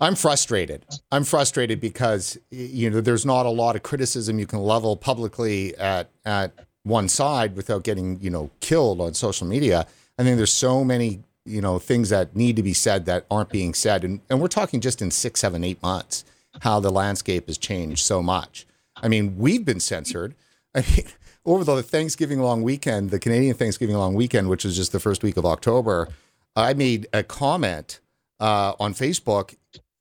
I'm 0.03 0.15
frustrated. 0.15 0.87
I'm 1.13 1.25
frustrated 1.25 1.79
because 1.79 2.39
you 2.51 2.89
know 2.89 3.03
there's 3.03 3.27
not 3.27 3.45
a 3.45 3.51
lot 3.51 3.77
of 3.77 3.83
criticism 3.83 4.39
you 4.39 4.47
can 4.47 4.61
level 4.61 4.97
publicly 4.97 5.77
at 5.77 6.11
at 6.25 6.55
one 6.85 7.09
side 7.09 7.55
without 7.55 7.85
getting 7.85 8.19
you 8.21 8.31
know 8.31 8.51
killed 8.61 9.03
on 9.03 9.13
social 9.13 9.47
media. 9.47 9.87
I 10.19 10.23
think 10.23 10.39
there's 10.39 10.53
so 10.53 10.85
many 10.85 11.21
you 11.45 11.61
know 11.61 11.79
things 11.79 12.09
that 12.11 12.37
need 12.37 12.57
to 12.57 12.63
be 12.63 12.75
said 12.75 13.07
that 13.07 13.27
aren't 13.31 13.51
being 13.51 13.75
said, 13.75 14.05
and 14.05 14.21
and 14.29 14.41
we're 14.41 14.49
talking 14.49 14.81
just 14.81 15.03
in 15.03 15.11
six, 15.11 15.41
seven, 15.41 15.65
eight 15.65 15.83
months 15.83 16.25
how 16.63 16.81
the 16.81 16.91
landscape 16.91 17.47
has 17.47 17.57
changed 17.57 18.05
so 18.05 18.23
much. 18.23 18.67
I 18.97 19.09
mean, 19.09 19.39
we've 19.39 19.65
been 19.65 19.81
censored. 19.81 20.35
I 20.75 20.81
mean, 20.81 21.07
over 21.45 21.65
the 21.65 21.83
Thanksgiving 21.83 22.41
long 22.41 22.63
weekend, 22.63 23.11
the 23.11 23.19
Canadian 23.19 23.55
Thanksgiving 23.55 23.97
long 23.97 24.15
weekend, 24.15 24.49
which 24.49 24.65
was 24.65 24.77
just 24.77 24.93
the 24.93 25.01
first 25.01 25.23
week 25.23 25.37
of 25.37 25.47
October, 25.47 26.09
I 26.55 26.75
made 26.75 27.07
a 27.13 27.23
comment 27.23 28.01
uh, 28.39 28.75
on 28.79 28.95
Facebook. 28.95 29.57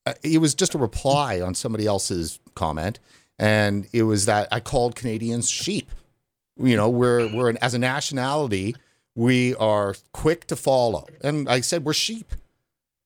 Uh, 0.05 0.13
it 0.23 0.39
was 0.39 0.53
just 0.53 0.73
a 0.73 0.77
reply 0.77 1.39
on 1.41 1.55
somebody 1.55 1.85
else's 1.85 2.39
comment, 2.55 2.99
and 3.37 3.87
it 3.93 4.03
was 4.03 4.25
that 4.25 4.47
I 4.51 4.59
called 4.59 4.95
Canadians 4.95 5.49
sheep. 5.49 5.91
You 6.57 6.75
know, 6.75 6.89
we're 6.89 7.33
we're 7.33 7.49
an, 7.49 7.57
as 7.61 7.73
a 7.73 7.79
nationality, 7.79 8.75
we 9.19 9.53
are 9.55 9.95
quick 10.13 10.47
to 10.47 10.55
follow, 10.55 11.05
and 11.21 11.49
I 11.49 11.59
said 11.59 11.83
we're 11.83 11.91
sheep, 11.91 12.31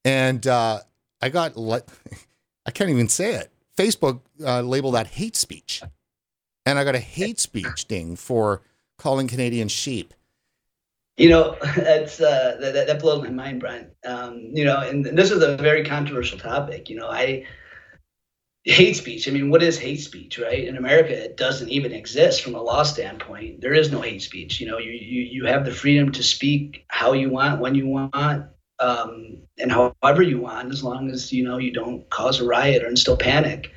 and 0.05 0.45
uh, 0.45 0.81
I 1.19 1.29
got 1.29 1.57
le- 1.57 1.81
I 2.67 2.71
can't 2.71 2.91
even 2.91 3.09
say 3.09 3.33
it. 3.33 3.51
Facebook 3.75 4.21
uh, 4.45 4.61
labeled 4.61 4.93
that 4.93 5.07
hate 5.07 5.35
speech, 5.35 5.81
and 6.67 6.77
I 6.77 6.83
got 6.83 6.93
a 6.93 6.99
hate 6.99 7.39
speech 7.39 7.85
ding 7.87 8.15
for 8.15 8.61
calling 8.99 9.27
Canadians 9.27 9.71
sheep. 9.71 10.13
You 11.17 11.29
know, 11.29 11.57
that's 11.75 12.21
uh, 12.21 12.57
that, 12.59 12.85
that 12.85 12.99
blows 12.99 13.23
my 13.23 13.31
mind, 13.31 13.59
Brian. 13.59 13.89
Um, 14.05 14.51
you 14.53 14.65
know, 14.65 14.81
and 14.81 15.03
this 15.03 15.31
is 15.31 15.41
a 15.41 15.57
very 15.57 15.83
controversial 15.83 16.37
topic. 16.37 16.91
You 16.91 16.97
know, 16.97 17.09
I 17.09 17.43
hate 18.65 18.95
speech. 18.95 19.27
I 19.27 19.31
mean, 19.31 19.49
what 19.49 19.61
is 19.61 19.77
hate 19.77 19.99
speech, 19.99 20.39
right? 20.39 20.63
In 20.63 20.77
America, 20.77 21.11
it 21.11 21.35
doesn't 21.35 21.69
even 21.69 21.91
exist 21.91 22.41
from 22.41 22.55
a 22.55 22.61
law 22.61 22.83
standpoint. 22.83 23.61
There 23.61 23.73
is 23.73 23.91
no 23.91 24.01
hate 24.01 24.21
speech. 24.21 24.59
You 24.59 24.67
know, 24.67 24.77
you 24.77 24.91
you, 24.91 25.21
you 25.21 25.45
have 25.45 25.65
the 25.65 25.71
freedom 25.71 26.11
to 26.13 26.23
speak 26.23 26.85
how 26.87 27.13
you 27.13 27.29
want, 27.29 27.59
when 27.59 27.75
you 27.75 27.87
want, 27.87 28.45
um, 28.79 29.37
and 29.57 29.71
however 29.71 30.21
you 30.21 30.39
want, 30.39 30.71
as 30.71 30.83
long 30.83 31.09
as 31.09 31.33
you 31.33 31.43
know 31.43 31.57
you 31.57 31.73
don't 31.73 32.09
cause 32.09 32.39
a 32.39 32.45
riot 32.45 32.83
or 32.83 32.87
instill 32.87 33.17
panic. 33.17 33.71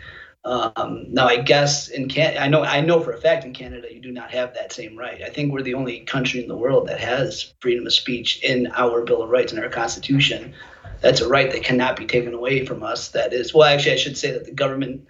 Um, 0.45 1.07
now, 1.09 1.27
I 1.27 1.39
guess 1.39 1.89
in 1.89 2.09
Can 2.09 2.39
I 2.39 2.47
know 2.47 2.63
I 2.63 2.81
know 2.81 3.01
for 3.01 3.11
a 3.11 3.21
fact 3.21 3.45
in 3.45 3.53
Canada 3.53 3.93
you 3.93 4.01
do 4.01 4.13
not 4.13 4.31
have 4.31 4.55
that 4.55 4.73
same 4.73 4.97
right. 4.97 5.21
I 5.21 5.29
think 5.29 5.53
we're 5.53 5.63
the 5.63 5.75
only 5.75 6.01
country 6.01 6.41
in 6.41 6.47
the 6.47 6.57
world 6.57 6.87
that 6.87 7.01
has 7.01 7.53
freedom 7.61 7.85
of 7.85 7.93
speech 7.93 8.41
in 8.45 8.69
our 8.77 9.03
Bill 9.03 9.23
of 9.23 9.31
Rights 9.31 9.53
and 9.53 9.61
our 9.61 9.69
Constitution. 9.69 10.55
That's 11.01 11.21
a 11.21 11.29
right 11.29 11.51
that 11.51 11.65
cannot 11.65 11.97
be 11.97 12.07
taken 12.07 12.35
away 12.35 12.65
from 12.65 12.83
us. 12.83 13.09
That 13.09 13.33
is, 13.33 13.55
well, 13.55 13.65
actually, 13.65 13.93
I 13.93 13.97
should 13.97 14.17
say 14.17 14.33
that 14.33 14.45
the 14.45 14.53
government, 14.53 15.07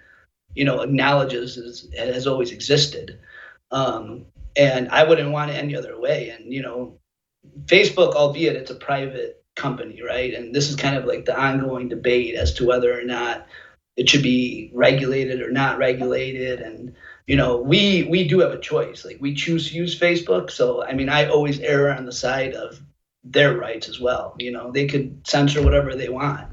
you 0.53 0.65
know, 0.65 0.81
acknowledges 0.81 1.57
is, 1.57 1.87
has 1.97 2.27
always 2.27 2.51
existed, 2.51 3.19
um, 3.71 4.25
and 4.55 4.89
I 4.89 5.03
wouldn't 5.03 5.31
want 5.31 5.51
it 5.51 5.55
any 5.55 5.75
other 5.75 5.99
way. 5.99 6.29
And 6.29 6.53
you 6.53 6.61
know, 6.61 6.99
Facebook, 7.65 8.15
albeit 8.15 8.55
it's 8.55 8.71
a 8.71 8.75
private 8.75 9.43
company, 9.55 10.01
right? 10.01 10.33
And 10.33 10.53
this 10.53 10.69
is 10.69 10.75
kind 10.75 10.95
of 10.95 11.05
like 11.05 11.25
the 11.25 11.39
ongoing 11.39 11.89
debate 11.89 12.35
as 12.35 12.53
to 12.55 12.65
whether 12.65 12.97
or 12.97 13.03
not 13.03 13.47
it 13.97 14.07
should 14.07 14.23
be 14.23 14.69
regulated 14.73 15.41
or 15.41 15.51
not 15.51 15.79
regulated 15.79 16.61
and 16.61 16.93
you 17.25 17.35
know 17.35 17.57
we 17.57 18.03
we 18.03 18.27
do 18.27 18.39
have 18.39 18.51
a 18.51 18.59
choice 18.59 19.03
like 19.03 19.17
we 19.19 19.33
choose 19.33 19.69
to 19.69 19.75
use 19.75 19.99
facebook 19.99 20.49
so 20.51 20.83
i 20.83 20.93
mean 20.93 21.09
i 21.09 21.25
always 21.25 21.59
err 21.59 21.91
on 21.91 22.05
the 22.05 22.11
side 22.11 22.53
of 22.53 22.79
their 23.31 23.57
rights 23.57 23.89
as 23.89 23.99
well. 23.99 24.35
You 24.39 24.51
know 24.51 24.71
they 24.71 24.87
could 24.87 25.27
censor 25.27 25.63
whatever 25.63 25.95
they 25.95 26.09
want. 26.09 26.47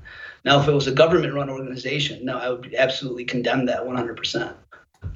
Now 0.44 0.60
if 0.60 0.68
it 0.68 0.72
was 0.72 0.87
a 0.87 0.92
government 0.92 1.34
run 1.34 1.48
organization 1.48 2.24
no 2.24 2.37
i 2.38 2.50
would 2.50 2.74
absolutely 2.74 3.24
condemn 3.24 3.64
that 3.66 3.80
100% 3.80 4.54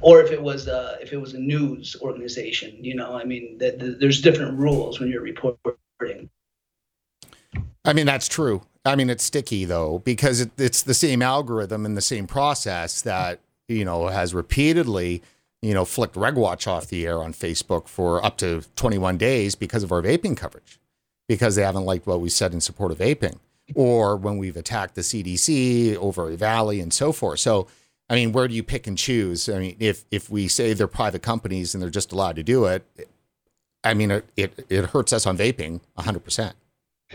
or 0.00 0.22
if 0.22 0.30
it 0.30 0.42
was 0.42 0.68
a, 0.68 0.98
if 1.02 1.12
it 1.12 1.18
was 1.18 1.34
a 1.34 1.38
news 1.38 1.96
organization 2.00 2.82
you 2.82 2.94
know 2.94 3.14
i 3.14 3.24
mean 3.24 3.58
there's 3.58 4.22
different 4.22 4.58
rules 4.58 5.00
when 5.00 5.10
you're 5.10 5.22
reporting. 5.22 6.30
I 7.84 7.92
mean, 7.94 8.06
that's 8.06 8.28
true. 8.28 8.62
I 8.84 8.96
mean, 8.96 9.10
it's 9.10 9.24
sticky 9.24 9.64
though 9.64 10.00
because 10.00 10.40
it, 10.40 10.50
it's 10.58 10.82
the 10.82 10.94
same 10.94 11.22
algorithm 11.22 11.86
and 11.86 11.96
the 11.96 12.02
same 12.02 12.26
process 12.26 13.02
that 13.02 13.40
you 13.68 13.84
know 13.84 14.08
has 14.08 14.34
repeatedly 14.34 15.22
you 15.62 15.74
know 15.74 15.84
flicked 15.84 16.14
RegWatch 16.14 16.66
off 16.66 16.86
the 16.88 17.06
air 17.06 17.18
on 17.22 17.32
Facebook 17.32 17.88
for 17.88 18.24
up 18.24 18.36
to 18.38 18.64
21 18.76 19.16
days 19.18 19.54
because 19.54 19.82
of 19.82 19.92
our 19.92 20.02
vaping 20.02 20.36
coverage, 20.36 20.78
because 21.28 21.54
they 21.54 21.62
haven't 21.62 21.84
liked 21.84 22.06
what 22.06 22.20
we 22.20 22.28
said 22.28 22.52
in 22.52 22.60
support 22.60 22.90
of 22.90 22.98
vaping, 22.98 23.38
or 23.74 24.16
when 24.16 24.38
we've 24.38 24.56
attacked 24.56 24.94
the 24.94 25.02
CDC 25.02 25.96
over 25.96 26.34
EVALI 26.34 26.82
and 26.82 26.92
so 26.92 27.12
forth. 27.12 27.40
So. 27.40 27.68
I 28.10 28.14
mean, 28.14 28.32
where 28.32 28.48
do 28.48 28.54
you 28.54 28.62
pick 28.62 28.86
and 28.86 28.96
choose? 28.96 29.50
I 29.50 29.58
mean, 29.58 29.76
if 29.80 30.06
if 30.10 30.30
we 30.30 30.48
say 30.48 30.72
they're 30.72 30.86
private 30.86 31.20
companies 31.20 31.74
and 31.74 31.82
they're 31.82 31.90
just 31.90 32.10
allowed 32.10 32.36
to 32.36 32.42
do 32.42 32.64
it, 32.64 32.82
I 33.84 33.92
mean, 33.92 34.10
it 34.10 34.24
it, 34.34 34.66
it 34.70 34.86
hurts 34.86 35.12
us 35.12 35.26
on 35.26 35.36
vaping 35.36 35.80
100 35.92 36.24
percent. 36.24 36.56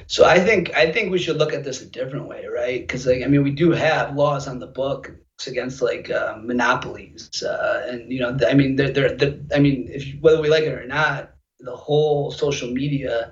So 0.08 0.26
I 0.26 0.40
think 0.40 0.74
I 0.76 0.92
think 0.92 1.12
we 1.12 1.20
should 1.20 1.38
look 1.38 1.54
at 1.54 1.64
this 1.64 1.82
a 1.82 1.86
different 1.86 2.28
way, 2.28 2.46
right? 2.46 2.82
Because 2.82 3.06
like 3.06 3.24
I 3.24 3.28
mean, 3.28 3.44
we 3.44 3.52
do 3.52 3.72
have 3.72 4.16
laws 4.16 4.48
on 4.48 4.60
the 4.60 4.68
book 4.68 5.12
against 5.46 5.82
like 5.82 6.10
uh, 6.10 6.38
monopolies, 6.42 7.44
uh, 7.44 7.88
and 7.90 8.12
you 8.12 8.20
know, 8.20 8.38
I 8.48 8.54
mean, 8.54 8.76
they're, 8.76 8.92
they're, 8.92 9.16
they're, 9.16 9.38
I 9.54 9.60
mean, 9.60 9.90
if 9.92 10.20
whether 10.22 10.42
we 10.42 10.50
like 10.50 10.64
it 10.64 10.74
or 10.74 10.88
not, 10.88 11.32
the 11.60 11.76
whole 11.76 12.32
social 12.32 12.70
media 12.72 13.32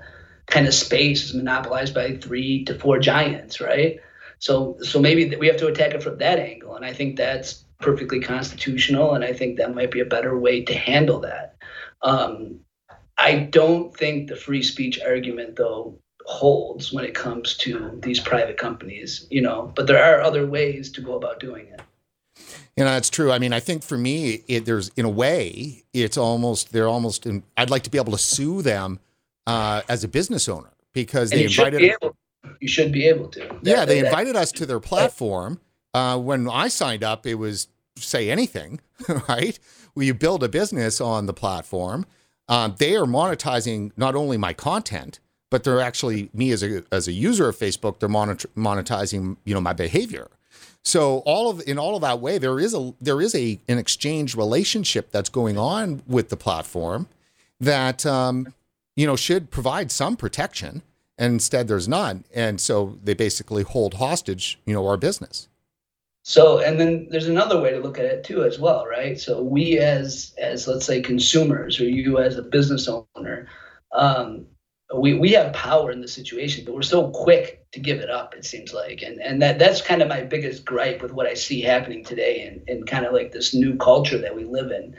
kind 0.51 0.67
of 0.67 0.73
space 0.73 1.25
is 1.25 1.33
monopolized 1.33 1.95
by 1.95 2.17
three 2.17 2.63
to 2.65 2.77
four 2.77 2.99
giants, 2.99 3.59
right? 3.59 3.99
So 4.39 4.77
so 4.81 4.99
maybe 4.99 5.35
we 5.35 5.47
have 5.47 5.57
to 5.57 5.67
attack 5.67 5.93
it 5.93 6.03
from 6.03 6.17
that 6.19 6.39
angle, 6.39 6.75
and 6.75 6.85
I 6.85 6.93
think 6.93 7.15
that's 7.15 7.63
perfectly 7.79 8.19
constitutional, 8.19 9.15
and 9.15 9.23
I 9.23 9.33
think 9.33 9.57
that 9.57 9.73
might 9.73 9.91
be 9.91 10.01
a 10.01 10.05
better 10.05 10.37
way 10.37 10.63
to 10.63 10.73
handle 10.73 11.19
that. 11.21 11.55
Um, 12.03 12.59
I 13.17 13.37
don't 13.37 13.95
think 13.95 14.29
the 14.29 14.35
free 14.35 14.63
speech 14.63 14.99
argument, 15.01 15.55
though, 15.55 15.97
holds 16.25 16.91
when 16.91 17.05
it 17.05 17.13
comes 17.13 17.55
to 17.57 17.99
these 18.01 18.19
private 18.19 18.57
companies, 18.57 19.27
you 19.29 19.41
know, 19.41 19.71
but 19.75 19.87
there 19.87 20.03
are 20.03 20.21
other 20.21 20.45
ways 20.45 20.91
to 20.91 21.01
go 21.01 21.15
about 21.15 21.39
doing 21.39 21.67
it. 21.67 21.81
You 22.77 22.85
know, 22.85 22.91
that's 22.91 23.09
true. 23.09 23.31
I 23.31 23.37
mean, 23.39 23.53
I 23.53 23.59
think 23.59 23.83
for 23.83 23.97
me, 23.97 24.43
it, 24.47 24.65
there's 24.65 24.89
in 24.95 25.05
a 25.05 25.09
way, 25.09 25.83
it's 25.93 26.17
almost 26.17 26.71
they're 26.71 26.87
almost. 26.87 27.25
In, 27.25 27.43
I'd 27.57 27.69
like 27.69 27.83
to 27.83 27.91
be 27.91 27.97
able 27.97 28.13
to 28.13 28.17
sue 28.17 28.61
them 28.61 28.99
uh, 29.47 29.81
as 29.89 30.03
a 30.03 30.07
business 30.07 30.47
owner 30.47 30.71
because 30.93 31.31
and 31.31 31.41
they 31.41 31.45
invited. 31.45 31.81
Able, 31.81 32.15
you 32.59 32.67
should 32.67 32.91
be 32.91 33.07
able 33.07 33.27
to. 33.29 33.39
That, 33.39 33.59
yeah, 33.63 33.85
they 33.85 34.01
that, 34.01 34.07
invited 34.07 34.35
us 34.35 34.51
to 34.53 34.65
their 34.65 34.79
platform. 34.79 35.59
Uh, 35.93 36.17
when 36.17 36.49
I 36.49 36.67
signed 36.67 37.03
up, 37.03 37.25
it 37.25 37.35
was 37.35 37.67
say 37.97 38.29
anything, 38.29 38.79
right? 39.29 39.59
Well, 39.95 40.05
you 40.05 40.13
build 40.13 40.43
a 40.43 40.49
business 40.49 41.01
on 41.01 41.25
the 41.25 41.33
platform. 41.33 42.05
Um, 42.47 42.75
they 42.77 42.95
are 42.95 43.05
monetizing 43.05 43.91
not 43.97 44.15
only 44.15 44.37
my 44.37 44.53
content, 44.53 45.19
but 45.49 45.63
they're 45.63 45.81
actually 45.81 46.29
me 46.33 46.51
as 46.51 46.63
a 46.63 46.83
as 46.91 47.07
a 47.07 47.11
user 47.11 47.49
of 47.49 47.57
Facebook, 47.57 47.99
they're 47.99 48.09
monetizing 48.09 49.37
you 49.45 49.53
know 49.53 49.61
my 49.61 49.73
behavior. 49.73 50.29
So 50.83 51.19
all 51.19 51.49
of 51.49 51.61
in 51.67 51.77
all 51.77 51.95
of 51.95 52.01
that 52.01 52.19
way, 52.19 52.37
there 52.37 52.59
is 52.59 52.73
a 52.73 52.93
there 52.99 53.21
is 53.21 53.35
a 53.35 53.59
an 53.67 53.77
exchange 53.77 54.35
relationship 54.35 55.11
that's 55.11 55.29
going 55.29 55.57
on 55.57 56.01
with 56.07 56.29
the 56.29 56.37
platform 56.37 57.07
that 57.59 58.05
um, 58.05 58.53
you 58.95 59.05
know 59.05 59.15
should 59.15 59.51
provide 59.51 59.91
some 59.91 60.15
protection. 60.15 60.81
And 61.17 61.33
instead, 61.33 61.67
there's 61.67 61.87
none, 61.87 62.23
and 62.33 62.59
so 62.59 62.97
they 63.03 63.13
basically 63.13 63.61
hold 63.61 63.95
hostage, 63.95 64.59
you 64.65 64.73
know, 64.73 64.87
our 64.87 64.97
business. 64.97 65.49
So, 66.23 66.59
and 66.59 66.79
then 66.79 67.07
there's 67.09 67.27
another 67.27 67.59
way 67.59 67.71
to 67.71 67.79
look 67.79 67.97
at 67.97 68.05
it 68.05 68.23
too, 68.23 68.43
as 68.43 68.59
well, 68.59 68.85
right? 68.85 69.19
So 69.19 69.41
we 69.41 69.77
as 69.77 70.33
as 70.37 70.67
let's 70.67 70.85
say 70.85 71.01
consumers, 71.01 71.79
or 71.79 71.85
you 71.85 72.19
as 72.19 72.37
a 72.37 72.43
business 72.43 72.87
owner, 72.87 73.47
um, 73.91 74.45
we, 74.95 75.13
we 75.13 75.31
have 75.31 75.53
power 75.53 75.91
in 75.91 76.01
the 76.01 76.07
situation, 76.07 76.65
but 76.65 76.75
we're 76.75 76.81
so 76.81 77.09
quick 77.09 77.65
to 77.71 77.79
give 77.79 77.99
it 77.99 78.09
up, 78.09 78.35
it 78.35 78.45
seems 78.45 78.73
like. 78.73 79.01
And 79.01 79.19
and 79.21 79.41
that 79.41 79.57
that's 79.57 79.81
kind 79.81 80.01
of 80.01 80.09
my 80.09 80.21
biggest 80.21 80.63
gripe 80.63 81.01
with 81.01 81.11
what 81.11 81.27
I 81.27 81.33
see 81.33 81.61
happening 81.61 82.03
today 82.03 82.47
and, 82.47 82.67
and 82.67 82.87
kind 82.87 83.05
of 83.05 83.13
like 83.13 83.31
this 83.31 83.53
new 83.53 83.75
culture 83.77 84.17
that 84.19 84.35
we 84.35 84.43
live 84.43 84.71
in. 84.71 84.95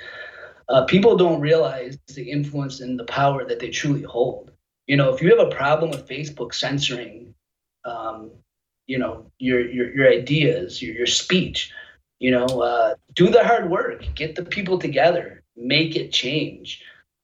Uh, 0.69 0.85
people 0.85 1.17
don't 1.17 1.41
realize 1.41 1.99
the 2.15 2.31
influence 2.31 2.81
and 2.81 2.99
the 2.99 3.05
power 3.05 3.45
that 3.45 3.59
they 3.59 3.71
truly 3.71 4.03
hold. 4.03 4.51
You 4.87 4.97
know, 4.97 5.15
if 5.15 5.23
you 5.23 5.29
have 5.37 5.47
a 5.47 5.55
problem 5.55 5.91
with 5.91 6.09
Facebook 6.09 6.55
censoring, 6.55 7.35
um, 7.85 8.31
you 8.87 8.99
know, 8.99 9.27
your, 9.39 9.61
your, 9.69 9.95
your 9.95 10.09
ideas, 10.09 10.83
your, 10.83 10.95
your 10.95 11.07
speech, 11.07 11.73
you 12.19 12.31
know, 12.31 12.47
uh, 12.47 12.95
do 13.15 13.29
the 13.29 13.45
hard 13.45 13.71
work, 13.71 14.05
get 14.15 14.35
the 14.35 14.45
people 14.45 14.79
together, 14.79 15.43
make 15.57 15.97
it 15.97 16.13
change. 16.13 16.83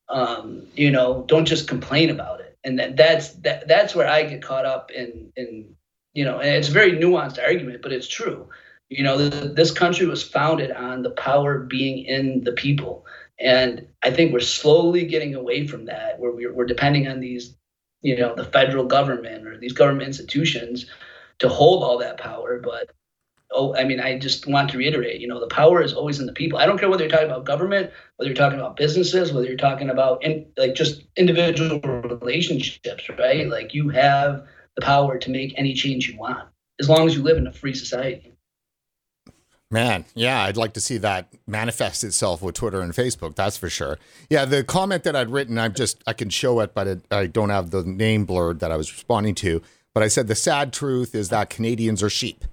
Um, 0.09 0.63
you 0.75 0.91
know, 0.91 1.25
don't 1.29 1.45
just 1.45 1.69
complain 1.69 2.11
about 2.11 2.41
it 2.41 2.49
and 2.65 2.79
that, 2.79 2.97
that's 2.97 3.31
that, 3.45 3.69
that's 3.69 3.95
where 3.95 4.09
I 4.09 4.25
get 4.25 4.43
caught 4.43 4.67
up 4.67 4.91
in 4.91 5.33
in 5.37 5.77
you 6.15 6.25
know, 6.25 6.39
and 6.39 6.51
it's 6.51 6.69
a 6.69 6.73
very 6.73 6.93
nuanced 6.93 7.43
argument, 7.43 7.83
but 7.83 7.93
it's 7.93 8.09
true. 8.09 8.49
You 8.89 9.05
know, 9.05 9.19
the, 9.19 9.49
this 9.49 9.71
country 9.71 10.07
was 10.07 10.23
founded 10.23 10.73
on 10.73 11.03
the 11.03 11.11
power 11.11 11.61
being 11.61 12.05
in 12.05 12.43
the 12.43 12.53
people, 12.53 13.07
and 13.41 13.87
I 14.03 14.11
think 14.11 14.33
we're 14.33 14.41
slowly 14.41 15.05
getting 15.07 15.35
away 15.35 15.67
from 15.67 15.87
that, 15.87 16.19
where 16.19 16.33
we're, 16.33 16.53
we're 16.53 16.67
depending 16.67 17.09
on 17.09 17.21
these, 17.21 17.57
you 18.03 18.17
know, 18.17 18.35
the 18.35 18.45
federal 18.45 18.85
government 18.85 19.47
or 19.47 19.59
these 19.59 19.73
government 19.73 20.07
institutions 20.07 20.87
to 21.39 21.49
hold 21.49 21.85
all 21.85 21.99
that 21.99 22.19
power, 22.19 22.61
but 22.63 22.91
oh, 23.53 23.75
I 23.75 23.85
mean, 23.85 24.01
I 24.01 24.19
just 24.19 24.47
want 24.47 24.71
to 24.71 24.79
reiterate, 24.79 25.21
you 25.21 25.29
know, 25.29 25.41
the 25.41 25.47
power 25.47 25.83
is 25.83 25.95
always 25.95 26.21
in 26.21 26.27
the 26.27 26.33
people. 26.33 26.59
I 26.59 26.67
don't 26.67 26.79
care 26.79 26.91
whether 26.91 27.05
you're 27.05 27.11
talking 27.11 27.31
about 27.31 27.45
government, 27.45 27.91
whether 28.17 28.29
you're 28.29 28.37
talking 28.37 28.59
about 28.59 28.77
businesses, 28.77 29.33
whether 29.33 29.47
you're 29.47 29.57
talking 29.57 29.91
about 29.91 30.23
in, 30.23 30.47
like 30.57 30.75
just 30.75 31.03
individual 31.17 31.81
relationships, 31.81 33.09
right? 33.19 33.49
Like 33.49 33.73
you 33.73 33.89
have 33.89 34.47
the 34.77 34.83
power 34.83 35.19
to 35.19 35.31
make 35.31 35.55
any 35.57 35.75
change 35.75 36.09
you 36.09 36.19
want 36.19 36.49
as 36.79 36.89
long 36.89 37.07
as 37.07 37.15
you 37.15 37.23
live 37.23 37.39
in 37.39 37.47
a 37.47 37.53
free 37.53 37.75
society. 37.75 38.38
Man, 39.71 40.07
yeah, 40.15 40.45
I'd 40.45 40.57
like 40.57 40.73
to 40.75 40.81
see 40.81 40.97
that 40.99 41.29
manifest 41.47 42.03
itself 42.03 42.41
with 42.41 42.55
Twitter 42.55 42.81
and 42.81 42.95
Facebook. 42.95 43.35
That's 43.35 43.59
for 43.59 43.69
sure. 43.69 43.99
Yeah, 44.31 44.47
the 44.47 44.65
comment 44.65 45.05
that 45.05 45.15
I'd 45.15 45.31
written, 45.31 45.59
I'm 45.59 45.75
just 45.75 46.03
I 46.07 46.15
can 46.15 46.31
show 46.31 46.61
it, 46.61 46.73
but 46.73 46.87
it, 46.87 47.01
I 47.11 47.27
don't 47.27 47.51
have 47.51 47.71
the 47.71 47.85
name 47.85 48.25
blurred 48.25 48.61
that 48.61 48.73
I 48.73 48.79
was 48.79 48.91
responding 48.91 49.35
to. 49.37 49.61
But 49.93 50.03
I 50.03 50.09
said 50.09 50.27
the 50.27 50.35
sad 50.35 50.73
truth 50.73 51.15
is 51.15 51.29
that 51.29 51.51
Canadians 51.51 52.03
are 52.03 52.09
sheep, 52.09 52.47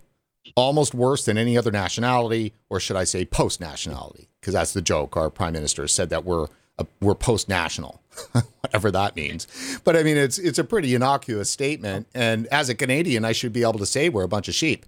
almost 0.58 0.94
worse 0.94 1.24
than 1.24 1.38
any 1.38 1.58
other 1.58 1.72
nationality, 1.72 2.54
or 2.70 2.82
should 2.82 2.98
I 2.98 3.06
say 3.06 3.24
post 3.24 3.62
nationality? 3.62 4.28
Because 4.42 4.54
that's 4.54 4.74
the 4.74 4.82
joke. 4.82 5.16
Our 5.16 5.30
prime 5.30 5.54
minister 5.54 5.88
said 5.88 6.10
that 6.10 6.26
we're 6.26 6.48
a, 6.78 6.86
we're 7.00 7.16
post 7.16 7.48
national, 7.48 8.02
whatever 8.60 8.92
that 8.92 9.16
means. 9.16 9.48
But 9.86 9.96
I 9.96 10.04
mean, 10.04 10.18
it's 10.18 10.38
it's 10.38 10.60
a 10.60 10.66
pretty 10.66 10.94
innocuous 10.94 11.50
statement, 11.50 12.08
and 12.14 12.46
as 12.48 12.68
a 12.68 12.76
Canadian, 12.76 13.24
I 13.24 13.32
should 13.32 13.54
be 13.54 13.62
able 13.62 13.80
to 13.80 13.86
say 13.86 14.10
we're 14.10 14.24
a 14.24 14.28
bunch 14.28 14.50
of 14.50 14.54
sheep 14.54 14.86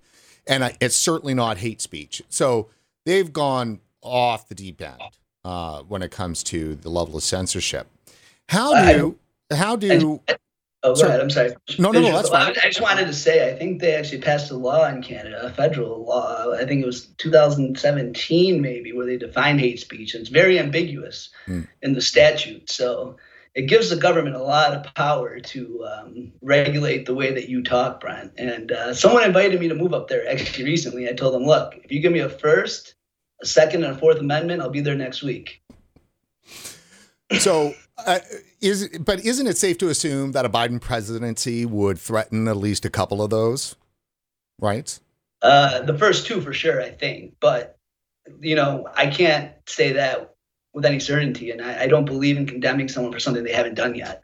and 0.47 0.63
I, 0.63 0.77
it's 0.79 0.95
certainly 0.95 1.33
not 1.33 1.57
hate 1.57 1.81
speech. 1.81 2.21
So 2.29 2.69
they've 3.05 3.31
gone 3.31 3.79
off 4.01 4.47
the 4.47 4.55
deep 4.55 4.81
end 4.81 5.01
uh, 5.43 5.81
when 5.83 6.01
it 6.01 6.11
comes 6.11 6.43
to 6.43 6.75
the 6.75 6.89
level 6.89 7.17
of 7.17 7.23
censorship. 7.23 7.87
How 8.49 8.93
do 8.93 9.17
I, 9.51 9.55
how 9.55 9.75
do? 9.75 10.21
I, 10.27 10.37
oh, 10.83 10.95
go 10.95 11.07
ahead. 11.07 11.19
I'm 11.19 11.29
sorry. 11.29 11.53
No, 11.77 11.91
no, 11.91 12.01
no. 12.01 12.11
That's 12.11 12.29
fine. 12.29 12.53
I 12.63 12.67
just 12.67 12.81
wanted 12.81 13.05
to 13.07 13.13
say, 13.13 13.51
I 13.51 13.57
think 13.57 13.81
they 13.81 13.95
actually 13.95 14.21
passed 14.21 14.51
a 14.51 14.55
law 14.55 14.87
in 14.87 15.01
Canada, 15.01 15.45
a 15.45 15.49
federal 15.49 16.05
law. 16.05 16.53
I 16.53 16.65
think 16.65 16.81
it 16.81 16.85
was 16.85 17.07
2017, 17.17 18.61
maybe, 18.61 18.93
where 18.93 19.05
they 19.05 19.17
defined 19.17 19.59
hate 19.59 19.79
speech, 19.79 20.13
and 20.13 20.21
it's 20.21 20.29
very 20.29 20.59
ambiguous 20.59 21.29
hmm. 21.45 21.61
in 21.81 21.93
the 21.93 22.01
statute. 22.01 22.69
So 22.69 23.17
it 23.57 23.65
gives 23.65 23.89
the 23.89 23.95
government 23.95 24.35
a 24.35 24.41
lot 24.41 24.71
of 24.71 24.93
power 24.93 25.39
to 25.39 25.83
um, 25.83 26.31
regulate 26.43 27.07
the 27.07 27.15
way 27.15 27.33
that 27.33 27.49
you 27.49 27.63
talk, 27.63 27.99
Brent. 27.99 28.31
And 28.37 28.71
uh, 28.71 28.93
someone 28.93 29.23
invited 29.23 29.59
me 29.59 29.67
to 29.67 29.73
move 29.73 29.95
up 29.95 30.07
there 30.07 30.29
actually 30.29 30.65
recently. 30.65 31.09
I 31.09 31.13
told 31.13 31.33
them, 31.33 31.43
look, 31.43 31.75
if 31.83 31.91
you 31.91 31.99
give 31.99 32.11
me 32.11 32.19
a 32.19 32.29
first, 32.29 32.93
a 33.41 33.47
second, 33.47 33.83
and 33.83 33.95
a 33.95 33.97
fourth 33.97 34.19
amendment, 34.19 34.61
I'll 34.61 34.69
be 34.69 34.81
there 34.81 34.93
next 34.93 35.23
week. 35.23 35.63
So, 37.39 37.73
uh, 38.05 38.19
is 38.61 38.89
but 38.99 39.25
isn't 39.25 39.47
it 39.47 39.57
safe 39.57 39.79
to 39.79 39.89
assume 39.89 40.33
that 40.33 40.45
a 40.45 40.49
Biden 40.49 40.79
presidency 40.79 41.65
would 41.65 41.97
threaten 41.97 42.47
at 42.47 42.57
least 42.57 42.85
a 42.85 42.91
couple 42.91 43.23
of 43.23 43.31
those 43.31 43.75
rights? 44.59 45.01
Uh, 45.41 45.81
the 45.81 45.97
first 45.97 46.27
two 46.27 46.41
for 46.41 46.53
sure, 46.53 46.79
I 46.79 46.91
think. 46.91 47.33
But 47.39 47.79
you 48.39 48.55
know, 48.55 48.87
I 48.95 49.07
can't 49.07 49.51
say 49.65 49.93
that 49.93 50.36
with 50.77 50.85
any 50.85 50.99
certainty. 50.99 51.49
And 51.49 51.59
I, 51.59 51.83
I 51.83 51.87
don't 51.87 52.05
believe 52.05 52.37
in 52.37 52.45
condemning 52.45 52.87
someone 52.87 53.11
for 53.11 53.19
something 53.19 53.43
they 53.43 53.51
haven't 53.51 53.73
done 53.73 53.95
yet. 53.95 54.21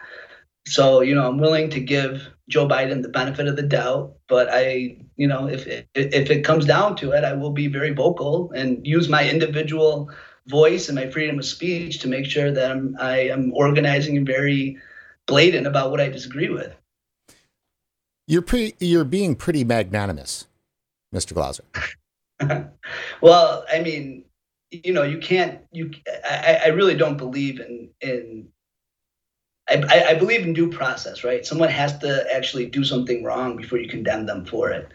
So, 0.67 1.01
you 1.01 1.15
know, 1.15 1.27
I'm 1.27 1.39
willing 1.39 1.67
to 1.71 1.79
give 1.79 2.29
Joe 2.47 2.67
Biden 2.67 3.01
the 3.01 3.09
benefit 3.09 3.47
of 3.47 3.55
the 3.55 3.63
doubt, 3.63 4.13
but 4.29 4.49
I, 4.51 4.97
you 5.17 5.27
know, 5.27 5.47
if 5.47 5.65
if 5.67 6.29
it 6.29 6.45
comes 6.45 6.65
down 6.65 6.95
to 6.97 7.11
it, 7.11 7.23
I 7.23 7.33
will 7.33 7.49
be 7.49 7.67
very 7.67 7.91
vocal 7.91 8.51
and 8.51 8.85
use 8.85 9.09
my 9.09 9.27
individual 9.27 10.11
voice 10.45 10.89
and 10.89 10.95
my 10.95 11.09
freedom 11.09 11.39
of 11.39 11.45
speech 11.45 11.99
to 11.99 12.07
make 12.07 12.25
sure 12.25 12.51
that 12.51 12.71
I'm 12.71 12.95
I 12.99 13.29
am 13.29 13.51
organizing 13.53 14.15
and 14.15 14.27
very 14.27 14.77
blatant 15.25 15.65
about 15.65 15.89
what 15.89 15.99
I 15.99 16.09
disagree 16.09 16.49
with. 16.49 16.75
You're 18.27 18.43
pretty 18.43 18.75
you're 18.79 19.05
being 19.05 19.35
pretty 19.35 19.63
magnanimous, 19.63 20.45
Mr. 21.13 21.33
Glauser. 21.33 21.65
well, 23.21 23.65
I 23.73 23.79
mean, 23.81 24.25
you 24.83 24.93
know, 24.93 25.03
you 25.03 25.19
can't. 25.19 25.61
You, 25.71 25.91
I, 26.29 26.61
I 26.65 26.67
really 26.69 26.95
don't 26.95 27.17
believe 27.17 27.59
in 27.59 27.89
in. 28.01 28.49
I, 29.69 30.03
I 30.09 30.13
believe 30.15 30.41
in 30.41 30.51
due 30.51 30.69
process, 30.69 31.23
right? 31.23 31.45
Someone 31.45 31.69
has 31.69 31.97
to 31.99 32.25
actually 32.35 32.65
do 32.65 32.83
something 32.83 33.23
wrong 33.23 33.55
before 33.55 33.77
you 33.79 33.87
condemn 33.87 34.25
them 34.25 34.45
for 34.45 34.69
it. 34.71 34.89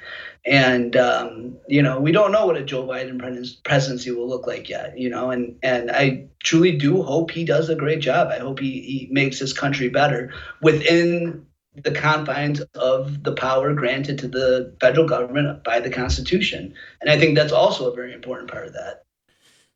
And 0.45 0.95
um, 0.95 1.57
you 1.69 1.83
know, 1.83 1.99
we 2.01 2.13
don't 2.13 2.33
know 2.33 2.45
what 2.47 2.57
a 2.57 2.65
Joe 2.65 2.87
Biden 2.87 3.19
presidency 3.65 4.11
will 4.11 4.29
look 4.29 4.47
like 4.47 4.69
yet. 4.69 4.99
You 4.99 5.09
know, 5.09 5.31
and 5.31 5.57
and 5.63 5.91
I 5.91 6.29
truly 6.43 6.77
do 6.77 7.03
hope 7.03 7.31
he 7.31 7.45
does 7.45 7.71
a 7.71 7.75
great 7.75 8.01
job. 8.01 8.29
I 8.31 8.39
hope 8.39 8.61
he, 8.61 8.81
he 8.81 9.09
makes 9.11 9.39
this 9.39 9.53
country 9.53 9.89
better 9.89 10.33
within 10.61 11.47
the 11.83 11.93
confines 11.93 12.61
of 12.75 13.23
the 13.23 13.33
power 13.33 13.73
granted 13.75 14.19
to 14.19 14.29
the 14.29 14.77
federal 14.81 15.07
government 15.07 15.65
by 15.65 15.81
the 15.81 15.91
Constitution. 15.91 16.75
And 17.01 17.11
I 17.11 17.19
think 17.19 17.37
that's 17.37 17.53
also 17.53 17.91
a 17.91 17.95
very 17.95 18.13
important 18.13 18.51
part 18.51 18.67
of 18.67 18.73
that. 18.75 19.05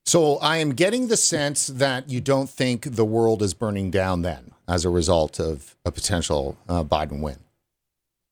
So 0.04 0.36
I 0.38 0.56
am 0.58 0.70
getting 0.70 1.08
the 1.08 1.16
sense 1.16 1.68
that 1.68 2.10
you 2.10 2.20
don't 2.20 2.50
think 2.50 2.96
the 2.96 3.04
world 3.04 3.42
is 3.42 3.54
burning 3.54 3.90
down 3.90 4.22
then 4.22 4.52
as 4.68 4.84
a 4.84 4.90
result 4.90 5.38
of 5.38 5.76
a 5.84 5.92
potential 5.92 6.56
uh, 6.68 6.82
Biden 6.82 7.20
win. 7.20 7.38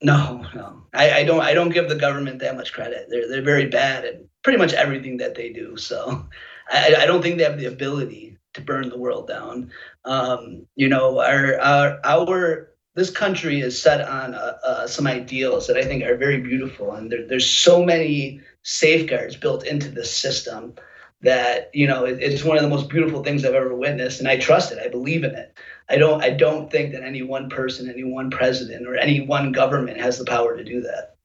No, 0.02 0.46
no, 0.54 0.82
I, 0.94 1.10
I, 1.10 1.24
don't. 1.24 1.42
I 1.42 1.52
don't 1.52 1.68
give 1.68 1.88
the 1.88 1.94
government 1.94 2.38
that 2.40 2.56
much 2.56 2.72
credit. 2.72 3.08
They're 3.10 3.28
they're 3.28 3.42
very 3.42 3.66
bad 3.66 4.06
at 4.06 4.22
pretty 4.42 4.58
much 4.58 4.72
everything 4.72 5.18
that 5.18 5.34
they 5.34 5.50
do. 5.50 5.76
So 5.76 6.26
I, 6.70 6.96
I 7.00 7.06
don't 7.06 7.22
think 7.22 7.36
they 7.36 7.44
have 7.44 7.58
the 7.58 7.66
ability 7.66 8.38
to 8.54 8.62
burn 8.62 8.88
the 8.88 8.98
world 8.98 9.28
down. 9.28 9.70
Um, 10.06 10.66
you 10.74 10.88
know, 10.88 11.20
our 11.20 11.60
our 11.60 12.00
our 12.02 12.70
this 12.94 13.10
country 13.10 13.60
is 13.60 13.80
set 13.80 14.00
on 14.00 14.34
uh, 14.34 14.58
uh, 14.64 14.86
some 14.86 15.06
ideals 15.06 15.66
that 15.66 15.76
I 15.76 15.84
think 15.84 16.02
are 16.02 16.16
very 16.16 16.40
beautiful, 16.40 16.92
and 16.92 17.12
there, 17.12 17.26
there's 17.26 17.48
so 17.48 17.84
many 17.84 18.40
safeguards 18.62 19.36
built 19.36 19.66
into 19.66 19.88
this 19.90 20.12
system 20.14 20.74
that 21.22 21.70
you 21.74 21.86
know 21.86 22.04
it, 22.04 22.18
it's 22.20 22.44
one 22.44 22.56
of 22.56 22.62
the 22.62 22.68
most 22.68 22.88
beautiful 22.88 23.22
things 23.22 23.44
I've 23.44 23.54
ever 23.54 23.74
witnessed, 23.74 24.20
and 24.20 24.28
I 24.28 24.38
trust 24.38 24.72
it. 24.72 24.78
I 24.78 24.88
believe 24.88 25.24
in 25.24 25.34
it. 25.34 25.56
I 25.88 25.96
don't. 25.96 26.22
I 26.22 26.30
don't 26.30 26.70
think 26.70 26.92
that 26.92 27.02
any 27.02 27.22
one 27.22 27.50
person, 27.50 27.90
any 27.90 28.04
one 28.04 28.30
president, 28.30 28.86
or 28.86 28.96
any 28.96 29.20
one 29.20 29.52
government 29.52 29.98
has 29.98 30.18
the 30.18 30.24
power 30.24 30.56
to 30.56 30.64
do 30.64 30.80
that. 30.82 31.16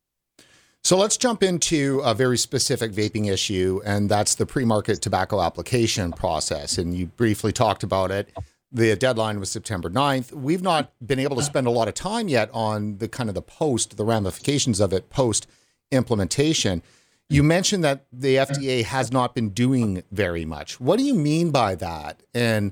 So 0.83 0.97
let's 0.97 1.17
jump 1.17 1.41
into 1.41 1.99
a 2.05 2.13
very 2.13 2.37
specific 2.37 2.91
vaping 2.91 3.31
issue, 3.31 3.81
and 3.85 4.07
that's 4.07 4.35
the 4.35 4.45
pre-market 4.45 5.01
tobacco 5.01 5.41
application 5.41 6.11
process. 6.11 6.77
And 6.77 6.95
you 6.95 7.07
briefly 7.07 7.51
talked 7.51 7.81
about 7.81 8.11
it. 8.11 8.29
The 8.71 8.95
deadline 8.95 9.39
was 9.39 9.49
September 9.49 9.89
9th. 9.89 10.31
We've 10.33 10.61
not 10.61 10.91
been 11.03 11.17
able 11.17 11.37
to 11.37 11.41
spend 11.41 11.65
a 11.65 11.71
lot 11.71 11.87
of 11.87 11.95
time 11.95 12.27
yet 12.27 12.51
on 12.53 12.97
the 12.97 13.07
kind 13.07 13.29
of 13.29 13.35
the 13.35 13.41
post, 13.41 13.97
the 13.97 14.05
ramifications 14.05 14.79
of 14.79 14.93
it 14.93 15.09
post 15.09 15.47
implementation. 15.91 16.83
You 17.29 17.41
mentioned 17.41 17.83
that 17.83 18.05
the 18.13 18.35
FDA 18.35 18.83
has 18.83 19.11
not 19.11 19.33
been 19.33 19.49
doing 19.49 20.03
very 20.11 20.45
much. 20.45 20.79
What 20.79 20.97
do 20.97 21.03
you 21.03 21.15
mean 21.15 21.49
by 21.49 21.75
that? 21.75 22.21
And 22.35 22.71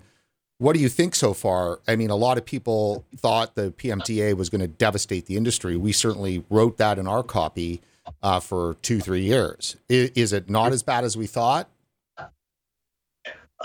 what 0.60 0.74
do 0.74 0.80
you 0.80 0.90
think 0.90 1.16
so 1.16 1.34
far? 1.34 1.80
I 1.88 1.96
mean, 1.96 2.12
a 2.12 2.16
lot 2.16 2.38
of 2.38 2.46
people 2.46 3.04
thought 3.18 3.56
the 3.56 3.72
PMTA 3.72 4.36
was 4.36 4.50
going 4.50 4.62
to 4.62 4.68
devastate 4.68 5.26
the 5.26 5.38
industry. 5.38 5.76
We 5.76 5.92
certainly 5.92 6.46
wrote 6.50 6.78
that 6.78 7.00
in 7.00 7.08
our 7.08 7.24
copy 7.24 7.82
uh, 8.22 8.40
for 8.40 8.76
two, 8.82 9.00
three 9.00 9.24
years. 9.24 9.76
Is, 9.90 10.12
is, 10.12 10.34
it 10.34 10.50
not 10.50 10.72
as 10.72 10.84
bad 10.84 11.04
as 11.04 11.18
we 11.18 11.26
thought? 11.26 11.68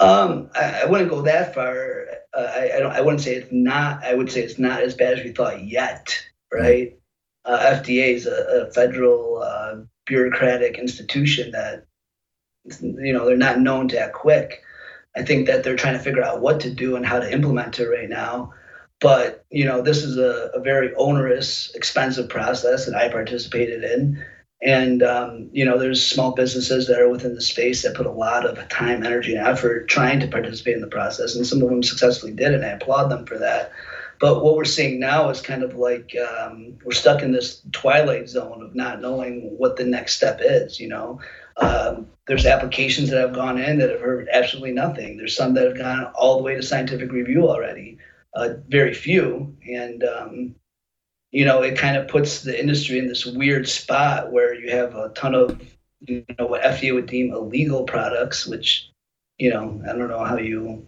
Um, 0.01 0.49
I, 0.55 0.83
I, 0.83 0.85
wouldn't 0.87 1.11
go 1.11 1.23
that 1.23 1.55
far. 1.55 2.07
Uh, 2.33 2.53
I, 2.55 2.77
I, 2.77 2.79
don't. 2.79 2.93
I 2.93 3.01
wouldn't 3.01 3.21
say 3.21 3.35
it's 3.35 3.53
not. 3.53 4.05
I 4.05 4.15
would 4.15 4.31
say 4.31 4.43
it's 4.43 4.59
not 4.59 4.81
as 4.81 4.95
bad 4.95 5.19
as 5.19 5.25
we 5.25 5.33
thought 5.33 5.65
yet. 5.65 6.17
Right? 6.53 6.97
Uh, 7.45 7.59
FDA 7.59 8.15
is 8.15 8.27
a, 8.27 8.67
a 8.69 8.73
federal 8.73 9.43
uh, 9.43 9.79
bureaucratic 10.09 10.79
institution 10.79 11.53
that 11.53 11.87
you 12.81 13.13
know 13.13 13.25
they're 13.25 13.37
not 13.37 13.61
known 13.61 13.89
to 13.89 13.99
act 13.99 14.15
quick. 14.15 14.63
I 15.17 15.23
think 15.23 15.47
that 15.47 15.63
they're 15.63 15.77
trying 15.77 15.97
to 15.97 16.03
figure 16.03 16.25
out 16.25 16.41
what 16.41 16.61
to 16.61 16.71
do 16.71 16.97
and 16.97 17.07
how 17.07 17.19
to 17.19 17.33
implement 17.33 17.79
it 17.79 17.89
right 17.89 18.09
now. 18.09 18.53
But 19.01 19.45
you 19.51 19.65
know, 19.65 19.81
this 19.81 20.03
is 20.03 20.17
a, 20.17 20.51
a 20.55 20.61
very 20.61 20.93
onerous, 20.97 21.71
expensive 21.75 22.29
process 22.29 22.87
that 22.87 22.97
I 22.97 23.09
participated 23.09 23.85
in. 23.85 24.25
And 24.61 25.03
um, 25.05 25.51
you 25.53 25.65
know, 25.65 25.79
there's 25.79 26.05
small 26.05 26.33
businesses 26.33 26.89
that 26.89 27.01
are 27.01 27.09
within 27.09 27.35
the 27.35 27.41
space 27.41 27.83
that 27.83 27.95
put 27.95 28.07
a 28.07 28.11
lot 28.11 28.45
of 28.45 28.69
time, 28.69 29.05
energy, 29.05 29.35
and 29.35 29.47
effort 29.47 29.89
trying 29.89 30.19
to 30.21 30.27
participate 30.27 30.75
in 30.75 30.81
the 30.81 30.89
process, 30.89 31.37
and 31.37 31.47
some 31.47 31.63
of 31.63 31.69
them 31.69 31.83
successfully 31.83 32.33
did, 32.33 32.55
and 32.55 32.65
I 32.65 32.71
applaud 32.71 33.09
them 33.09 33.25
for 33.25 33.39
that. 33.39 33.71
But 34.21 34.43
what 34.43 34.57
we're 34.57 34.65
seeing 34.65 34.99
now 34.99 35.29
is 35.29 35.41
kind 35.41 35.63
of 35.63 35.77
like 35.77 36.15
um, 36.17 36.77
we're 36.85 36.93
stuck 36.93 37.23
in 37.23 37.33
this 37.33 37.63
twilight 37.73 38.29
zone 38.29 38.63
of 38.63 38.75
not 38.75 39.01
knowing 39.01 39.57
what 39.59 39.77
the 39.77 39.85
next 39.85 40.17
step 40.17 40.41
is. 40.43 40.81
You 40.81 40.89
know, 40.89 41.21
um, 41.59 42.09
there's 42.27 42.47
applications 42.47 43.11
that 43.11 43.21
have 43.21 43.33
gone 43.33 43.59
in 43.59 43.79
that 43.79 43.91
have 43.91 44.01
heard 44.01 44.29
absolutely 44.33 44.73
nothing. 44.73 45.17
There's 45.17 45.37
some 45.37 45.55
that 45.55 45.67
have 45.67 45.79
gone 45.79 46.07
all 46.15 46.37
the 46.37 46.43
way 46.43 46.55
to 46.55 46.63
scientific 46.63 47.13
review 47.13 47.49
already. 47.49 47.99
Uh, 48.35 48.55
very 48.69 48.93
few, 48.93 49.57
and 49.69 50.05
um, 50.05 50.55
you 51.31 51.45
know, 51.45 51.63
it 51.63 51.79
kind 51.79 51.97
of 51.97 52.09
puts 52.09 52.43
the 52.43 52.59
industry 52.59 52.99
in 52.99 53.07
this 53.07 53.25
weird 53.25 53.69
spot 53.69 54.33
where 54.33 54.55
you 54.55 54.71
have 54.71 54.95
a 54.95 55.11
ton 55.11 55.35
of 55.35 55.61
you 56.07 56.25
know 56.39 56.47
what 56.47 56.63
FDA 56.63 56.95
would 56.95 57.07
deem 57.07 57.33
illegal 57.33 57.85
products, 57.85 58.47
which 58.47 58.91
you 59.39 59.51
know 59.51 59.81
I 59.89 59.93
don't 59.93 60.09
know 60.09 60.25
how 60.25 60.39
you 60.39 60.87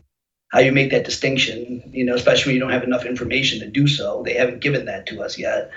how 0.50 0.58
you 0.58 0.72
make 0.72 0.90
that 0.90 1.04
distinction, 1.04 1.82
you 1.92 2.04
know, 2.04 2.14
especially 2.14 2.50
when 2.50 2.54
you 2.56 2.60
don't 2.60 2.72
have 2.72 2.84
enough 2.84 3.06
information 3.06 3.60
to 3.60 3.66
do 3.66 3.86
so. 3.86 4.22
They 4.24 4.34
haven't 4.34 4.60
given 4.60 4.84
that 4.86 5.06
to 5.06 5.22
us 5.22 5.38
yet. 5.38 5.70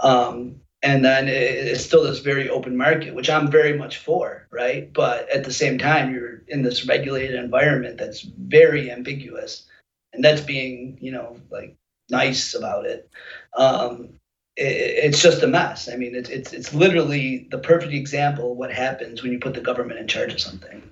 Um, 0.00 0.60
and 0.82 1.04
then 1.04 1.26
it's 1.28 1.84
still 1.84 2.04
this 2.04 2.18
very 2.18 2.48
open 2.50 2.76
market, 2.76 3.14
which 3.14 3.30
I'm 3.30 3.50
very 3.50 3.76
much 3.76 3.98
for, 3.98 4.46
right? 4.50 4.92
But 4.92 5.28
at 5.30 5.44
the 5.44 5.52
same 5.52 5.78
time, 5.78 6.12
you're 6.12 6.42
in 6.48 6.62
this 6.62 6.86
regulated 6.86 7.34
environment 7.34 7.98
that's 7.98 8.20
very 8.20 8.90
ambiguous, 8.90 9.66
and 10.12 10.22
that's 10.24 10.42
being, 10.42 10.98
you 11.00 11.12
know, 11.12 11.40
like 11.50 11.74
nice 12.10 12.54
about 12.54 12.84
it. 12.84 13.08
Um, 13.56 14.10
it's 14.56 15.22
just 15.22 15.42
a 15.42 15.46
mess. 15.46 15.88
I 15.88 15.96
mean, 15.96 16.14
it's 16.14 16.30
it's 16.30 16.52
it's 16.52 16.72
literally 16.72 17.46
the 17.50 17.58
perfect 17.58 17.92
example 17.92 18.54
what 18.54 18.72
happens 18.72 19.22
when 19.22 19.32
you 19.32 19.38
put 19.38 19.54
the 19.54 19.60
government 19.60 20.00
in 20.00 20.08
charge 20.08 20.32
of 20.32 20.40
something. 20.40 20.82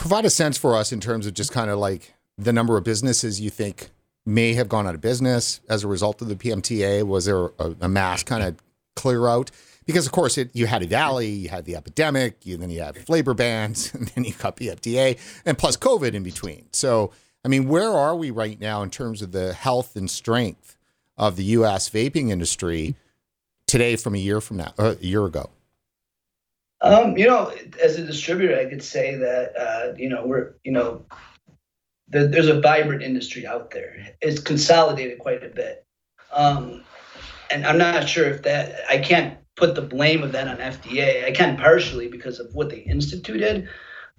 Provide 0.00 0.24
a 0.24 0.30
sense 0.30 0.56
for 0.56 0.74
us 0.74 0.92
in 0.92 1.00
terms 1.00 1.26
of 1.26 1.34
just 1.34 1.52
kind 1.52 1.68
of 1.68 1.78
like 1.78 2.14
the 2.38 2.54
number 2.54 2.78
of 2.78 2.84
businesses 2.84 3.38
you 3.38 3.50
think 3.50 3.90
may 4.24 4.54
have 4.54 4.66
gone 4.66 4.86
out 4.86 4.94
of 4.94 5.02
business 5.02 5.60
as 5.68 5.84
a 5.84 5.88
result 5.88 6.22
of 6.22 6.28
the 6.28 6.36
PMTA. 6.36 7.02
Was 7.02 7.26
there 7.26 7.50
a, 7.58 7.76
a 7.82 7.88
mass 7.88 8.22
kind 8.22 8.42
of 8.42 8.56
clear 8.96 9.26
out? 9.26 9.50
Because 9.84 10.06
of 10.06 10.12
course, 10.12 10.38
it, 10.38 10.48
you 10.54 10.66
had 10.66 10.80
EVALI, 10.80 11.42
you 11.42 11.48
had 11.50 11.66
the 11.66 11.76
epidemic, 11.76 12.46
you, 12.46 12.56
then 12.56 12.70
you 12.70 12.80
had 12.80 12.96
flavor 12.96 13.34
bans, 13.34 13.92
and 13.94 14.08
then 14.08 14.24
you 14.24 14.32
got 14.32 14.56
the 14.56 14.68
FDA, 14.68 15.18
and 15.44 15.58
plus 15.58 15.76
COVID 15.76 16.14
in 16.14 16.22
between. 16.22 16.68
So 16.72 17.12
I 17.44 17.48
mean, 17.48 17.68
where 17.68 17.90
are 17.90 18.16
we 18.16 18.30
right 18.30 18.58
now 18.58 18.82
in 18.82 18.88
terms 18.88 19.20
of 19.20 19.32
the 19.32 19.52
health 19.52 19.96
and 19.96 20.10
strength 20.10 20.78
of 21.18 21.36
the 21.36 21.44
U.S. 21.44 21.90
vaping 21.90 22.30
industry 22.30 22.94
today 23.66 23.96
from 23.96 24.14
a 24.14 24.18
year 24.18 24.40
from 24.40 24.56
now, 24.56 24.72
uh, 24.78 24.94
a 24.98 25.04
year 25.04 25.26
ago? 25.26 25.50
Um, 26.82 27.16
you 27.16 27.26
know, 27.26 27.52
as 27.82 27.98
a 27.98 28.04
distributor, 28.04 28.58
I 28.58 28.64
could 28.64 28.82
say 28.82 29.14
that 29.16 29.56
uh, 29.56 29.94
you 29.96 30.08
know 30.08 30.24
we're 30.24 30.54
you 30.64 30.72
know 30.72 31.04
the, 32.08 32.26
there's 32.26 32.48
a 32.48 32.60
vibrant 32.60 33.02
industry 33.02 33.46
out 33.46 33.70
there. 33.70 34.14
It's 34.20 34.40
consolidated 34.40 35.18
quite 35.18 35.44
a 35.44 35.48
bit, 35.48 35.84
um, 36.32 36.84
and 37.50 37.66
I'm 37.66 37.78
not 37.78 38.08
sure 38.08 38.26
if 38.26 38.42
that 38.42 38.76
I 38.88 38.98
can't 38.98 39.36
put 39.56 39.74
the 39.74 39.82
blame 39.82 40.22
of 40.22 40.32
that 40.32 40.48
on 40.48 40.56
FDA. 40.56 41.24
I 41.24 41.32
can 41.32 41.56
partially 41.58 42.08
because 42.08 42.40
of 42.40 42.54
what 42.54 42.70
they 42.70 42.78
instituted, 42.78 43.68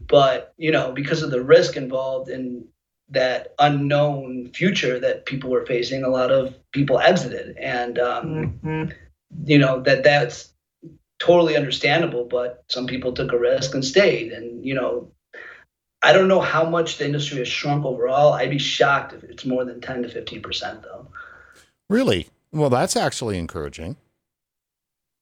but 0.08 0.54
you 0.58 0.72
know 0.72 0.92
because 0.92 1.24
of 1.24 1.32
the 1.32 1.42
risk 1.42 1.76
involved 1.78 2.30
in 2.30 2.66
that 3.10 3.54
unknown 3.60 4.52
future 4.54 5.00
that 5.00 5.26
people 5.26 5.50
were 5.50 5.66
facing, 5.66 6.04
a 6.04 6.10
lot 6.10 6.32
of 6.32 6.56
people 6.72 7.00
exited, 7.00 7.58
and 7.58 7.98
um, 7.98 8.62
mm-hmm. 8.64 8.92
you 9.46 9.58
know 9.58 9.82
that 9.82 10.04
that's 10.04 10.51
totally 11.22 11.56
understandable. 11.56 12.26
But 12.26 12.64
some 12.70 12.88
people 12.88 13.14
took 13.14 13.32
a 13.32 13.38
risk 13.38 13.74
and 13.74 13.86
stayed, 13.86 14.32
and 14.32 14.66
you 14.66 14.74
know, 14.74 15.12
I 16.02 16.14
don't 16.14 16.28
know 16.28 16.42
how 16.42 16.68
much 16.68 16.98
the 16.98 17.06
industry 17.06 17.38
has 17.40 17.48
shrunk 17.48 17.86
overall. 17.86 18.34
I'd 18.34 18.50
be 18.50 18.58
shocked 18.58 19.14
if 19.14 19.24
it's 19.24 19.46
more 19.46 19.64
than 19.64 19.82
ten 19.82 20.02
to 20.04 20.10
fifteen 20.10 20.42
percent, 20.42 20.82
though. 20.84 21.08
Really? 21.90 22.28
Well, 22.52 22.70
that's 22.70 22.96
actually 22.96 23.38
encouraging. 23.38 23.98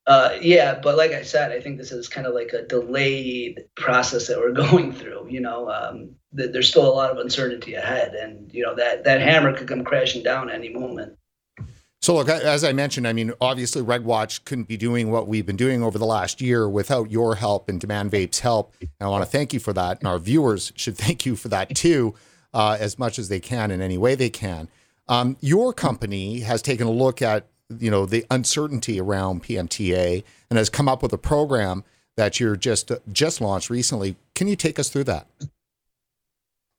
Uh, 0.06 0.36
yeah, 0.40 0.80
but 0.82 0.96
like 0.96 1.12
I 1.12 1.22
said, 1.22 1.52
I 1.52 1.60
think 1.60 1.78
this 1.78 1.92
is 1.92 2.08
kind 2.08 2.26
of 2.26 2.34
like 2.34 2.52
a 2.52 2.66
delayed 2.66 3.66
process 3.76 4.26
that 4.26 4.38
we're 4.38 4.52
going 4.70 4.92
through. 4.92 5.28
You 5.28 5.40
know, 5.40 5.70
um, 5.70 6.16
th- 6.36 6.52
there's 6.52 6.68
still 6.68 6.88
a 6.88 6.94
lot 6.94 7.10
of 7.10 7.18
uncertainty 7.18 7.74
ahead, 7.74 8.14
and 8.14 8.52
you 8.52 8.62
know 8.62 8.74
that 8.74 9.04
that 9.04 9.20
hammer 9.20 9.52
could 9.56 9.68
come 9.68 9.84
crashing 9.84 10.22
down 10.22 10.50
any 10.50 10.70
moment. 10.70 11.16
So, 12.02 12.14
look, 12.14 12.30
as 12.30 12.64
I 12.64 12.72
mentioned, 12.72 13.06
I 13.06 13.12
mean, 13.12 13.32
obviously, 13.42 13.82
RegWatch 13.82 14.44
couldn't 14.46 14.68
be 14.68 14.78
doing 14.78 15.10
what 15.10 15.28
we've 15.28 15.44
been 15.44 15.56
doing 15.56 15.82
over 15.82 15.98
the 15.98 16.06
last 16.06 16.40
year 16.40 16.66
without 16.66 17.10
your 17.10 17.34
help 17.34 17.68
and 17.68 17.78
Demand 17.78 18.10
Vape's 18.10 18.40
help. 18.40 18.72
And 18.80 18.88
I 19.00 19.08
want 19.08 19.22
to 19.22 19.30
thank 19.30 19.52
you 19.52 19.60
for 19.60 19.74
that. 19.74 19.98
And 19.98 20.08
our 20.08 20.18
viewers 20.18 20.72
should 20.76 20.96
thank 20.98 21.26
you 21.26 21.36
for 21.36 21.48
that 21.48 21.74
too, 21.74 22.14
uh, 22.54 22.78
as 22.80 22.98
much 22.98 23.18
as 23.18 23.28
they 23.28 23.40
can 23.40 23.70
in 23.70 23.82
any 23.82 23.98
way 23.98 24.14
they 24.14 24.30
can. 24.30 24.68
Um, 25.08 25.36
your 25.40 25.74
company 25.74 26.40
has 26.40 26.62
taken 26.62 26.86
a 26.86 26.90
look 26.90 27.20
at 27.20 27.46
you 27.78 27.90
know 27.90 28.06
the 28.06 28.24
uncertainty 28.30 29.00
around 29.00 29.44
PMTA 29.44 30.24
and 30.48 30.58
has 30.58 30.70
come 30.70 30.88
up 30.88 31.02
with 31.02 31.12
a 31.12 31.18
program 31.18 31.84
that 32.16 32.40
you're 32.40 32.56
just 32.56 32.90
just 33.12 33.40
launched 33.40 33.68
recently. 33.68 34.16
Can 34.34 34.48
you 34.48 34.56
take 34.56 34.78
us 34.78 34.88
through 34.88 35.04
that? 35.04 35.26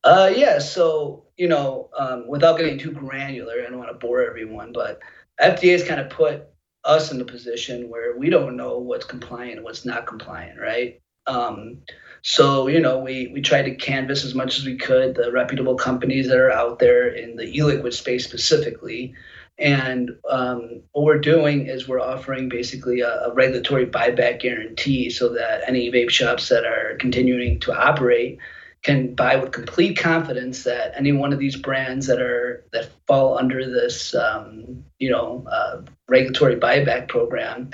Uh, 0.04 0.32
yeah. 0.36 0.60
So 0.60 1.26
you 1.38 1.48
know, 1.48 1.90
um, 1.98 2.28
without 2.28 2.58
getting 2.58 2.78
too 2.78 2.92
granular, 2.92 3.56
I 3.66 3.70
don't 3.70 3.80
want 3.80 3.90
to 3.90 3.98
bore 3.98 4.24
everyone, 4.24 4.72
but 4.74 5.00
FDA 5.42 5.72
has 5.72 5.84
kind 5.84 6.02
of 6.02 6.10
put 6.10 6.48
us 6.84 7.12
in 7.12 7.22
a 7.22 7.26
position 7.26 7.90
where 7.90 8.18
we 8.18 8.30
don't 8.30 8.58
know 8.58 8.78
what's 8.78 9.06
compliant 9.06 9.58
and 9.58 9.64
what's 9.64 9.86
not 9.86 10.08
compliant, 10.08 10.60
right? 10.60 11.00
Um, 11.28 11.78
so 12.22 12.68
you 12.68 12.80
know, 12.80 13.00
we 13.00 13.28
we 13.34 13.42
tried 13.42 13.64
to 13.64 13.76
canvas 13.76 14.24
as 14.24 14.36
much 14.36 14.58
as 14.58 14.66
we 14.66 14.78
could 14.78 15.16
the 15.16 15.32
reputable 15.32 15.76
companies 15.76 16.28
that 16.28 16.38
are 16.38 16.52
out 16.52 16.80
there 16.80 17.08
in 17.08 17.36
the 17.36 17.46
e-liquid 17.56 17.94
space 17.94 18.24
specifically 18.24 19.14
and 19.62 20.18
um, 20.28 20.82
what 20.92 21.06
we're 21.06 21.20
doing 21.20 21.68
is 21.68 21.88
we're 21.88 22.02
offering 22.02 22.50
basically 22.50 23.02
a, 23.02 23.26
a, 23.26 23.34
regulatory 23.34 23.86
buyback 23.86 24.42
guarantee 24.42 25.12
so 25.12 25.30
that 25.30 25.62
any 25.68 25.92
vape 25.92 26.10
shops 26.10 26.50
that 26.50 26.66
are 26.66 26.96
continuing 27.00 27.60
to 27.60 27.72
operate 27.72 28.40
can 28.84 29.14
buy 29.14 29.36
with 29.36 29.52
complete 29.52 29.98
confidence 29.98 30.64
that 30.64 30.94
any 30.96 31.12
one 31.12 31.34
of 31.34 31.40
these 31.40 31.56
brands 31.56 32.08
that 32.08 32.20
are 32.20 32.66
that 32.74 32.90
fall 33.08 33.38
under 33.38 33.70
this 33.70 34.16
um, 34.16 34.84
you 35.00 35.10
know 35.10 35.46
uh, 35.52 35.82
regulatory 36.08 36.56
buyback 36.56 37.08
program 37.08 37.72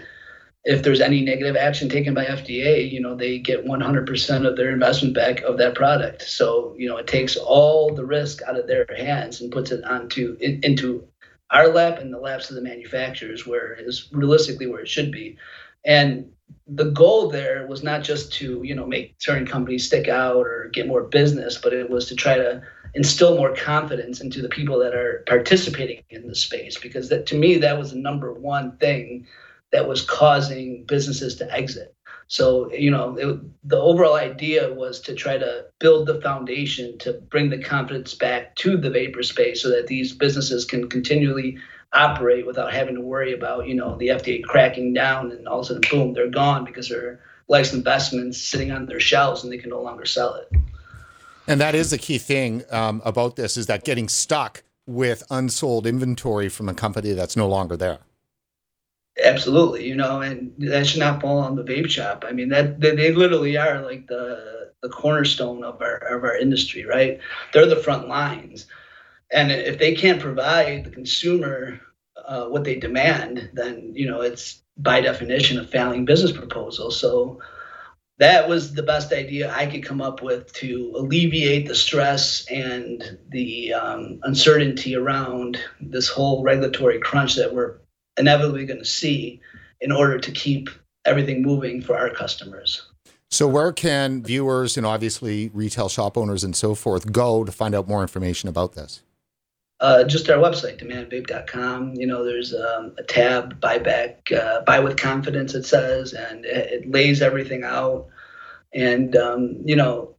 if 0.67 0.83
there's 0.83 0.99
any 0.99 1.21
negative 1.21 1.55
action 1.55 1.87
taken 1.87 2.13
by 2.13 2.25
FDA, 2.25 2.91
you 2.91 2.99
know, 2.99 3.15
they 3.15 3.39
get 3.39 3.65
100% 3.65 4.45
of 4.45 4.57
their 4.57 4.69
investment 4.69 5.15
back 5.15 5.41
of 5.43 5.57
that 5.59 5.75
product. 5.75 6.23
So, 6.23 6.75
you 6.77 6.89
know, 6.89 6.97
it 6.97 7.07
takes 7.07 7.37
all 7.37 7.95
the 7.95 8.03
risk 8.03 8.41
out 8.41 8.59
of 8.59 8.67
their 8.67 8.85
hands 8.97 9.39
and 9.39 9.49
puts 9.49 9.71
it 9.71 9.85
onto 9.85 10.35
in, 10.41 10.59
into 10.63 11.07
our 11.49 11.69
lap 11.69 11.99
and 11.99 12.13
the 12.13 12.19
laps 12.19 12.49
of 12.49 12.57
the 12.57 12.61
manufacturers 12.61 13.47
where 13.47 13.73
is 13.75 14.09
realistically 14.11 14.67
where 14.67 14.81
it 14.81 14.89
should 14.89 15.11
be 15.11 15.37
and 15.85 16.31
the 16.67 16.91
goal 16.91 17.29
there 17.29 17.65
was 17.67 17.83
not 17.83 18.03
just 18.03 18.31
to 18.33 18.61
you 18.63 18.75
know 18.75 18.85
make 18.85 19.15
certain 19.19 19.45
companies 19.45 19.85
stick 19.85 20.07
out 20.07 20.45
or 20.45 20.69
get 20.73 20.87
more 20.87 21.03
business 21.03 21.57
but 21.57 21.73
it 21.73 21.89
was 21.89 22.07
to 22.07 22.15
try 22.15 22.35
to 22.35 22.61
instill 22.93 23.37
more 23.37 23.55
confidence 23.55 24.21
into 24.21 24.41
the 24.41 24.49
people 24.49 24.79
that 24.79 24.93
are 24.93 25.23
participating 25.27 26.01
in 26.09 26.27
the 26.27 26.35
space 26.35 26.77
because 26.79 27.09
that 27.09 27.25
to 27.25 27.37
me 27.37 27.57
that 27.57 27.77
was 27.77 27.91
the 27.91 27.99
number 27.99 28.33
one 28.33 28.75
thing 28.77 29.25
that 29.71 29.87
was 29.87 30.01
causing 30.01 30.85
businesses 30.85 31.35
to 31.35 31.51
exit. 31.53 31.93
So, 32.29 32.71
you 32.73 32.91
know, 32.91 33.15
it, 33.17 33.39
the 33.69 33.79
overall 33.79 34.15
idea 34.15 34.73
was 34.73 34.99
to 35.01 35.15
try 35.15 35.37
to 35.37 35.65
build 35.79 36.07
the 36.07 36.21
foundation 36.21 36.97
to 36.99 37.13
bring 37.13 37.49
the 37.49 37.61
confidence 37.61 38.13
back 38.13 38.55
to 38.57 38.75
the 38.75 38.89
vapor 38.89 39.23
space 39.23 39.61
so 39.61 39.69
that 39.69 39.87
these 39.87 40.13
businesses 40.13 40.65
can 40.65 40.89
continually 40.89 41.57
operate 41.97 42.45
without 42.45 42.73
having 42.73 42.95
to 42.95 43.01
worry 43.01 43.33
about, 43.33 43.67
you 43.67 43.75
know, 43.75 43.97
the 43.97 44.09
FDA 44.09 44.43
cracking 44.43 44.93
down 44.93 45.31
and 45.31 45.47
all 45.47 45.59
of 45.59 45.65
a 45.65 45.67
sudden, 45.67 45.83
boom, 45.89 46.13
they're 46.13 46.29
gone 46.29 46.63
because 46.63 46.89
their 46.89 47.19
life's 47.47 47.73
investments 47.73 48.39
sitting 48.39 48.71
on 48.71 48.85
their 48.85 48.99
shelves 48.99 49.43
and 49.43 49.51
they 49.51 49.57
can 49.57 49.69
no 49.69 49.81
longer 49.81 50.05
sell 50.05 50.35
it. 50.35 50.51
And 51.47 51.59
that 51.61 51.75
is 51.75 51.89
the 51.91 51.97
key 51.97 52.17
thing 52.17 52.63
um, 52.71 53.01
about 53.05 53.35
this 53.35 53.57
is 53.57 53.67
that 53.67 53.83
getting 53.83 54.09
stuck 54.09 54.63
with 54.85 55.23
unsold 55.29 55.87
inventory 55.87 56.49
from 56.49 56.69
a 56.69 56.73
company 56.73 57.13
that's 57.13 57.35
no 57.35 57.47
longer 57.47 57.77
there. 57.77 57.99
Absolutely, 59.23 59.87
you 59.87 59.95
know, 59.95 60.21
and 60.21 60.53
that 60.59 60.85
should 60.85 60.99
not 60.99 61.21
fall 61.21 61.39
on 61.39 61.55
the 61.55 61.63
vape 61.63 61.89
shop. 61.89 62.23
I 62.27 62.33
mean, 62.33 62.49
that 62.49 62.79
they, 62.79 62.95
they 62.95 63.11
literally 63.13 63.57
are 63.57 63.81
like 63.81 64.07
the 64.07 64.71
the 64.81 64.89
cornerstone 64.89 65.63
of 65.63 65.81
our 65.81 65.95
of 65.95 66.23
our 66.23 66.37
industry, 66.37 66.85
right? 66.85 67.19
They're 67.51 67.65
the 67.65 67.77
front 67.77 68.07
lines, 68.07 68.67
and 69.31 69.51
if 69.51 69.79
they 69.79 69.93
can't 69.93 70.21
provide 70.21 70.85
the 70.85 70.89
consumer 70.89 71.79
uh, 72.25 72.45
what 72.45 72.63
they 72.63 72.75
demand, 72.75 73.49
then 73.53 73.91
you 73.93 74.07
know 74.07 74.21
it's 74.21 74.61
by 74.77 75.01
definition 75.01 75.59
a 75.59 75.63
failing 75.63 76.05
business 76.05 76.31
proposal. 76.31 76.91
So 76.91 77.39
that 78.19 78.49
was 78.49 78.73
the 78.73 78.83
best 78.83 79.13
idea 79.13 79.53
I 79.53 79.67
could 79.67 79.83
come 79.83 80.01
up 80.01 80.21
with 80.21 80.51
to 80.53 80.93
alleviate 80.95 81.67
the 81.67 81.75
stress 81.75 82.45
and 82.49 83.17
the 83.29 83.73
um, 83.73 84.19
uncertainty 84.23 84.95
around 84.95 85.59
this 85.79 86.07
whole 86.07 86.43
regulatory 86.43 86.99
crunch 86.99 87.35
that 87.35 87.53
we're 87.53 87.77
inevitably 88.17 88.65
going 88.65 88.79
to 88.79 88.85
see 88.85 89.39
in 89.81 89.91
order 89.91 90.17
to 90.17 90.31
keep 90.31 90.69
everything 91.05 91.43
moving 91.43 91.81
for 91.81 91.97
our 91.97 92.09
customers. 92.09 92.87
So, 93.29 93.47
where 93.47 93.73
can 93.73 94.23
viewers 94.23 94.77
and 94.77 94.85
obviously 94.85 95.49
retail 95.53 95.89
shop 95.89 96.17
owners 96.17 96.43
and 96.43 96.55
so 96.55 96.75
forth 96.75 97.11
go 97.11 97.43
to 97.43 97.51
find 97.51 97.75
out 97.75 97.87
more 97.87 98.01
information 98.01 98.47
about 98.47 98.73
this? 98.73 99.03
Uh, 99.79 100.03
just 100.03 100.27
our 100.29 100.37
website, 100.37 100.81
demandvape.com. 100.81 101.93
You 101.93 102.07
know, 102.07 102.25
there's 102.25 102.53
um, 102.53 102.95
a 102.97 103.03
tab, 103.03 103.61
buyback, 103.61 104.31
uh, 104.35 104.61
buy 104.61 104.79
with 104.79 104.97
confidence, 104.97 105.53
it 105.53 105.65
says, 105.65 106.13
and 106.13 106.45
it, 106.45 106.71
it 106.71 106.91
lays 106.91 107.21
everything 107.21 107.63
out. 107.63 108.07
And, 108.73 109.15
um, 109.15 109.57
you 109.65 109.75
know, 109.75 110.15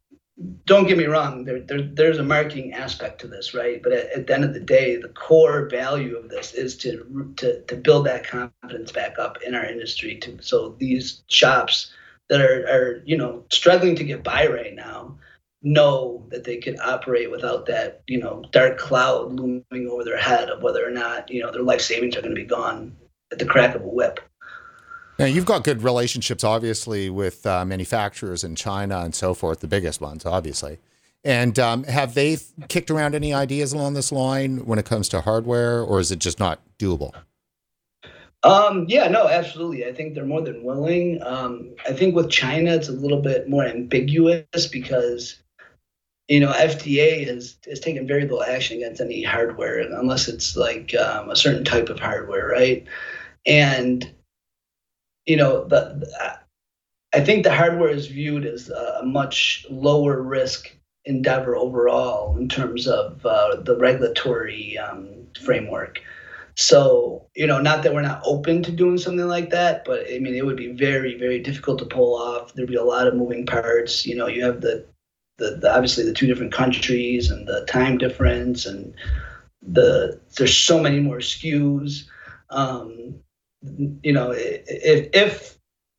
don't 0.67 0.87
get 0.87 0.97
me 0.97 1.07
wrong, 1.07 1.45
there, 1.45 1.61
there, 1.61 1.83
there's 1.83 2.19
a 2.19 2.23
marketing 2.23 2.73
aspect 2.73 3.21
to 3.21 3.27
this, 3.27 3.55
right? 3.55 3.83
But 3.83 3.93
at, 3.93 4.13
at, 4.13 4.27
the 4.29 4.35
end 4.35 4.45
of 4.45 4.55
the 4.55 4.61
day, 4.61 4.97
the 4.97 5.09
core 5.09 5.69
value 5.69 6.17
of 6.17 6.29
this 6.29 6.55
is 6.55 6.77
to, 6.79 7.33
to, 7.39 7.61
to 7.63 7.77
build 7.77 8.07
that 8.07 8.25
confidence 8.25 8.93
back 8.93 9.19
up 9.19 9.43
in 9.43 9.57
our 9.57 9.65
industry. 9.65 10.17
To, 10.19 10.39
so 10.41 10.77
these 10.79 11.23
shops 11.27 11.93
that 12.29 12.41
are, 12.41 12.65
are, 12.69 13.03
you 13.05 13.17
know, 13.17 13.45
struggling 13.51 13.97
to 13.97 14.05
get 14.05 14.23
by 14.23 14.47
right 14.47 14.75
now 14.75 15.19
know 15.63 16.27
that 16.31 16.45
they 16.45 16.59
could 16.59 16.79
operate 16.81 17.31
without 17.31 17.67
that, 17.67 18.03
you 18.07 18.19
know, 18.19 18.45
dark 18.53 18.79
cloud 18.79 19.33
looming 19.33 19.89
over 19.91 20.05
their 20.05 20.19
head 20.19 20.51
of 20.51 20.63
whether 20.63 20.87
or 20.87 20.91
not, 20.91 21.31
you 21.31 21.43
know, 21.43 21.51
their 21.51 21.63
life 21.63 21.81
savings 21.81 22.17
are 22.17 22.23
going 22.23 22.35
to 22.35 22.41
be 22.41 22.47
gone 22.47 22.97
at 23.33 23.39
the 23.39 23.45
crack 23.45 23.75
of 23.75 23.83
a 23.83 23.89
whip. 23.89 24.21
Now, 25.19 25.25
you've 25.25 25.47
got 25.47 25.65
good 25.65 25.83
relationships, 25.83 26.45
obviously, 26.45 27.11
with 27.11 27.45
uh, 27.45 27.65
manufacturers 27.65 28.45
in 28.45 28.55
China 28.55 29.01
and 29.01 29.15
so 29.15 29.35
forth, 29.35 29.59
the 29.59 29.67
biggest 29.67 30.01
ones, 30.01 30.25
obviously. 30.25 30.79
And 31.25 31.59
um, 31.59 31.83
have 31.85 32.15
they 32.15 32.39
kicked 32.69 32.91
around 32.91 33.17
any 33.17 33.35
ideas 33.35 33.73
along 33.73 33.95
this 33.95 34.13
line 34.13 34.65
when 34.65 34.79
it 34.79 34.85
comes 34.85 35.09
to 35.09 35.21
hardware, 35.21 35.83
or 35.83 35.99
is 35.99 36.13
it 36.13 36.21
just 36.21 36.39
not 36.39 36.61
doable? 36.79 37.13
Um, 38.45 38.87
yeah, 38.89 39.09
no, 39.09 39.27
absolutely. 39.27 39.85
I 39.85 39.93
think 39.93 40.15
they're 40.15 40.25
more 40.25 40.43
than 40.43 40.63
willing. 40.63 41.21
Um, 41.25 41.75
I 41.89 41.93
think 41.93 42.15
with 42.15 42.31
China, 42.31 42.73
it's 42.73 42.89
a 42.89 42.93
little 42.93 43.21
bit 43.21 43.49
more 43.49 43.65
ambiguous 43.65 44.69
because, 44.71 45.43
you 46.29 46.41
know, 46.41 46.53
FDA 46.53 47.27
has, 47.27 47.57
has 47.67 47.81
taken 47.81 48.07
very 48.07 48.23
little 48.23 48.43
action 48.43 48.77
against 48.77 49.01
any 49.01 49.23
hardware 49.23 49.81
unless 49.81 50.29
it's 50.29 50.57
like 50.57 50.95
um, 50.95 51.31
a 51.31 51.37
certain 51.37 51.65
type 51.65 51.89
of 51.89 51.99
hardware, 51.99 52.47
right? 52.47 52.87
And, 53.47 54.13
you 55.25 55.37
know, 55.37 55.65
the, 55.65 55.97
the 56.01 56.39
I 57.15 57.21
think 57.21 57.43
the 57.43 57.55
hardware 57.55 57.89
is 57.89 58.09
viewed 58.09 58.45
as 58.45 58.69
a 58.69 59.03
much 59.03 59.65
lower 59.71 60.21
risk 60.21 60.71
endeavor 61.07 61.57
overall 61.57 62.37
in 62.37 62.49
terms 62.51 62.87
of 62.87 63.25
uh, 63.25 63.57
the 63.63 63.77
regulatory 63.79 64.77
um, 64.77 65.09
framework. 65.43 66.03
So, 66.57 67.25
you 67.35 67.47
know, 67.47 67.61
not 67.61 67.83
that 67.83 67.95
we're 67.95 68.03
not 68.03 68.21
open 68.25 68.63
to 68.65 68.73
doing 68.73 68.99
something 68.99 69.29
like 69.29 69.49
that, 69.51 69.85
but 69.87 70.01
I 70.13 70.19
mean, 70.19 70.35
it 70.35 70.45
would 70.45 70.57
be 70.57 70.73
very, 70.73 71.17
very 71.17 71.39
difficult 71.39 71.79
to 71.79 71.87
pull 71.87 72.17
off. 72.17 72.53
There'd 72.53 72.69
be 72.69 72.75
a 72.75 72.85
lot 72.85 73.07
of 73.07 73.15
moving 73.15 73.47
parts. 73.47 74.05
You 74.05 74.17
know, 74.17 74.27
you 74.27 74.45
have 74.45 74.61
the, 74.61 74.85
the, 75.39 75.57
the 75.61 75.73
obviously 75.73 76.05
the 76.05 76.13
two 76.13 76.27
different 76.27 76.53
countries 76.53 77.31
and 77.31 77.47
the 77.47 77.65
time 77.69 77.99
difference, 77.99 78.67
and 78.67 78.95
the 79.63 80.21
there's 80.37 80.57
so 80.57 80.81
many 80.81 81.01
more 81.01 81.19
SKUs. 81.19 82.05
Um, 82.51 83.15
you 84.03 84.13
know, 84.13 84.33
if 84.33 85.09
if 85.13 85.59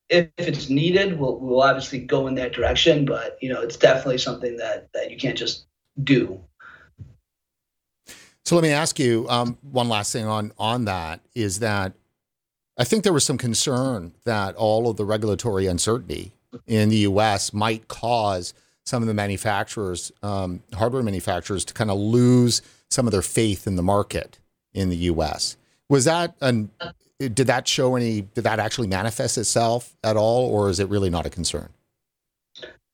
if, 0.10 0.30
it's 0.38 0.70
needed, 0.70 1.20
we'll, 1.20 1.38
we'll 1.40 1.62
obviously 1.62 2.00
go 2.00 2.28
in 2.28 2.36
that 2.36 2.54
direction. 2.54 3.06
But 3.06 3.38
you 3.42 3.52
know, 3.52 3.62
it's 3.62 3.78
definitely 3.78 4.18
something 4.18 4.58
that 4.58 4.90
that 4.94 5.10
you 5.10 5.18
can't 5.18 5.38
just 5.38 5.66
do. 6.04 6.40
So 8.46 8.56
let 8.56 8.64
me 8.64 8.72
ask 8.72 8.98
you 9.00 9.28
um, 9.30 9.58
one 9.62 9.90
last 9.90 10.12
thing 10.12 10.26
on 10.26 10.52
on 10.58 10.86
that 10.86 11.22
is 11.36 11.60
that 11.60 11.94
I 12.78 12.84
think 12.84 13.04
there 13.04 13.14
was 13.14 13.26
some 13.26 13.38
concern 13.38 14.14
that 14.26 14.56
all 14.56 14.90
of 14.90 14.98
the 14.98 15.06
regulatory 15.06 15.68
uncertainty 15.68 16.34
in 16.66 16.90
the 16.90 16.98
U.S. 16.98 17.54
might 17.54 17.88
cause 17.88 18.54
some 18.90 19.04
of 19.04 19.08
the 19.08 19.14
manufacturers, 19.14 20.12
um, 20.24 20.62
hardware 20.74 21.04
manufacturers, 21.04 21.64
to 21.66 21.74
kind 21.74 21.92
of 21.92 21.98
lose 21.98 22.62
some 22.90 23.08
of 23.08 23.12
their 23.12 23.22
faith 23.22 23.68
in 23.68 23.76
the 23.76 23.84
market 23.84 24.40
in 24.74 24.90
the 24.90 24.98
U.S. 24.98 25.58
Was 25.90 26.06
that 26.06 26.36
an 26.42 26.70
did 27.20 27.48
that 27.48 27.68
show 27.68 27.96
any 27.96 28.22
did 28.22 28.46
that 28.46 28.60
actually 28.60 28.88
manifest 28.88 29.38
itself 29.38 29.96
at 30.04 30.16
all 30.16 30.50
or 30.50 30.70
is 30.70 30.80
it 30.80 30.88
really 30.88 31.10
not 31.10 31.26
a 31.26 31.30
concern 31.30 31.70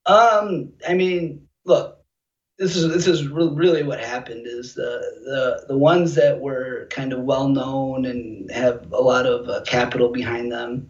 um 0.07 0.71
i 0.87 0.93
mean 0.93 1.47
look 1.65 1.99
this 2.57 2.75
is 2.75 2.91
this 2.91 3.05
is 3.05 3.27
really 3.27 3.83
what 3.83 3.99
happened 3.99 4.47
is 4.47 4.73
the 4.73 4.99
the 5.25 5.65
the 5.67 5.77
ones 5.77 6.15
that 6.15 6.39
were 6.39 6.87
kind 6.89 7.13
of 7.13 7.19
well 7.19 7.47
known 7.47 8.05
and 8.05 8.49
have 8.49 8.91
a 8.91 9.01
lot 9.01 9.27
of 9.27 9.47
uh, 9.47 9.61
capital 9.61 10.09
behind 10.09 10.51
them 10.51 10.89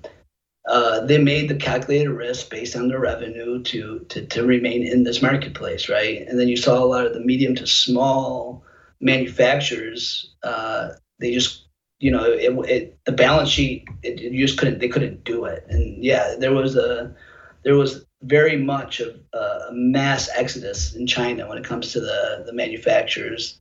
uh, 0.67 0.99
they 1.05 1.19
made 1.19 1.47
the 1.47 1.55
calculated 1.55 2.09
risk 2.09 2.49
based 2.49 2.75
on 2.75 2.87
their 2.87 2.99
revenue 2.99 3.61
to, 3.63 3.99
to 4.09 4.25
to 4.25 4.45
remain 4.45 4.83
in 4.83 5.03
this 5.03 5.21
marketplace 5.21 5.89
right 5.89 6.25
and 6.27 6.39
then 6.39 6.47
you 6.47 6.57
saw 6.57 6.83
a 6.83 6.85
lot 6.85 7.05
of 7.05 7.13
the 7.13 7.19
medium 7.19 7.55
to 7.55 7.67
small 7.67 8.63
manufacturers 8.99 10.33
uh, 10.43 10.89
they 11.19 11.31
just 11.31 11.65
you 11.99 12.11
know, 12.11 12.23
it, 12.23 12.53
it 12.69 12.99
the 13.05 13.11
balance 13.11 13.49
sheet, 13.49 13.87
it, 14.03 14.19
it, 14.19 14.33
just 14.33 14.57
couldn't, 14.57 14.79
they 14.79 14.87
couldn't 14.87 15.23
do 15.23 15.45
it. 15.45 15.65
And 15.69 16.03
yeah, 16.03 16.35
there 16.37 16.53
was 16.53 16.75
a, 16.75 17.15
there 17.63 17.75
was 17.75 18.05
very 18.23 18.57
much 18.57 18.99
of 18.99 19.15
a 19.33 19.69
mass 19.71 20.29
exodus 20.35 20.93
in 20.93 21.07
China 21.07 21.47
when 21.47 21.57
it 21.57 21.63
comes 21.63 21.91
to 21.93 21.99
the 21.99 22.43
the 22.45 22.53
manufacturers 22.53 23.59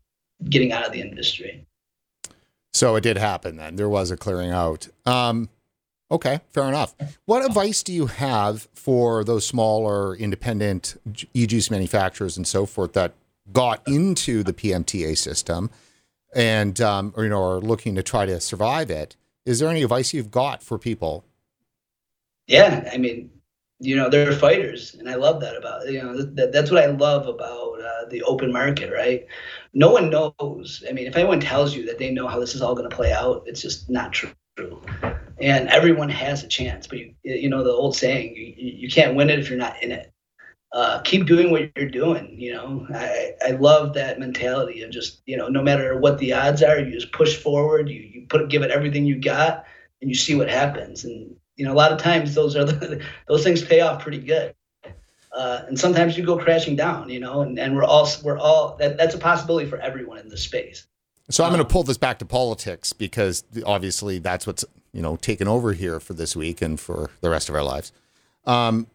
getting 0.48 0.72
out 0.72 0.86
of 0.86 0.92
the 0.92 1.00
industry. 1.00 1.66
So 2.72 2.96
it 2.96 3.02
did 3.02 3.18
happen 3.18 3.56
then. 3.56 3.76
There 3.76 3.88
was 3.88 4.10
a 4.10 4.16
clearing 4.16 4.50
out. 4.50 4.88
Um, 5.06 5.48
okay, 6.14 6.40
fair 6.52 6.64
enough. 6.64 6.94
What 7.26 7.44
advice 7.44 7.82
do 7.82 7.92
you 7.92 8.06
have 8.06 8.68
for 8.74 9.24
those 9.24 9.46
smaller 9.46 10.16
independent 10.16 10.96
e-juice 11.34 11.70
manufacturers 11.70 12.36
and 12.36 12.46
so 12.46 12.66
forth 12.66 12.92
that 12.94 13.12
got 13.52 13.86
into 13.86 14.42
the 14.42 14.52
PMTA 14.52 15.16
system? 15.18 15.70
and 16.34 16.80
um, 16.80 17.14
or, 17.16 17.24
you 17.24 17.30
know 17.30 17.42
are 17.42 17.60
looking 17.60 17.94
to 17.94 18.02
try 18.02 18.26
to 18.26 18.40
survive 18.40 18.90
it. 18.90 19.16
Is 19.46 19.58
there 19.58 19.68
any 19.68 19.82
advice 19.82 20.12
you've 20.12 20.30
got 20.30 20.62
for 20.62 20.78
people? 20.78 21.24
Yeah, 22.46 22.88
I 22.92 22.98
mean, 22.98 23.30
you 23.78 23.96
know, 23.96 24.08
they're 24.10 24.32
fighters, 24.32 24.94
and 24.94 25.08
I 25.08 25.14
love 25.14 25.40
that 25.40 25.56
about 25.56 25.90
you 25.90 26.02
know 26.02 26.22
that, 26.22 26.52
that's 26.52 26.70
what 26.70 26.82
I 26.82 26.86
love 26.86 27.26
about 27.26 27.80
uh, 27.80 28.08
the 28.08 28.22
open 28.22 28.52
market, 28.52 28.92
right? 28.92 29.26
No 29.72 29.90
one 29.90 30.10
knows. 30.10 30.84
I 30.88 30.92
mean, 30.92 31.06
if 31.06 31.16
anyone 31.16 31.40
tells 31.40 31.74
you 31.74 31.86
that 31.86 31.98
they 31.98 32.10
know 32.10 32.26
how 32.26 32.40
this 32.40 32.54
is 32.54 32.62
all 32.62 32.74
going 32.74 32.88
to 32.88 32.94
play 32.94 33.12
out, 33.12 33.44
it's 33.46 33.62
just 33.62 33.88
not 33.88 34.12
true. 34.12 34.32
And 35.40 35.68
everyone 35.68 36.08
has 36.10 36.44
a 36.44 36.48
chance, 36.48 36.86
but 36.86 36.98
you 36.98 37.14
you 37.22 37.48
know 37.48 37.64
the 37.64 37.70
old 37.70 37.96
saying, 37.96 38.36
you, 38.36 38.54
you 38.56 38.88
can't 38.88 39.16
win 39.16 39.30
it 39.30 39.38
if 39.38 39.48
you're 39.48 39.58
not 39.58 39.82
in 39.82 39.90
it 39.92 40.14
uh, 40.74 41.00
keep 41.02 41.24
doing 41.24 41.52
what 41.52 41.70
you're 41.76 41.88
doing. 41.88 42.34
You 42.36 42.52
know, 42.52 42.86
I, 42.92 43.32
I 43.46 43.50
love 43.52 43.94
that 43.94 44.18
mentality 44.18 44.82
of 44.82 44.90
just, 44.90 45.22
you 45.24 45.36
know, 45.36 45.48
no 45.48 45.62
matter 45.62 45.96
what 45.96 46.18
the 46.18 46.32
odds 46.32 46.64
are, 46.64 46.80
you 46.80 46.90
just 46.90 47.12
push 47.12 47.36
forward, 47.36 47.88
you, 47.88 48.00
you 48.00 48.26
put, 48.28 48.48
give 48.50 48.62
it 48.62 48.72
everything 48.72 49.06
you 49.06 49.20
got 49.20 49.64
and 50.02 50.10
you 50.10 50.16
see 50.16 50.34
what 50.34 50.50
happens. 50.50 51.04
And, 51.04 51.36
you 51.54 51.64
know, 51.64 51.72
a 51.72 51.74
lot 51.74 51.92
of 51.92 51.98
times 51.98 52.34
those 52.34 52.56
are 52.56 52.64
the, 52.64 53.00
those 53.28 53.44
things 53.44 53.64
pay 53.64 53.80
off 53.82 54.02
pretty 54.02 54.18
good. 54.18 54.52
Uh, 55.32 55.62
and 55.68 55.78
sometimes 55.78 56.18
you 56.18 56.24
go 56.24 56.36
crashing 56.36 56.74
down, 56.74 57.08
you 57.08 57.20
know, 57.20 57.42
and, 57.42 57.56
and 57.58 57.76
we're 57.76 57.84
all, 57.84 58.08
we're 58.24 58.38
all, 58.38 58.76
that, 58.78 58.96
that's 58.96 59.14
a 59.14 59.18
possibility 59.18 59.68
for 59.68 59.78
everyone 59.78 60.18
in 60.18 60.28
this 60.28 60.42
space. 60.42 60.88
So 61.30 61.44
I'm 61.44 61.50
going 61.52 61.64
to 61.64 61.72
pull 61.72 61.84
this 61.84 61.98
back 61.98 62.18
to 62.18 62.26
politics 62.26 62.92
because 62.92 63.44
obviously 63.64 64.18
that's 64.18 64.44
what's, 64.44 64.64
you 64.94 65.02
know, 65.02 65.16
taken 65.16 65.48
over 65.48 65.72
here 65.72 66.00
for 66.00 66.14
this 66.14 66.34
week 66.34 66.62
and 66.62 66.80
for 66.80 67.10
the 67.20 67.28
rest 67.28 67.48
of 67.48 67.54
our 67.54 67.64
lives. 67.64 67.92
Um, 68.46 68.86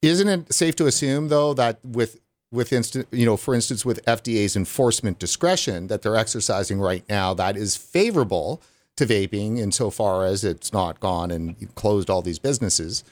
isn't 0.00 0.28
it 0.28 0.52
safe 0.52 0.76
to 0.76 0.86
assume, 0.86 1.28
though, 1.28 1.52
that 1.54 1.84
with 1.84 2.20
with 2.52 2.72
instant, 2.72 3.08
you 3.10 3.26
know, 3.26 3.36
for 3.36 3.54
instance, 3.54 3.84
with 3.84 4.04
FDA's 4.06 4.56
enforcement 4.56 5.18
discretion 5.18 5.88
that 5.88 6.02
they're 6.02 6.16
exercising 6.16 6.80
right 6.80 7.04
now, 7.08 7.34
that 7.34 7.56
is 7.56 7.76
favorable 7.76 8.62
to 8.96 9.04
vaping 9.04 9.58
insofar 9.58 10.24
as 10.24 10.44
it's 10.44 10.72
not 10.72 11.00
gone 11.00 11.30
and 11.30 11.74
closed 11.74 12.08
all 12.08 12.22
these 12.22 12.38
businesses. 12.38 13.02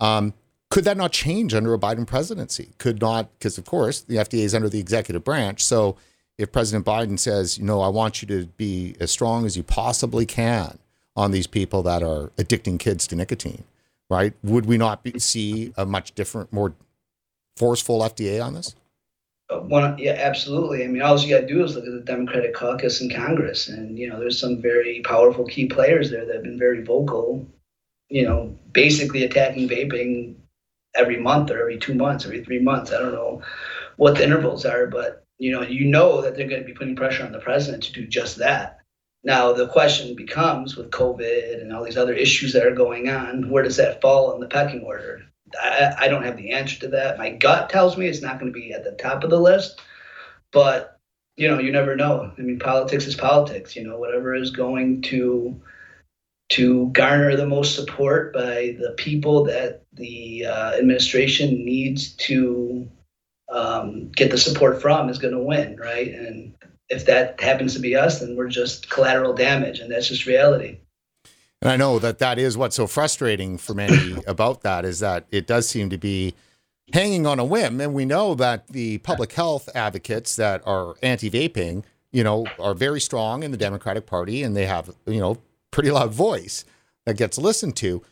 Um, 0.00 0.32
could 0.70 0.84
that 0.84 0.96
not 0.96 1.12
change 1.12 1.54
under 1.54 1.74
a 1.74 1.78
Biden 1.78 2.06
presidency? 2.06 2.70
Could 2.78 3.00
not, 3.00 3.36
because 3.38 3.58
of 3.58 3.64
course 3.64 4.00
the 4.00 4.16
FDA 4.16 4.44
is 4.44 4.54
under 4.54 4.68
the 4.68 4.80
executive 4.80 5.24
branch. 5.24 5.62
So 5.62 5.96
if 6.38 6.52
President 6.52 6.86
Biden 6.86 7.18
says, 7.18 7.58
you 7.58 7.64
know, 7.64 7.80
I 7.80 7.88
want 7.88 8.22
you 8.22 8.28
to 8.28 8.46
be 8.46 8.96
as 9.00 9.10
strong 9.10 9.44
as 9.44 9.56
you 9.56 9.64
possibly 9.64 10.24
can 10.24 10.78
on 11.16 11.30
these 11.30 11.46
people 11.46 11.82
that 11.82 12.02
are 12.02 12.30
addicting 12.36 12.78
kids 12.78 13.06
to 13.08 13.16
nicotine, 13.16 13.64
right? 14.10 14.32
Would 14.42 14.66
we 14.66 14.76
not 14.76 15.02
be, 15.02 15.18
see 15.18 15.72
a 15.76 15.86
much 15.86 16.14
different, 16.14 16.52
more 16.52 16.74
forceful 17.56 18.00
FDA 18.00 18.44
on 18.44 18.54
this? 18.54 18.74
Uh, 19.50 19.58
one, 19.60 19.96
yeah, 19.98 20.12
absolutely. 20.12 20.84
I 20.84 20.88
mean, 20.88 21.02
all 21.02 21.18
you 21.18 21.34
got 21.34 21.42
to 21.42 21.46
do 21.46 21.62
is 21.62 21.74
look 21.74 21.86
at 21.86 21.92
the 21.92 22.00
Democratic 22.00 22.54
caucus 22.54 23.00
in 23.00 23.10
Congress, 23.10 23.68
and 23.68 23.98
you 23.98 24.08
know, 24.08 24.18
there's 24.18 24.40
some 24.40 24.60
very 24.60 25.02
powerful 25.02 25.44
key 25.44 25.66
players 25.66 26.10
there 26.10 26.24
that 26.24 26.34
have 26.34 26.44
been 26.44 26.58
very 26.58 26.82
vocal. 26.82 27.46
You 28.08 28.24
know, 28.24 28.58
basically 28.72 29.24
attacking 29.24 29.68
vaping 29.68 30.36
every 30.94 31.18
month 31.18 31.50
or 31.50 31.60
every 31.60 31.78
two 31.78 31.94
months, 31.94 32.24
every 32.24 32.42
three 32.42 32.60
months. 32.60 32.92
I 32.92 32.98
don't 32.98 33.12
know 33.12 33.42
what 33.96 34.16
the 34.16 34.24
intervals 34.24 34.64
are, 34.64 34.86
but 34.86 35.24
you 35.38 35.52
know, 35.52 35.62
you 35.62 35.84
know 35.86 36.22
that 36.22 36.36
they're 36.36 36.48
going 36.48 36.62
to 36.62 36.66
be 36.66 36.74
putting 36.74 36.96
pressure 36.96 37.24
on 37.24 37.32
the 37.32 37.40
president 37.40 37.82
to 37.84 37.92
do 37.92 38.06
just 38.06 38.36
that. 38.38 38.78
Now, 39.24 39.52
the 39.52 39.68
question 39.68 40.14
becomes 40.14 40.76
with 40.76 40.90
COVID 40.90 41.60
and 41.60 41.72
all 41.72 41.82
these 41.82 41.96
other 41.96 42.12
issues 42.12 42.52
that 42.52 42.66
are 42.66 42.74
going 42.74 43.08
on, 43.08 43.48
where 43.48 43.62
does 43.62 43.78
that 43.78 44.02
fall 44.02 44.34
in 44.34 44.40
the 44.40 44.46
pecking 44.46 44.82
order? 44.82 45.22
I, 45.60 45.94
I 46.00 46.08
don't 46.08 46.24
have 46.24 46.36
the 46.36 46.52
answer 46.52 46.78
to 46.80 46.88
that. 46.88 47.16
My 47.16 47.30
gut 47.30 47.70
tells 47.70 47.96
me 47.96 48.06
it's 48.06 48.20
not 48.20 48.38
going 48.38 48.52
to 48.52 48.58
be 48.58 48.72
at 48.72 48.84
the 48.84 48.92
top 48.92 49.24
of 49.24 49.30
the 49.30 49.40
list, 49.40 49.80
but 50.52 50.98
you 51.36 51.48
know, 51.48 51.58
you 51.58 51.72
never 51.72 51.96
know. 51.96 52.32
I 52.36 52.40
mean, 52.40 52.58
politics 52.58 53.06
is 53.06 53.16
politics. 53.16 53.74
You 53.74 53.84
know, 53.84 53.98
whatever 53.98 54.34
is 54.34 54.50
going 54.50 55.02
to 55.02 55.60
to 56.50 56.88
garner 56.90 57.36
the 57.36 57.46
most 57.46 57.74
support 57.74 58.32
by 58.34 58.76
the 58.78 58.94
people 58.96 59.44
that 59.44 59.82
the 59.94 60.46
uh, 60.46 60.72
administration 60.74 61.64
needs 61.64 62.12
to 62.12 62.88
um, 63.48 64.10
get 64.10 64.30
the 64.30 64.38
support 64.38 64.80
from 64.80 65.08
is 65.08 65.18
going 65.18 65.34
to 65.34 65.42
win, 65.42 65.76
right? 65.76 66.08
And 66.08 66.53
if 66.88 67.06
that 67.06 67.40
happens 67.40 67.74
to 67.74 67.80
be 67.80 67.96
us, 67.96 68.20
then 68.20 68.36
we're 68.36 68.48
just 68.48 68.90
collateral 68.90 69.32
damage, 69.32 69.80
and 69.80 69.90
that's 69.90 70.08
just 70.08 70.26
reality. 70.26 70.78
And 71.62 71.70
I 71.70 71.76
know 71.76 71.98
that 71.98 72.18
that 72.18 72.38
is 72.38 72.56
what's 72.56 72.76
so 72.76 72.86
frustrating 72.86 73.56
for 73.56 73.74
many 73.74 74.16
about 74.26 74.62
that 74.62 74.84
is 74.84 75.00
that 75.00 75.26
it 75.30 75.46
does 75.46 75.68
seem 75.68 75.88
to 75.90 75.98
be 75.98 76.34
hanging 76.92 77.26
on 77.26 77.38
a 77.38 77.44
whim, 77.44 77.80
and 77.80 77.94
we 77.94 78.04
know 78.04 78.34
that 78.34 78.68
the 78.68 78.98
public 78.98 79.32
health 79.32 79.68
advocates 79.74 80.36
that 80.36 80.62
are 80.66 80.94
anti-vaping, 81.02 81.84
you 82.12 82.22
know, 82.22 82.46
are 82.58 82.74
very 82.74 83.00
strong 83.00 83.42
in 83.42 83.50
the 83.50 83.56
Democratic 83.56 84.06
Party, 84.06 84.42
and 84.42 84.54
they 84.54 84.66
have 84.66 84.94
you 85.06 85.20
know 85.20 85.38
pretty 85.70 85.90
loud 85.90 86.12
voice 86.12 86.64
that 87.06 87.16
gets 87.16 87.38
listened 87.38 87.76
to. 87.76 88.02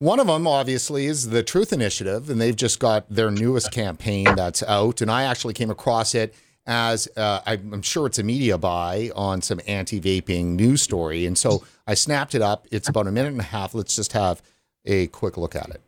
One 0.00 0.20
of 0.20 0.28
them, 0.28 0.46
obviously, 0.46 1.06
is 1.06 1.30
the 1.30 1.42
Truth 1.42 1.72
Initiative, 1.72 2.30
and 2.30 2.40
they've 2.40 2.54
just 2.54 2.78
got 2.78 3.08
their 3.08 3.32
newest 3.32 3.72
campaign 3.72 4.26
that's 4.36 4.62
out. 4.62 5.00
And 5.00 5.10
I 5.10 5.24
actually 5.24 5.54
came 5.54 5.70
across 5.70 6.14
it 6.14 6.34
as 6.68 7.08
uh, 7.16 7.40
I'm 7.46 7.80
sure 7.80 8.06
it's 8.06 8.18
a 8.18 8.22
media 8.22 8.58
buy 8.58 9.10
on 9.16 9.40
some 9.40 9.58
anti 9.66 10.00
vaping 10.00 10.54
news 10.54 10.82
story. 10.82 11.24
And 11.24 11.36
so 11.36 11.64
I 11.86 11.94
snapped 11.94 12.34
it 12.34 12.42
up. 12.42 12.66
It's 12.70 12.88
about 12.88 13.06
a 13.06 13.10
minute 13.10 13.32
and 13.32 13.40
a 13.40 13.44
half. 13.44 13.74
Let's 13.74 13.96
just 13.96 14.12
have 14.12 14.42
a 14.84 15.06
quick 15.08 15.38
look 15.38 15.56
at 15.56 15.70
it. 15.70 15.80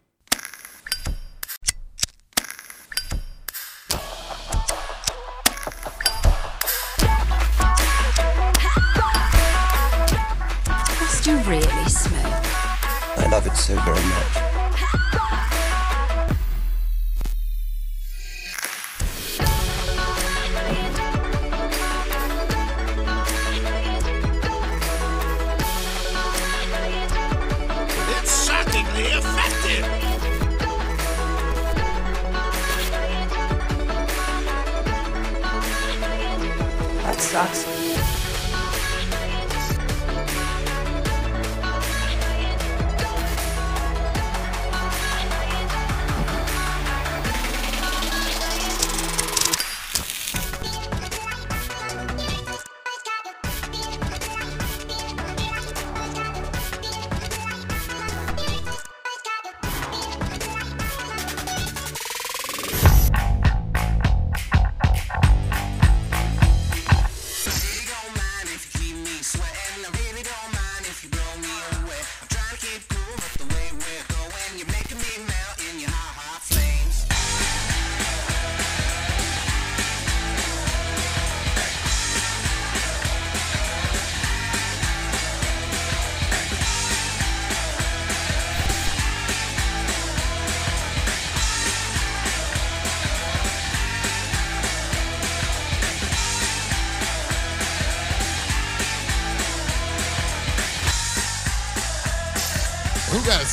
Must 10.99 11.27
you 11.27 11.37
really 11.41 11.89
smoke? 11.89 12.47
I 13.19 13.29
love 13.31 13.47
it 13.47 13.55
so 13.55 13.75
very 13.77 14.03
much. 14.03 14.50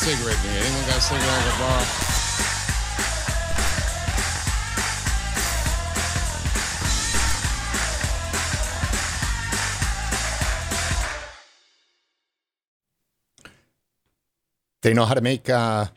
Cigarette 0.08 0.38
in 0.46 0.52
here? 0.52 0.64
Anyone 0.64 0.86
got 0.86 0.98
a 0.98 1.02
cigarette 1.02 1.28
at 1.28 1.44
the 1.52 1.60
bar? 1.60 1.84
They 14.82 14.94
know 14.94 15.04
how 15.04 15.14
to 15.14 15.20
make 15.20 15.50
uh, 15.50 15.88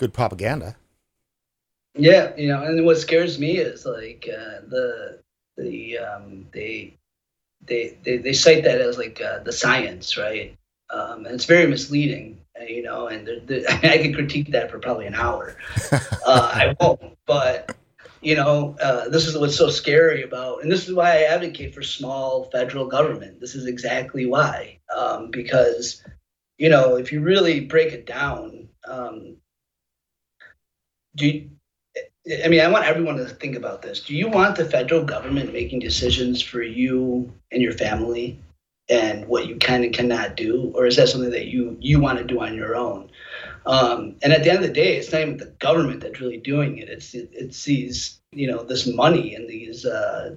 good 0.00 0.12
propaganda. 0.12 0.74
Yeah, 1.94 2.34
you 2.36 2.48
know, 2.48 2.64
and 2.64 2.84
what 2.84 2.98
scares 2.98 3.38
me 3.38 3.58
is 3.58 3.86
like 3.86 4.28
uh, 4.28 4.62
the 4.66 5.20
the 5.56 5.98
um, 5.98 6.48
they, 6.50 6.94
they 7.64 7.96
they 8.02 8.16
they 8.16 8.32
cite 8.32 8.64
that 8.64 8.80
as 8.80 8.98
like 8.98 9.20
uh, 9.20 9.38
the 9.44 9.52
science, 9.52 10.18
right? 10.18 10.56
Um, 10.90 11.26
and 11.26 11.34
it's 11.36 11.44
very 11.44 11.68
misleading, 11.68 12.41
you 12.68 12.82
know. 12.82 13.08
And 13.08 13.26
the, 13.26 13.42
the, 13.44 13.72
I 13.90 13.98
could 13.98 14.14
critique 14.14 14.50
that 14.52 14.70
for 14.70 14.78
probably 14.78 15.06
an 15.06 15.14
hour. 15.14 15.56
uh, 15.92 16.00
I 16.26 16.74
won't, 16.80 17.18
but 17.26 17.76
you 18.20 18.36
know, 18.36 18.76
uh, 18.80 19.08
this 19.08 19.26
is 19.26 19.36
what's 19.36 19.56
so 19.56 19.68
scary 19.68 20.22
about, 20.22 20.62
and 20.62 20.70
this 20.70 20.88
is 20.88 20.94
why 20.94 21.10
I 21.10 21.22
advocate 21.22 21.74
for 21.74 21.82
small 21.82 22.44
federal 22.50 22.86
government. 22.86 23.40
This 23.40 23.54
is 23.54 23.66
exactly 23.66 24.26
why, 24.26 24.78
um, 24.96 25.30
because 25.30 26.02
you 26.58 26.68
know, 26.68 26.96
if 26.96 27.10
you 27.10 27.20
really 27.20 27.60
break 27.60 27.92
it 27.92 28.06
down, 28.06 28.68
um, 28.86 29.36
do 31.16 31.26
you, 31.26 31.50
I 32.44 32.48
mean, 32.48 32.60
I 32.60 32.68
want 32.68 32.84
everyone 32.84 33.16
to 33.16 33.26
think 33.26 33.56
about 33.56 33.82
this. 33.82 34.00
Do 34.00 34.14
you 34.14 34.28
want 34.28 34.56
the 34.56 34.64
federal 34.64 35.04
government 35.04 35.52
making 35.52 35.80
decisions 35.80 36.40
for 36.40 36.62
you 36.62 37.32
and 37.50 37.60
your 37.60 37.72
family 37.72 38.38
and 38.88 39.26
what 39.26 39.46
you 39.46 39.56
can 39.56 39.84
and 39.84 39.94
cannot 39.94 40.36
do, 40.36 40.72
or 40.74 40.86
is 40.86 40.96
that 40.96 41.08
something 41.08 41.30
that 41.30 41.46
you 41.46 41.76
you 41.80 42.00
want 42.00 42.18
to 42.18 42.24
do 42.24 42.40
on 42.40 42.54
your 42.54 42.76
own? 42.76 43.10
Um, 43.64 44.16
and 44.22 44.32
at 44.32 44.42
the 44.42 44.50
end 44.50 44.58
of 44.58 44.66
the 44.66 44.72
day, 44.74 44.96
it's 44.96 45.12
not 45.12 45.22
even 45.22 45.36
the 45.36 45.54
government 45.60 46.00
that's 46.00 46.20
really 46.20 46.38
doing 46.38 46.78
it. 46.78 46.88
It's 46.88 47.14
it, 47.14 47.30
it's 47.32 47.62
these 47.64 48.20
you 48.32 48.50
know 48.50 48.62
this 48.62 48.86
money 48.86 49.34
and 49.34 49.48
these 49.48 49.86
uh, 49.86 50.36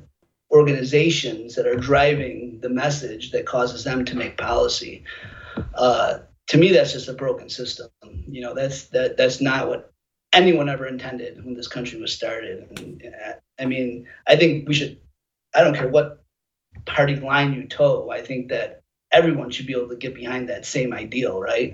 organizations 0.52 1.56
that 1.56 1.68
are 1.68 1.76
driving 1.76 2.60
the 2.62 2.70
message 2.70 3.32
that 3.32 3.46
causes 3.46 3.84
them 3.84 4.06
to 4.06 4.16
make 4.16 4.38
policy. 4.38 5.04
Uh, 5.74 6.20
to 6.48 6.58
me, 6.58 6.72
that's 6.72 6.94
just 6.94 7.10
a 7.10 7.14
broken 7.14 7.50
system. 7.50 7.90
You 8.28 8.42
know, 8.42 8.54
that's 8.54 8.86
that 8.90 9.18
that's 9.18 9.42
not 9.42 9.68
what 9.68 9.92
anyone 10.34 10.70
ever 10.70 10.86
intended 10.86 11.44
when 11.44 11.56
this 11.56 11.68
country 11.68 12.00
was 12.00 12.14
started. 12.14 12.68
And, 12.78 13.04
uh, 13.04 13.34
I 13.60 13.66
mean, 13.66 14.08
I 14.28 14.36
think 14.36 14.68
we 14.68 14.74
should. 14.74 15.00
I 15.56 15.64
don't 15.64 15.76
care 15.76 15.88
what 15.88 16.25
party 16.86 17.16
line 17.16 17.54
you 17.54 17.68
toe. 17.68 18.10
I 18.12 18.22
think 18.22 18.50
that 18.50 18.82
everyone 19.12 19.50
should 19.52 19.68
be 19.68 19.74
able 19.74 19.90
to 19.90 19.96
get 19.96 20.14
behind 20.16 20.50
that 20.50 20.66
same 20.66 20.94
ideal, 20.94 21.40
right? 21.40 21.74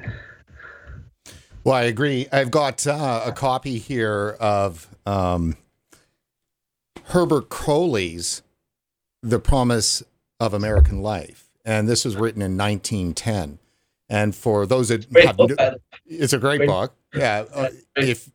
Well, 1.63 1.75
I 1.75 1.83
agree. 1.83 2.27
I've 2.31 2.51
got 2.51 2.85
uh, 2.87 3.23
a 3.25 3.31
copy 3.31 3.77
here 3.77 4.35
of 4.39 4.87
um, 5.05 5.57
Herbert 7.05 7.49
Croly's 7.49 8.41
The 9.21 9.39
Promise 9.39 10.03
of 10.39 10.53
American 10.53 11.01
Life. 11.01 11.49
And 11.63 11.87
this 11.87 12.03
was 12.05 12.15
written 12.15 12.41
in 12.41 12.57
1910. 12.57 13.59
And 14.09 14.35
for 14.35 14.65
those 14.65 14.89
that 14.89 15.11
Great 15.13 15.27
have, 15.27 15.37
book, 15.37 15.51
no- 15.57 15.75
it's 16.07 16.33
a 16.33 16.39
great, 16.39 16.57
Great- 16.57 16.69
book. 16.69 16.93
Yeah. 17.13 17.45
Uh, 17.53 17.69
if 17.95 18.29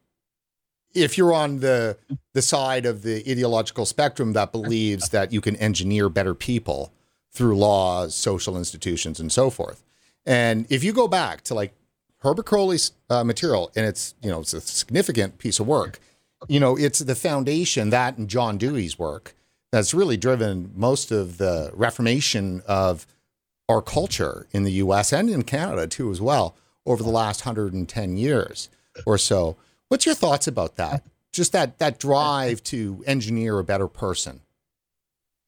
if 0.96 1.18
you're 1.18 1.34
on 1.34 1.60
the 1.60 1.96
the 2.32 2.42
side 2.42 2.86
of 2.86 3.02
the 3.02 3.22
ideological 3.30 3.86
spectrum 3.86 4.32
that 4.32 4.50
believes 4.52 5.10
that 5.10 5.32
you 5.32 5.40
can 5.40 5.54
engineer 5.56 6.08
better 6.08 6.34
people 6.34 6.92
through 7.32 7.56
laws, 7.56 8.14
social 8.14 8.56
institutions, 8.56 9.20
and 9.20 9.30
so 9.30 9.50
forth, 9.50 9.84
and 10.24 10.66
if 10.70 10.82
you 10.82 10.92
go 10.92 11.06
back 11.06 11.42
to 11.42 11.54
like 11.54 11.74
Herbert 12.18 12.46
Croly's 12.46 12.92
uh, 13.10 13.22
material, 13.22 13.70
and 13.76 13.86
it's 13.86 14.14
you 14.22 14.30
know 14.30 14.40
it's 14.40 14.54
a 14.54 14.60
significant 14.60 15.38
piece 15.38 15.60
of 15.60 15.66
work, 15.66 16.00
you 16.48 16.58
know 16.58 16.76
it's 16.76 17.00
the 17.00 17.14
foundation 17.14 17.90
that 17.90 18.16
and 18.16 18.28
John 18.28 18.58
Dewey's 18.58 18.98
work 18.98 19.34
that's 19.72 19.92
really 19.92 20.16
driven 20.16 20.72
most 20.74 21.10
of 21.10 21.38
the 21.38 21.70
reformation 21.74 22.62
of 22.66 23.06
our 23.68 23.82
culture 23.82 24.46
in 24.52 24.62
the 24.62 24.72
U.S. 24.72 25.12
and 25.12 25.28
in 25.28 25.42
Canada 25.42 25.86
too 25.86 26.10
as 26.10 26.20
well 26.20 26.56
over 26.86 27.02
the 27.02 27.10
last 27.10 27.44
110 27.44 28.16
years 28.16 28.68
or 29.06 29.18
so. 29.18 29.56
What's 29.88 30.06
your 30.06 30.14
thoughts 30.14 30.46
about 30.46 30.76
that? 30.76 31.04
Just 31.32 31.52
that 31.52 31.78
that 31.78 31.98
drive 31.98 32.62
to 32.64 33.04
engineer 33.06 33.58
a 33.58 33.64
better 33.64 33.88
person. 33.88 34.40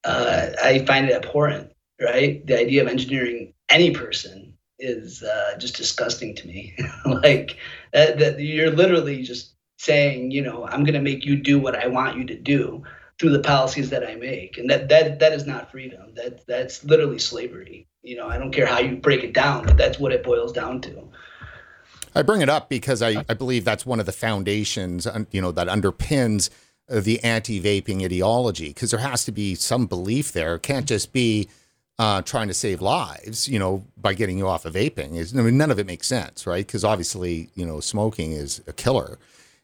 uh, 0.04 0.50
I 0.62 0.84
find 0.84 1.08
it 1.08 1.14
abhorrent, 1.24 1.72
right? 2.00 2.46
The 2.46 2.58
idea 2.58 2.82
of 2.82 2.88
engineering 2.88 3.54
any 3.68 3.90
person 3.90 4.54
is 4.78 5.22
uh, 5.22 5.56
just 5.58 5.76
disgusting 5.76 6.34
to 6.36 6.46
me. 6.46 6.76
like 7.06 7.56
that, 7.92 8.18
that 8.18 8.40
you're 8.40 8.70
literally 8.70 9.22
just 9.22 9.54
saying, 9.78 10.30
you 10.30 10.42
know, 10.42 10.66
I'm 10.66 10.84
going 10.84 10.94
to 10.94 11.00
make 11.00 11.24
you 11.24 11.36
do 11.36 11.58
what 11.58 11.74
I 11.74 11.86
want 11.88 12.16
you 12.16 12.24
to 12.26 12.36
do 12.36 12.82
through 13.18 13.30
the 13.30 13.40
policies 13.40 13.90
that 13.90 14.08
I 14.08 14.14
make, 14.14 14.58
and 14.58 14.70
that 14.70 14.88
that 14.88 15.18
that 15.18 15.32
is 15.32 15.46
not 15.46 15.70
freedom. 15.70 16.14
That 16.14 16.46
that's 16.46 16.84
literally 16.84 17.18
slavery. 17.18 17.88
You 18.02 18.16
know, 18.16 18.28
I 18.28 18.38
don't 18.38 18.52
care 18.52 18.66
how 18.66 18.78
you 18.78 18.96
break 18.96 19.24
it 19.24 19.34
down, 19.34 19.66
but 19.66 19.76
that's 19.76 19.98
what 19.98 20.12
it 20.12 20.22
boils 20.22 20.52
down 20.52 20.80
to. 20.82 21.08
I 22.18 22.22
bring 22.22 22.42
it 22.42 22.48
up 22.48 22.68
because 22.68 23.00
I, 23.00 23.24
I 23.28 23.34
believe 23.34 23.64
that's 23.64 23.86
one 23.86 24.00
of 24.00 24.06
the 24.06 24.12
foundations, 24.12 25.06
you 25.30 25.40
know, 25.40 25.52
that 25.52 25.68
underpins 25.68 26.50
the 26.88 27.22
anti-vaping 27.22 28.04
ideology. 28.04 28.68
Because 28.68 28.90
there 28.90 28.98
has 28.98 29.24
to 29.26 29.32
be 29.32 29.54
some 29.54 29.86
belief 29.86 30.32
there. 30.32 30.56
It 30.56 30.64
can't 30.64 30.84
just 30.84 31.12
be 31.12 31.48
uh, 31.96 32.22
trying 32.22 32.48
to 32.48 32.54
save 32.54 32.82
lives, 32.82 33.48
you 33.48 33.60
know, 33.60 33.84
by 33.96 34.14
getting 34.14 34.36
you 34.36 34.48
off 34.48 34.64
of 34.64 34.74
vaping. 34.74 35.16
Is 35.16 35.36
I 35.36 35.42
mean, 35.42 35.56
none 35.56 35.70
of 35.70 35.78
it 35.78 35.86
makes 35.86 36.08
sense, 36.08 36.44
right? 36.44 36.66
Because 36.66 36.82
obviously, 36.82 37.50
you 37.54 37.64
know, 37.64 37.78
smoking 37.78 38.32
is 38.32 38.62
a 38.66 38.72
killer. 38.72 39.20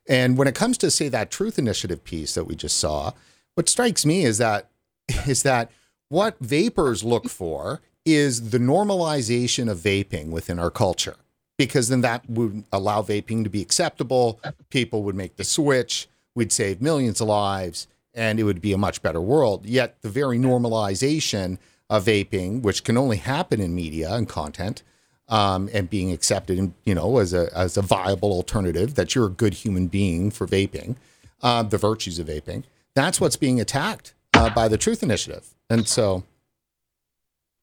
And 0.09 0.39
when 0.39 0.47
it 0.47 0.55
comes 0.55 0.79
to 0.79 0.93
say 0.93 1.09
that 1.09 1.33
truth 1.33 1.59
initiative 1.59 2.05
piece 2.05 2.35
that 2.35 2.45
we 2.45 2.55
just 2.55 2.79
saw, 2.79 3.15
what 3.57 3.69
strikes 3.69 4.07
me 4.07 4.25
is 4.25 4.39
that 4.39 4.69
is 5.27 5.43
that 5.43 5.73
what 6.09 6.39
vapors 6.39 7.03
look 7.03 7.29
for 7.29 7.81
is 8.05 8.51
the 8.51 8.59
normalization 8.59 9.69
of 9.69 9.79
vaping 9.79 10.29
within 10.29 10.61
our 10.61 10.71
culture 10.71 11.17
because 11.57 11.89
then 11.89 12.01
that 12.03 12.29
would 12.29 12.65
allow 12.73 13.03
vaping 13.03 13.45
to 13.45 13.51
be 13.51 13.63
acceptable. 13.63 14.41
People 14.71 15.03
would 15.03 15.15
make 15.15 15.37
the 15.37 15.45
switch. 15.45 16.09
We'd 16.35 16.53
save 16.53 16.83
millions 16.83 17.21
of 17.21 17.29
lives 17.29 17.87
and 18.15 18.39
it 18.39 18.45
would 18.45 18.61
be 18.61 18.73
a 18.73 18.79
much 18.79 19.03
better 19.03 19.21
world. 19.21 19.67
Yet 19.67 20.01
the 20.03 20.09
very 20.09 20.39
normalization 20.39 21.59
of 21.91 22.07
vaping, 22.07 22.63
which 22.63 22.85
can 22.85 22.97
only 22.97 23.19
happen 23.19 23.61
in 23.61 23.75
media 23.75 24.15
and 24.15 24.29
content, 24.29 24.83
um, 25.29 25.69
and 25.73 25.91
being 25.91 26.13
accepted, 26.13 26.59
in, 26.59 26.75
you 26.85 26.95
know, 26.95 27.19
as 27.19 27.33
a 27.33 27.51
as 27.57 27.77
a 27.77 27.83
viable 27.83 28.33
alternative 28.33 28.95
that 28.95 29.15
you're 29.15 29.27
a 29.27 29.31
good 29.31 29.55
human 29.55 29.89
being 29.89 30.31
for 30.31 30.47
vaping, 30.47 30.97
uh, 31.43 31.63
the 31.63 31.79
virtues 31.79 32.19
of 32.19 32.29
vaping. 32.29 32.65
That's 32.95 33.21
what's 33.21 33.37
being 33.37 33.61
attacked 33.61 34.15
uh, 34.35 34.51
by 34.51 34.69
the 34.69 34.79
Truth 34.79 35.03
Initiative, 35.03 35.55
and 35.69 35.89
so 35.89 36.25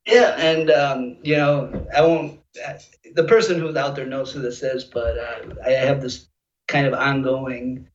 Yeah, 0.06 0.36
and 0.38 0.70
um, 0.72 1.18
you 1.24 1.38
know, 1.38 1.88
I 1.96 2.02
won't. 2.02 2.41
The 3.16 3.24
person 3.24 3.60
who's 3.60 3.76
out 3.76 3.96
there 3.96 4.06
knows 4.06 4.32
who 4.32 4.42
this 4.42 4.62
is, 4.64 4.84
but 4.84 5.18
uh, 5.18 5.56
I 5.66 5.72
have 5.72 6.02
this 6.02 6.28
kind 6.68 6.86
of 6.86 6.94
ongoing 6.94 7.88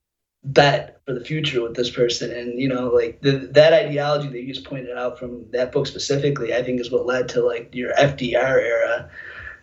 bet 0.45 1.01
for 1.05 1.13
the 1.13 1.25
future 1.25 1.63
with 1.63 1.75
this 1.75 1.91
person, 1.91 2.31
and 2.31 2.59
you 2.59 2.69
know, 2.69 2.89
like 2.89 3.21
the, 3.21 3.33
that 3.53 3.73
ideology 3.73 4.29
that 4.29 4.43
you 4.43 4.55
just 4.55 4.67
pointed 4.67 4.97
out 4.97 5.19
from 5.19 5.51
that 5.51 5.73
book 5.73 5.87
specifically, 5.87 6.55
I 6.55 6.63
think 6.63 6.81
is 6.81 6.91
what 6.91 7.07
led 7.07 7.29
to 7.31 7.43
like 7.43 7.75
your 7.75 7.93
FDR 7.95 8.63
era 8.63 9.11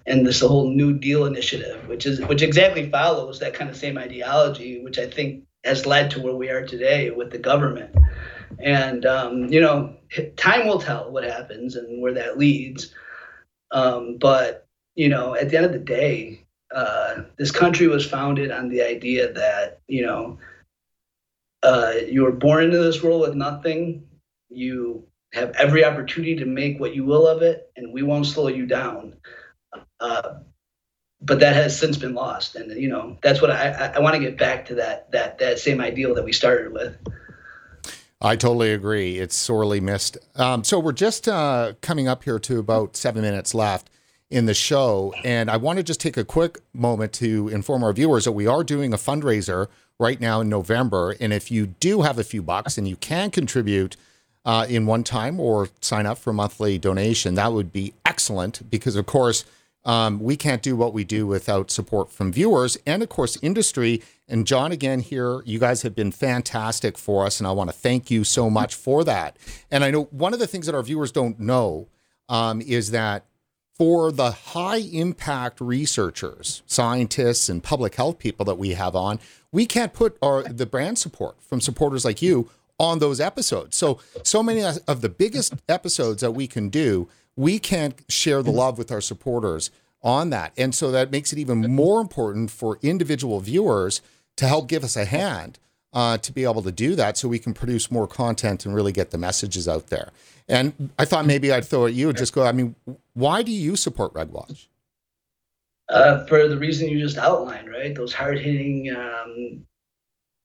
and 0.05 0.25
this 0.25 0.41
whole 0.41 0.69
New 0.69 0.97
Deal 0.97 1.25
initiative, 1.25 1.87
which 1.87 2.05
is 2.05 2.19
which 2.21 2.41
exactly 2.41 2.89
follows 2.89 3.39
that 3.39 3.53
kind 3.53 3.69
of 3.69 3.77
same 3.77 3.97
ideology, 3.97 4.81
which 4.83 4.99
I 4.99 5.07
think 5.09 5.45
has 5.63 5.85
led 5.85 6.11
to 6.11 6.21
where 6.21 6.35
we 6.35 6.49
are 6.49 6.65
today 6.65 7.09
with 7.09 7.31
the 7.31 7.37
government. 7.37 7.95
And 8.59 9.05
um, 9.05 9.45
you 9.51 9.61
know, 9.61 9.95
time 10.35 10.67
will 10.67 10.79
tell 10.79 11.11
what 11.11 11.23
happens 11.23 11.75
and 11.75 12.01
where 12.01 12.13
that 12.13 12.37
leads. 12.37 12.93
Um, 13.71 14.17
but 14.17 14.62
you 14.95 15.09
know, 15.09 15.35
at 15.35 15.49
the 15.49 15.57
end 15.57 15.65
of 15.65 15.73
the 15.73 15.79
day, 15.79 16.45
uh, 16.73 17.23
this 17.37 17.51
country 17.51 17.87
was 17.87 18.05
founded 18.05 18.51
on 18.51 18.69
the 18.69 18.81
idea 18.81 19.31
that 19.33 19.79
you 19.87 20.05
know 20.05 20.39
uh, 21.61 21.93
you 22.07 22.23
were 22.23 22.31
born 22.31 22.63
into 22.63 22.77
this 22.77 23.01
world 23.01 23.21
with 23.21 23.35
nothing. 23.35 24.07
You 24.49 25.07
have 25.33 25.51
every 25.51 25.83
opportunity 25.83 26.35
to 26.35 26.45
make 26.45 26.79
what 26.79 26.95
you 26.95 27.05
will 27.05 27.27
of 27.27 27.41
it, 27.41 27.71
and 27.75 27.93
we 27.93 28.03
won't 28.03 28.25
slow 28.25 28.47
you 28.47 28.65
down. 28.65 29.15
Uh, 29.99 30.39
but 31.21 31.39
that 31.39 31.55
has 31.55 31.79
since 31.79 31.97
been 31.97 32.13
lost, 32.13 32.55
and 32.55 32.71
you 32.79 32.89
know 32.89 33.17
that's 33.21 33.41
what 33.41 33.49
I, 33.49 33.93
I, 33.95 33.99
want 33.99 34.15
to 34.15 34.19
get 34.19 34.37
back 34.37 34.65
to 34.65 34.75
that 34.75 35.11
that 35.11 35.39
that 35.39 35.59
same 35.59 35.79
ideal 35.79 36.13
that 36.15 36.25
we 36.25 36.33
started 36.33 36.73
with. 36.73 36.97
I 38.21 38.35
totally 38.35 38.71
agree. 38.71 39.19
It's 39.19 39.35
sorely 39.35 39.79
missed. 39.79 40.17
Um, 40.35 40.63
so 40.63 40.79
we're 40.79 40.91
just 40.93 41.27
uh, 41.27 41.73
coming 41.81 42.07
up 42.07 42.23
here 42.23 42.39
to 42.39 42.59
about 42.59 42.95
seven 42.95 43.21
minutes 43.21 43.53
left 43.53 43.89
in 44.29 44.45
the 44.45 44.53
show, 44.53 45.13
and 45.23 45.49
I 45.49 45.57
want 45.57 45.77
to 45.77 45.83
just 45.83 46.01
take 46.01 46.17
a 46.17 46.25
quick 46.25 46.59
moment 46.73 47.13
to 47.13 47.49
inform 47.49 47.83
our 47.83 47.93
viewers 47.93 48.25
that 48.25 48.31
we 48.31 48.47
are 48.47 48.63
doing 48.63 48.93
a 48.93 48.97
fundraiser 48.97 49.67
right 49.99 50.19
now 50.19 50.41
in 50.41 50.49
November. 50.49 51.15
And 51.19 51.31
if 51.31 51.51
you 51.51 51.67
do 51.67 52.01
have 52.01 52.17
a 52.17 52.23
few 52.23 52.41
bucks 52.41 52.77
and 52.77 52.87
you 52.87 52.95
can 52.95 53.29
contribute 53.29 53.95
uh, 54.45 54.65
in 54.67 54.85
one 54.85 55.03
time 55.03 55.39
or 55.39 55.69
sign 55.81 56.05
up 56.05 56.17
for 56.17 56.31
a 56.31 56.33
monthly 56.33 56.79
donation, 56.79 57.35
that 57.35 57.53
would 57.53 57.71
be 57.71 57.93
excellent 58.05 58.69
because, 58.69 58.95
of 58.95 59.05
course, 59.05 59.45
um, 59.85 60.19
we 60.19 60.37
can't 60.37 60.61
do 60.61 60.75
what 60.75 60.93
we 60.93 61.03
do 61.03 61.27
without 61.27 61.69
support 61.69 62.11
from 62.11 62.31
viewers 62.31 62.77
and, 62.87 63.03
of 63.03 63.09
course, 63.09 63.37
industry. 63.41 64.01
And 64.27 64.47
John, 64.47 64.71
again, 64.71 65.01
here, 65.01 65.41
you 65.45 65.59
guys 65.59 65.81
have 65.81 65.93
been 65.93 66.11
fantastic 66.11 66.97
for 66.97 67.25
us, 67.25 67.39
and 67.39 67.47
I 67.47 67.51
want 67.51 67.69
to 67.69 67.75
thank 67.75 68.09
you 68.09 68.23
so 68.23 68.49
much 68.49 68.75
for 68.75 69.03
that. 69.03 69.37
And 69.69 69.83
I 69.83 69.91
know 69.91 70.05
one 70.05 70.33
of 70.33 70.39
the 70.39 70.47
things 70.47 70.65
that 70.65 70.75
our 70.75 70.83
viewers 70.83 71.11
don't 71.11 71.39
know 71.39 71.87
um, 72.29 72.61
is 72.61 72.91
that 72.91 73.25
for 73.75 74.11
the 74.11 74.31
high 74.31 74.77
impact 74.77 75.59
researchers, 75.59 76.61
scientists, 76.67 77.49
and 77.49 77.63
public 77.63 77.95
health 77.95 78.19
people 78.19 78.45
that 78.45 78.57
we 78.57 78.71
have 78.71 78.95
on, 78.95 79.19
we 79.51 79.65
can't 79.65 79.93
put 79.93 80.17
our 80.21 80.43
the 80.43 80.65
brand 80.65 80.97
support 80.97 81.41
from 81.41 81.59
supporters 81.59 82.05
like 82.05 82.21
you 82.21 82.49
on 82.79 82.99
those 82.99 83.19
episodes. 83.19 83.75
So, 83.75 83.99
so 84.23 84.43
many 84.43 84.63
of 84.63 85.01
the 85.01 85.09
biggest 85.09 85.53
episodes 85.69 86.21
that 86.21 86.31
we 86.31 86.47
can 86.47 86.69
do, 86.69 87.07
we 87.35 87.59
can't 87.59 87.99
share 88.09 88.43
the 88.43 88.51
love 88.51 88.77
with 88.77 88.91
our 88.91 89.01
supporters 89.01 89.71
on 90.03 90.29
that. 90.31 90.53
And 90.57 90.75
so 90.75 90.91
that 90.91 91.11
makes 91.11 91.31
it 91.31 91.39
even 91.39 91.73
more 91.73 92.01
important 92.01 92.51
for 92.51 92.77
individual 92.81 93.39
viewers 93.39 94.01
to 94.35 94.47
help 94.47 94.67
give 94.67 94.83
us 94.83 94.97
a 94.97 95.05
hand 95.05 95.59
uh, 95.93 96.17
to 96.17 96.31
be 96.31 96.43
able 96.43 96.61
to 96.63 96.71
do 96.71 96.95
that 96.95 97.17
so 97.17 97.27
we 97.27 97.39
can 97.39 97.53
produce 97.53 97.89
more 97.91 98.07
content 98.07 98.65
and 98.65 98.75
really 98.75 98.91
get 98.91 99.11
the 99.11 99.17
messages 99.17 99.67
out 99.67 99.87
there. 99.87 100.11
And 100.49 100.91
I 100.99 101.05
thought 101.05 101.25
maybe 101.25 101.53
I'd 101.53 101.65
throw 101.65 101.85
it 101.85 101.89
at 101.89 101.93
you 101.93 102.09
and 102.09 102.17
just 102.17 102.33
go, 102.33 102.45
I 102.45 102.51
mean, 102.51 102.75
why 103.13 103.43
do 103.43 103.51
you 103.51 103.75
support 103.75 104.13
Red 104.13 104.31
Watch? 104.31 104.69
Uh, 105.89 106.25
for 106.25 106.47
the 106.47 106.57
reason 106.57 106.89
you 106.89 106.99
just 106.99 107.17
outlined, 107.17 107.69
right? 107.69 107.93
Those 107.93 108.13
hard 108.13 108.39
hitting, 108.39 108.95
um, 108.95 109.65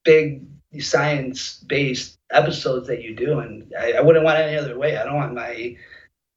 big 0.05 0.43
science 0.81 1.59
based 1.61 2.19
episodes 2.31 2.89
that 2.89 3.03
you 3.03 3.15
do. 3.15 3.39
And 3.39 3.73
I, 3.79 3.93
I 3.93 4.01
wouldn't 4.01 4.25
want 4.25 4.39
it 4.39 4.43
any 4.43 4.57
other 4.57 4.79
way. 4.79 4.97
I 4.97 5.05
don't 5.05 5.17
want 5.17 5.35
my 5.35 5.77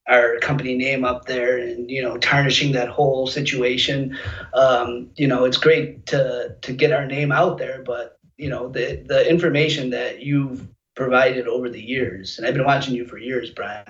our 0.08 0.40
company 0.40 0.76
name 0.76 1.06
up 1.06 1.26
there 1.26 1.58
and 1.58 1.90
you 1.90 2.02
know 2.02 2.18
tarnishing 2.18 2.72
that 2.72 2.90
whole 2.90 3.28
situation 3.28 4.18
um, 4.54 5.10
you 5.16 5.28
know 5.28 5.46
it's 5.46 5.58
great 5.58 6.06
to 6.08 6.56
to 6.62 6.74
get 6.74 6.92
our 6.92 7.06
name 7.06 7.32
out 7.32 7.58
there 7.58 7.84
but 7.84 8.18
you 8.38 8.50
know 8.50 8.68
the 8.68 9.04
the 9.08 9.30
information 9.30 9.92
that 9.92 10.22
you've 10.22 10.68
provided 10.96 11.48
over 11.48 11.70
the 11.70 11.82
years 11.82 12.38
and 12.38 12.48
i've 12.48 12.54
been 12.54 12.66
watching 12.66 12.96
you 12.96 13.06
for 13.06 13.18
years 13.18 13.52
brent 13.52 13.88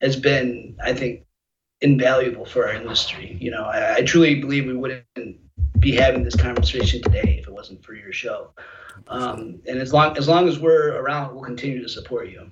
has 0.00 0.16
been 0.16 0.76
i 0.82 0.92
think 0.92 1.24
invaluable 1.82 2.44
for 2.44 2.66
our 2.66 2.74
industry 2.74 3.36
you 3.40 3.50
know 3.50 3.64
i, 3.64 3.96
I 3.96 4.02
truly 4.02 4.40
believe 4.40 4.66
we 4.66 4.74
wouldn't 4.74 5.04
be 5.78 5.92
having 5.92 6.24
this 6.24 6.36
conversation 6.36 7.02
today 7.02 7.38
if 7.40 7.48
it 7.48 7.52
wasn't 7.52 7.84
for 7.84 7.94
your 7.94 8.12
show 8.12 8.50
um, 9.08 9.60
and 9.66 9.78
as 9.78 9.92
long 9.92 10.16
as 10.18 10.28
long 10.28 10.48
as 10.48 10.58
we're 10.58 11.00
around 11.00 11.34
we'll 11.34 11.44
continue 11.44 11.82
to 11.82 11.88
support 11.88 12.28
you 12.28 12.50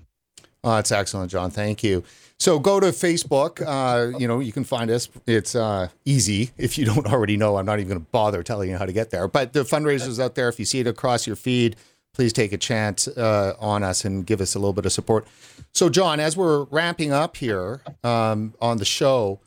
Oh, 0.65 0.75
that's 0.75 0.91
excellent, 0.91 1.31
John. 1.31 1.51
Thank 1.51 1.85
you. 1.85 2.03
So 2.39 2.59
go 2.59 2.81
to 2.81 2.89
Facebook. 2.89 3.63
Uh, 3.65 4.19
you 4.19 4.27
know, 4.27 4.41
you 4.41 4.53
can 4.53 4.65
find 4.65 4.91
us. 4.91 5.09
It's 5.27 5.55
uh, 5.55 5.89
easy 6.05 6.51
if 6.57 6.77
you 6.77 6.85
don't 6.85 7.07
already 7.13 7.37
know. 7.37 7.57
I'm 7.57 7.67
not 7.67 7.79
even 7.79 7.89
going 7.89 8.01
to 8.01 8.11
bother 8.11 8.43
telling 8.43 8.71
you 8.71 8.77
how 8.77 8.87
to 8.87 8.93
get 8.93 9.11
there. 9.11 9.29
But 9.29 9.53
the 9.53 9.65
fundraisers 9.65 10.23
out 10.23 10.35
there, 10.35 10.49
if 10.49 10.59
you 10.59 10.65
see 10.65 10.81
it 10.81 10.87
across 10.87 11.27
your 11.27 11.37
feed, 11.37 11.77
please 12.19 12.33
take 12.33 12.53
a 12.53 12.59
chance 12.59 13.07
uh, 13.07 13.55
on 13.61 13.85
us 13.85 14.05
and 14.05 14.27
give 14.27 14.41
us 14.41 14.57
a 14.57 14.59
little 14.59 14.73
bit 14.73 14.85
of 14.85 14.91
support. 14.91 15.25
So, 15.73 15.89
John, 15.89 16.19
as 16.19 16.37
we're 16.37 16.65
ramping 16.65 17.13
up 17.13 17.37
here 17.37 17.81
um, 18.03 18.55
on 18.61 18.79
the 18.79 18.85
show, 18.85 19.39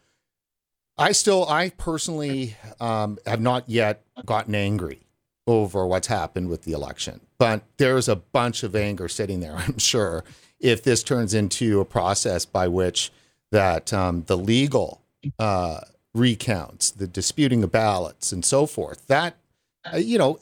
I 0.97 1.11
still, 1.11 1.45
I 1.49 1.71
personally 1.71 2.55
um, 2.79 3.17
have 3.25 3.41
not 3.41 3.67
yet 3.67 4.05
gotten 4.25 4.55
angry 4.55 5.01
over 5.47 5.85
what's 5.85 6.07
happened 6.07 6.47
with 6.47 6.63
the 6.63 6.71
election, 6.71 7.19
but 7.37 7.61
there's 7.75 8.07
a 8.07 8.15
bunch 8.15 8.63
of 8.63 8.73
anger 8.73 9.09
sitting 9.09 9.41
there, 9.41 9.55
I'm 9.57 9.77
sure 9.77 10.23
if 10.61 10.81
this 10.81 11.03
turns 11.03 11.33
into 11.33 11.81
a 11.81 11.85
process 11.85 12.45
by 12.45 12.69
which 12.69 13.11
that 13.51 13.91
um, 13.91 14.23
the 14.27 14.37
legal 14.37 15.01
uh, 15.37 15.81
recounts, 16.13 16.89
the 16.89 17.07
disputing 17.07 17.63
of 17.63 17.71
ballots, 17.73 18.31
and 18.31 18.45
so 18.45 18.65
forth, 18.65 19.07
that 19.07 19.35
uh, 19.91 19.97
you 19.97 20.17
know, 20.17 20.39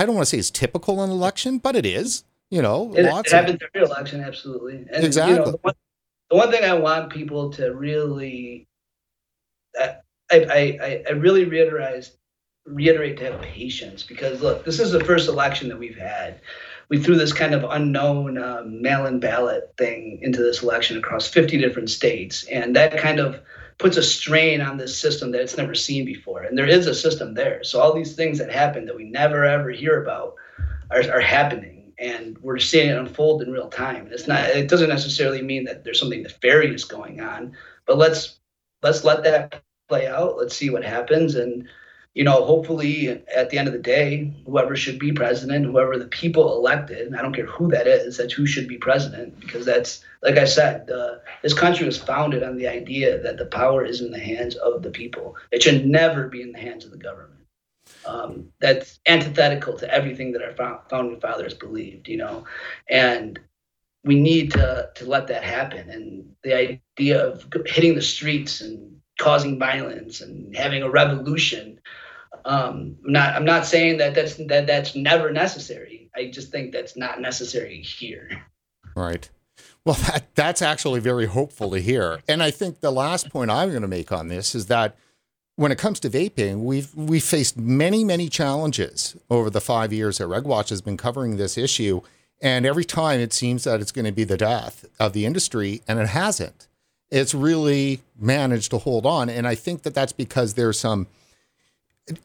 I 0.00 0.06
don't 0.06 0.14
want 0.14 0.26
to 0.26 0.30
say 0.30 0.38
it's 0.38 0.50
typical 0.50 1.04
in 1.04 1.10
an 1.10 1.14
election, 1.14 1.58
but 1.58 1.76
it 1.76 1.84
is. 1.84 2.24
You 2.48 2.62
know, 2.62 2.94
it, 2.96 3.04
lots 3.04 3.30
it 3.30 3.36
of 3.36 3.40
happens 3.44 3.60
every 3.62 3.86
election, 3.86 4.22
absolutely. 4.22 4.86
And, 4.90 5.04
Exactly. 5.04 5.34
You 5.34 5.40
know, 5.40 5.50
the, 5.52 5.58
one, 5.60 5.74
the 6.30 6.36
one 6.36 6.50
thing 6.50 6.64
I 6.64 6.72
want 6.72 7.10
people 7.10 7.50
to 7.50 7.74
really, 7.74 8.66
I, 9.78 9.96
I, 10.32 10.38
I, 10.40 11.04
I 11.06 11.12
really 11.12 11.44
reiterate, 11.44 12.10
reiterate 12.64 13.18
to 13.18 13.24
have 13.26 13.42
patience 13.42 14.02
because 14.02 14.40
look, 14.40 14.64
this 14.64 14.80
is 14.80 14.90
the 14.90 15.04
first 15.04 15.28
election 15.28 15.68
that 15.68 15.78
we've 15.78 15.98
had. 15.98 16.40
We 16.88 16.98
threw 16.98 17.16
this 17.16 17.34
kind 17.34 17.52
of 17.52 17.64
unknown 17.64 18.38
um, 18.38 18.80
mail-in 18.80 19.20
ballot 19.20 19.74
thing 19.76 20.18
into 20.22 20.42
this 20.42 20.62
election 20.62 20.96
across 20.96 21.28
50 21.28 21.58
different 21.58 21.90
states, 21.90 22.44
and 22.44 22.74
that 22.74 22.96
kind 22.96 23.20
of 23.20 23.38
puts 23.80 23.96
a 23.96 24.02
strain 24.02 24.60
on 24.60 24.76
this 24.76 24.96
system 24.96 25.32
that 25.32 25.40
it's 25.40 25.56
never 25.56 25.74
seen 25.74 26.04
before. 26.04 26.42
And 26.42 26.56
there 26.56 26.68
is 26.68 26.86
a 26.86 26.94
system 26.94 27.34
there, 27.34 27.64
so 27.64 27.80
all 27.80 27.94
these 27.94 28.14
things 28.14 28.38
that 28.38 28.52
happen 28.52 28.84
that 28.84 28.94
we 28.94 29.04
never 29.04 29.44
ever 29.44 29.70
hear 29.70 30.02
about 30.02 30.34
are, 30.90 31.02
are 31.10 31.20
happening, 31.20 31.92
and 31.98 32.38
we're 32.38 32.58
seeing 32.58 32.90
it 32.90 32.98
unfold 32.98 33.42
in 33.42 33.50
real 33.50 33.68
time. 33.68 34.04
And 34.04 34.12
it's 34.12 34.28
not. 34.28 34.44
It 34.50 34.68
doesn't 34.68 34.88
necessarily 34.88 35.42
mean 35.42 35.64
that 35.64 35.82
there's 35.82 35.98
something 35.98 36.22
nefarious 36.22 36.84
going 36.84 37.20
on, 37.20 37.56
but 37.86 37.96
let's 37.98 38.38
let's 38.82 39.02
let 39.02 39.24
that 39.24 39.62
play 39.88 40.06
out. 40.06 40.36
Let's 40.36 40.54
see 40.54 40.70
what 40.70 40.84
happens, 40.84 41.34
and 41.34 41.66
you 42.14 42.24
know, 42.24 42.44
hopefully 42.44 43.08
at 43.08 43.50
the 43.50 43.58
end 43.58 43.68
of 43.68 43.72
the 43.72 43.78
day, 43.78 44.34
whoever 44.44 44.74
should 44.74 44.98
be 44.98 45.12
president, 45.12 45.64
whoever 45.64 45.96
the 45.96 46.08
people 46.08 46.56
elected, 46.56 47.14
I 47.14 47.22
don't 47.22 47.34
care 47.34 47.46
who 47.46 47.70
that 47.70 47.86
is, 47.86 48.16
that's 48.16 48.32
who 48.32 48.46
should 48.46 48.66
be 48.66 48.78
president 48.78 49.38
because 49.38 49.64
that's, 49.64 50.04
like 50.22 50.36
I 50.36 50.44
said, 50.44 50.90
uh, 50.90 51.16
this 51.42 51.54
country 51.54 51.86
was 51.86 51.98
founded 51.98 52.42
on 52.42 52.56
the 52.56 52.66
idea 52.66 53.22
that 53.22 53.36
the 53.36 53.46
power 53.46 53.84
is 53.84 54.00
in 54.00 54.10
the 54.10 54.18
hands 54.18 54.56
of 54.56 54.82
the 54.82 54.90
people. 54.90 55.36
It 55.52 55.62
should 55.62 55.86
never 55.86 56.26
be 56.26 56.42
in 56.42 56.52
the 56.52 56.58
hands 56.58 56.84
of 56.84 56.90
the 56.90 56.98
government. 56.98 57.40
Um, 58.04 58.48
that's 58.60 58.98
antithetical 59.06 59.76
to 59.78 59.92
everything 59.92 60.32
that 60.32 60.42
our 60.42 60.82
founding 60.88 61.20
fathers 61.20 61.54
believed, 61.54 62.08
you 62.08 62.16
know, 62.16 62.44
and 62.88 63.38
we 64.04 64.18
need 64.18 64.52
to 64.52 64.90
to 64.94 65.04
let 65.04 65.26
that 65.28 65.42
happen. 65.42 65.90
And 65.90 66.34
the 66.42 66.80
idea 66.98 67.26
of 67.26 67.46
hitting 67.66 67.94
the 67.94 68.02
streets 68.02 68.60
and 68.60 69.00
causing 69.20 69.58
violence 69.58 70.22
and 70.22 70.56
having 70.56 70.82
a 70.82 70.90
revolution. 70.90 71.78
Um, 72.44 72.96
I'm 73.04 73.12
not 73.12 73.34
I'm 73.34 73.44
not 73.44 73.66
saying 73.66 73.98
that 73.98 74.14
that's 74.14 74.34
that 74.36 74.66
that's 74.66 74.94
never 74.94 75.30
necessary. 75.30 76.10
I 76.16 76.30
just 76.30 76.50
think 76.50 76.72
that's 76.72 76.96
not 76.96 77.20
necessary 77.20 77.80
here. 77.82 78.30
Right. 78.96 79.28
Well, 79.84 79.96
that 80.06 80.34
that's 80.34 80.62
actually 80.62 81.00
very 81.00 81.26
hopeful 81.26 81.70
to 81.70 81.80
hear. 81.80 82.20
And 82.28 82.42
I 82.42 82.50
think 82.50 82.80
the 82.80 82.90
last 82.90 83.30
point 83.30 83.50
I'm 83.50 83.70
going 83.70 83.82
to 83.82 83.88
make 83.88 84.12
on 84.12 84.28
this 84.28 84.54
is 84.54 84.66
that 84.66 84.96
when 85.56 85.72
it 85.72 85.78
comes 85.78 86.00
to 86.00 86.10
vaping, 86.10 86.60
we've 86.60 86.94
we 86.94 87.20
faced 87.20 87.56
many 87.56 88.04
many 88.04 88.28
challenges 88.28 89.16
over 89.30 89.50
the 89.50 89.60
five 89.60 89.92
years 89.92 90.18
that 90.18 90.28
RegWatch 90.28 90.70
has 90.70 90.80
been 90.82 90.96
covering 90.96 91.36
this 91.36 91.56
issue, 91.58 92.00
and 92.40 92.66
every 92.66 92.84
time 92.84 93.20
it 93.20 93.32
seems 93.32 93.64
that 93.64 93.80
it's 93.80 93.92
going 93.92 94.06
to 94.06 94.12
be 94.12 94.24
the 94.24 94.36
death 94.36 94.84
of 94.98 95.12
the 95.12 95.26
industry, 95.26 95.82
and 95.86 95.98
it 95.98 96.08
hasn't 96.08 96.68
it's 97.10 97.34
really 97.34 98.00
managed 98.18 98.70
to 98.70 98.78
hold 98.78 99.04
on. 99.04 99.28
And 99.28 99.46
I 99.46 99.54
think 99.54 99.82
that 99.82 99.94
that's 99.94 100.12
because 100.12 100.54
there's 100.54 100.78
some 100.78 101.06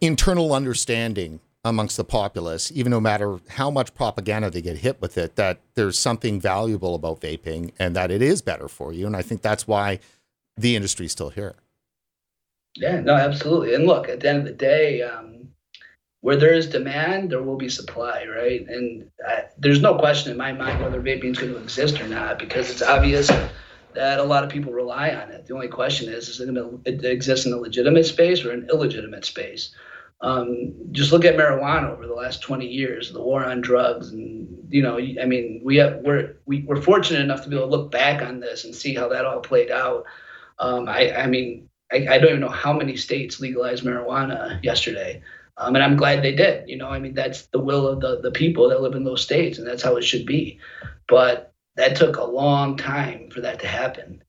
internal 0.01 0.53
understanding 0.53 1.39
amongst 1.63 1.97
the 1.97 2.03
populace, 2.03 2.71
even 2.73 2.91
no 2.91 2.99
matter 2.99 3.39
how 3.49 3.71
much 3.71 3.93
propaganda 3.95 4.51
they 4.51 4.61
get 4.61 4.77
hit 4.77 5.01
with 5.01 5.17
it, 5.17 5.35
that 5.35 5.59
there's 5.73 5.97
something 5.97 6.39
valuable 6.39 6.93
about 6.93 7.19
vaping 7.19 7.71
and 7.79 7.95
that 7.95 8.11
it 8.11 8.21
is 8.21 8.41
better 8.41 8.67
for 8.67 8.93
you. 8.93 9.07
And 9.07 9.15
I 9.15 9.23
think 9.23 9.41
that's 9.41 9.67
why 9.67 9.99
the 10.55 10.75
industry 10.75 11.07
is 11.07 11.11
still 11.11 11.31
here. 11.31 11.55
Yeah, 12.75 12.99
no, 12.99 13.15
absolutely. 13.15 13.73
And 13.73 13.85
look, 13.85 14.09
at 14.09 14.19
the 14.19 14.29
end 14.29 14.39
of 14.39 14.45
the 14.45 14.51
day, 14.51 15.01
um, 15.01 15.49
where 16.21 16.35
there 16.35 16.53
is 16.53 16.67
demand, 16.67 17.31
there 17.31 17.41
will 17.41 17.57
be 17.57 17.69
supply, 17.69 18.25
right? 18.25 18.67
And 18.67 19.09
I, 19.27 19.45
there's 19.57 19.81
no 19.81 19.97
question 19.97 20.31
in 20.31 20.37
my 20.37 20.51
mind 20.51 20.81
whether 20.81 21.01
vaping 21.01 21.31
is 21.31 21.39
going 21.39 21.53
to 21.53 21.59
exist 21.59 21.99
or 21.99 22.07
not 22.07 22.37
because 22.37 22.69
it's 22.69 22.81
obvious 22.81 23.29
that 23.95 24.19
a 24.19 24.23
lot 24.23 24.43
of 24.43 24.49
people 24.49 24.73
rely 24.73 25.09
on 25.09 25.31
it. 25.31 25.45
The 25.45 25.53
only 25.53 25.67
question 25.67 26.11
is, 26.11 26.29
is 26.29 26.39
it 26.39 26.53
going 26.53 26.83
to 26.83 27.11
exist 27.11 27.45
in 27.45 27.53
a 27.53 27.57
legitimate 27.57 28.05
space 28.05 28.43
or 28.43 28.51
an 28.51 28.67
illegitimate 28.69 29.25
space? 29.25 29.73
Um, 30.21 30.73
just 30.91 31.11
look 31.11 31.25
at 31.25 31.35
marijuana 31.35 31.91
over 31.91 32.07
the 32.07 32.13
last 32.13 32.41
20 32.41 32.65
years, 32.65 33.11
the 33.11 33.21
war 33.21 33.45
on 33.45 33.61
drugs, 33.61 34.11
and 34.11 34.47
you 34.69 34.81
know, 34.81 34.97
I 34.97 35.25
mean, 35.25 35.61
we 35.63 35.77
have, 35.77 35.97
we're 35.97 36.37
we, 36.45 36.61
are 36.61 36.65
we 36.67 36.79
are 36.79 36.81
fortunate 36.81 37.21
enough 37.21 37.43
to 37.43 37.49
be 37.49 37.55
able 37.55 37.67
to 37.67 37.75
look 37.75 37.91
back 37.91 38.21
on 38.21 38.39
this 38.39 38.63
and 38.63 38.73
see 38.73 38.95
how 38.95 39.09
that 39.09 39.25
all 39.25 39.39
played 39.39 39.71
out. 39.71 40.05
Um, 40.57 40.87
I, 40.87 41.13
I 41.13 41.27
mean, 41.27 41.69
I, 41.91 42.07
I, 42.09 42.17
don't 42.17 42.29
even 42.29 42.39
know 42.39 42.49
how 42.49 42.71
many 42.73 42.95
states 42.95 43.41
legalized 43.41 43.83
marijuana 43.83 44.63
yesterday, 44.63 45.21
um, 45.57 45.75
and 45.75 45.83
I'm 45.83 45.97
glad 45.97 46.23
they 46.23 46.33
did. 46.33 46.69
You 46.69 46.77
know, 46.77 46.87
I 46.87 46.97
mean, 46.97 47.13
that's 47.13 47.47
the 47.47 47.59
will 47.59 47.87
of 47.87 47.99
the 47.99 48.21
the 48.21 48.31
people 48.31 48.69
that 48.69 48.81
live 48.81 48.95
in 48.95 49.03
those 49.03 49.21
states, 49.21 49.57
and 49.59 49.67
that's 49.67 49.83
how 49.83 49.97
it 49.97 50.03
should 50.03 50.25
be. 50.25 50.59
But 51.07 51.53
that 51.75 51.95
took 51.95 52.17
a 52.17 52.23
long 52.23 52.77
time 52.77 53.29
for 53.29 53.41
that 53.41 53.59
to 53.59 53.67
happen. 53.67 54.23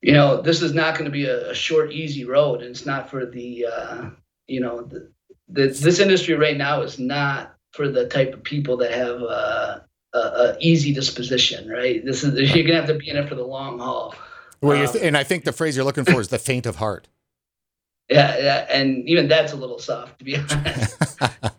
You 0.00 0.12
know, 0.12 0.40
this 0.42 0.62
is 0.62 0.74
not 0.74 0.94
going 0.94 1.04
to 1.04 1.10
be 1.10 1.26
a, 1.26 1.50
a, 1.50 1.54
short, 1.54 1.92
easy 1.92 2.24
road, 2.24 2.60
and 2.60 2.70
it's 2.70 2.84
not 2.84 3.08
for 3.08 3.24
the, 3.24 3.66
uh, 3.66 4.10
you 4.48 4.60
know, 4.60 4.82
the, 4.82 5.12
the, 5.48 5.68
this 5.68 6.00
industry 6.00 6.34
right 6.34 6.56
now 6.56 6.82
is 6.82 6.98
not 6.98 7.54
for 7.70 7.88
the 7.88 8.08
type 8.08 8.34
of 8.34 8.42
people 8.42 8.76
that 8.78 8.92
have 8.92 9.22
uh, 9.22 9.78
a, 10.12 10.18
a, 10.18 10.56
easy 10.60 10.92
disposition, 10.92 11.68
right? 11.68 12.04
This 12.04 12.24
is 12.24 12.54
you're 12.54 12.66
gonna 12.66 12.80
have 12.80 12.88
to 12.88 12.94
be 12.94 13.08
in 13.08 13.16
it 13.16 13.28
for 13.28 13.34
the 13.34 13.44
long 13.44 13.78
haul. 13.78 14.14
Well, 14.60 14.88
um, 14.88 14.96
and 15.00 15.16
I 15.16 15.24
think 15.24 15.44
the 15.44 15.52
phrase 15.52 15.76
you're 15.76 15.84
looking 15.84 16.04
for 16.04 16.20
is 16.20 16.28
the 16.28 16.38
faint 16.38 16.66
of 16.66 16.76
heart. 16.76 17.08
Yeah, 18.08 18.36
yeah, 18.38 18.66
and 18.70 19.08
even 19.08 19.28
that's 19.28 19.52
a 19.52 19.56
little 19.56 19.78
soft, 19.78 20.18
to 20.18 20.24
be 20.24 20.36
honest. 20.50 20.98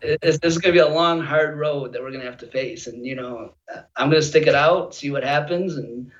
this, 0.00 0.38
this 0.38 0.54
is 0.54 0.58
going 0.58 0.74
to 0.74 0.80
be 0.80 0.86
a 0.86 0.94
long, 0.94 1.20
hard 1.20 1.58
road 1.58 1.92
that 1.92 2.02
we're 2.02 2.10
going 2.10 2.20
to 2.20 2.30
have 2.30 2.38
to 2.38 2.46
face, 2.46 2.86
and 2.86 3.04
you 3.04 3.16
know, 3.16 3.54
I'm 3.96 4.10
going 4.10 4.22
to 4.22 4.26
stick 4.26 4.46
it 4.46 4.54
out, 4.54 4.94
see 4.94 5.10
what 5.10 5.24
happens, 5.24 5.76
and 5.76 6.10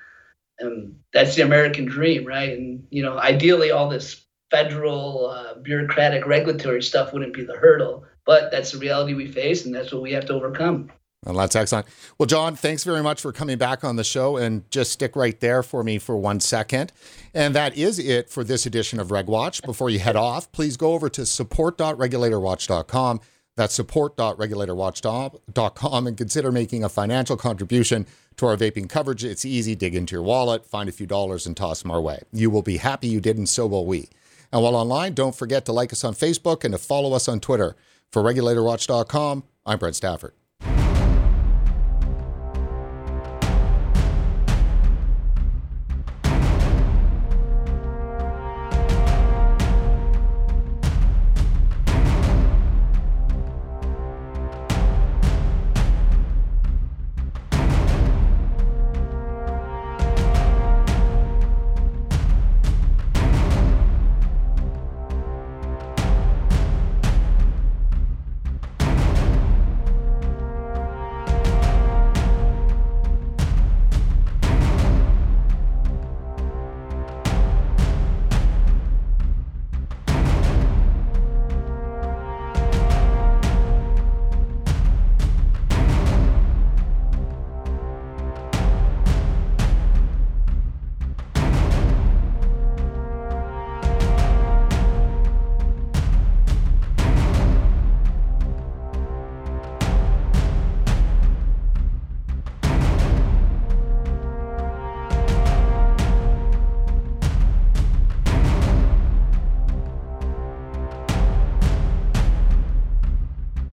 and 0.59 0.95
that's 1.13 1.35
the 1.35 1.43
American 1.43 1.85
dream, 1.85 2.25
right? 2.25 2.57
And 2.57 2.85
you 2.89 3.03
know, 3.03 3.17
ideally, 3.17 3.71
all 3.71 3.89
this 3.89 4.25
federal 4.51 5.27
uh, 5.27 5.55
bureaucratic 5.55 6.25
regulatory 6.25 6.81
stuff 6.81 7.13
wouldn't 7.13 7.33
be 7.33 7.43
the 7.43 7.57
hurdle, 7.57 8.05
but 8.25 8.51
that's 8.51 8.71
the 8.71 8.79
reality 8.79 9.13
we 9.13 9.27
face, 9.27 9.65
and 9.65 9.73
that's 9.73 9.91
what 9.91 10.01
we 10.01 10.13
have 10.13 10.25
to 10.25 10.33
overcome. 10.33 10.91
Well, 11.23 11.35
that's 11.35 11.55
excellent. 11.55 11.85
Well, 12.19 12.27
John, 12.27 12.55
thanks 12.55 12.83
very 12.83 13.01
much 13.01 13.21
for 13.21 13.31
coming 13.31 13.57
back 13.57 13.83
on 13.83 13.95
the 13.95 14.03
show 14.03 14.37
and 14.37 14.69
just 14.69 14.91
stick 14.91 15.15
right 15.15 15.39
there 15.39 15.63
for 15.63 15.83
me 15.83 15.97
for 15.97 16.15
one 16.15 16.39
second. 16.39 16.91
And 17.33 17.55
that 17.55 17.75
is 17.75 17.97
it 17.97 18.29
for 18.29 18.43
this 18.43 18.67
edition 18.67 18.99
of 18.99 19.07
RegWatch. 19.07 19.65
Before 19.65 19.89
you 19.89 19.97
head 19.99 20.15
off, 20.15 20.51
please 20.51 20.77
go 20.77 20.93
over 20.93 21.09
to 21.09 21.25
support.regulatorwatch.com. 21.25 23.21
That's 23.57 23.73
support.regulatorwatch.com 23.73 26.07
and 26.07 26.17
consider 26.17 26.51
making 26.51 26.83
a 26.83 26.89
financial 26.89 27.37
contribution 27.37 28.05
to 28.37 28.47
our 28.47 28.57
vaping 28.57 28.89
coverage. 28.89 29.23
It's 29.23 29.45
easy. 29.45 29.75
Dig 29.75 29.95
into 29.95 30.13
your 30.13 30.23
wallet, 30.23 30.65
find 30.65 30.89
a 30.89 30.91
few 30.91 31.07
dollars, 31.07 31.47
and 31.47 31.55
toss 31.55 31.81
them 31.81 31.91
our 31.91 32.01
way. 32.01 32.23
You 32.33 32.49
will 32.49 32.63
be 32.63 32.77
happy 32.77 33.07
you 33.07 33.21
did, 33.21 33.37
and 33.37 33.47
so 33.47 33.65
will 33.65 33.85
we. 33.85 34.09
And 34.51 34.61
while 34.61 34.75
online, 34.75 35.13
don't 35.13 35.35
forget 35.35 35.65
to 35.65 35.71
like 35.71 35.93
us 35.93 36.03
on 36.03 36.13
Facebook 36.13 36.63
and 36.63 36.73
to 36.73 36.77
follow 36.77 37.13
us 37.13 37.27
on 37.27 37.39
Twitter. 37.39 37.75
For 38.11 38.21
regulatorwatch.com, 38.21 39.43
I'm 39.65 39.79
Brent 39.79 39.95
Stafford. 39.95 40.33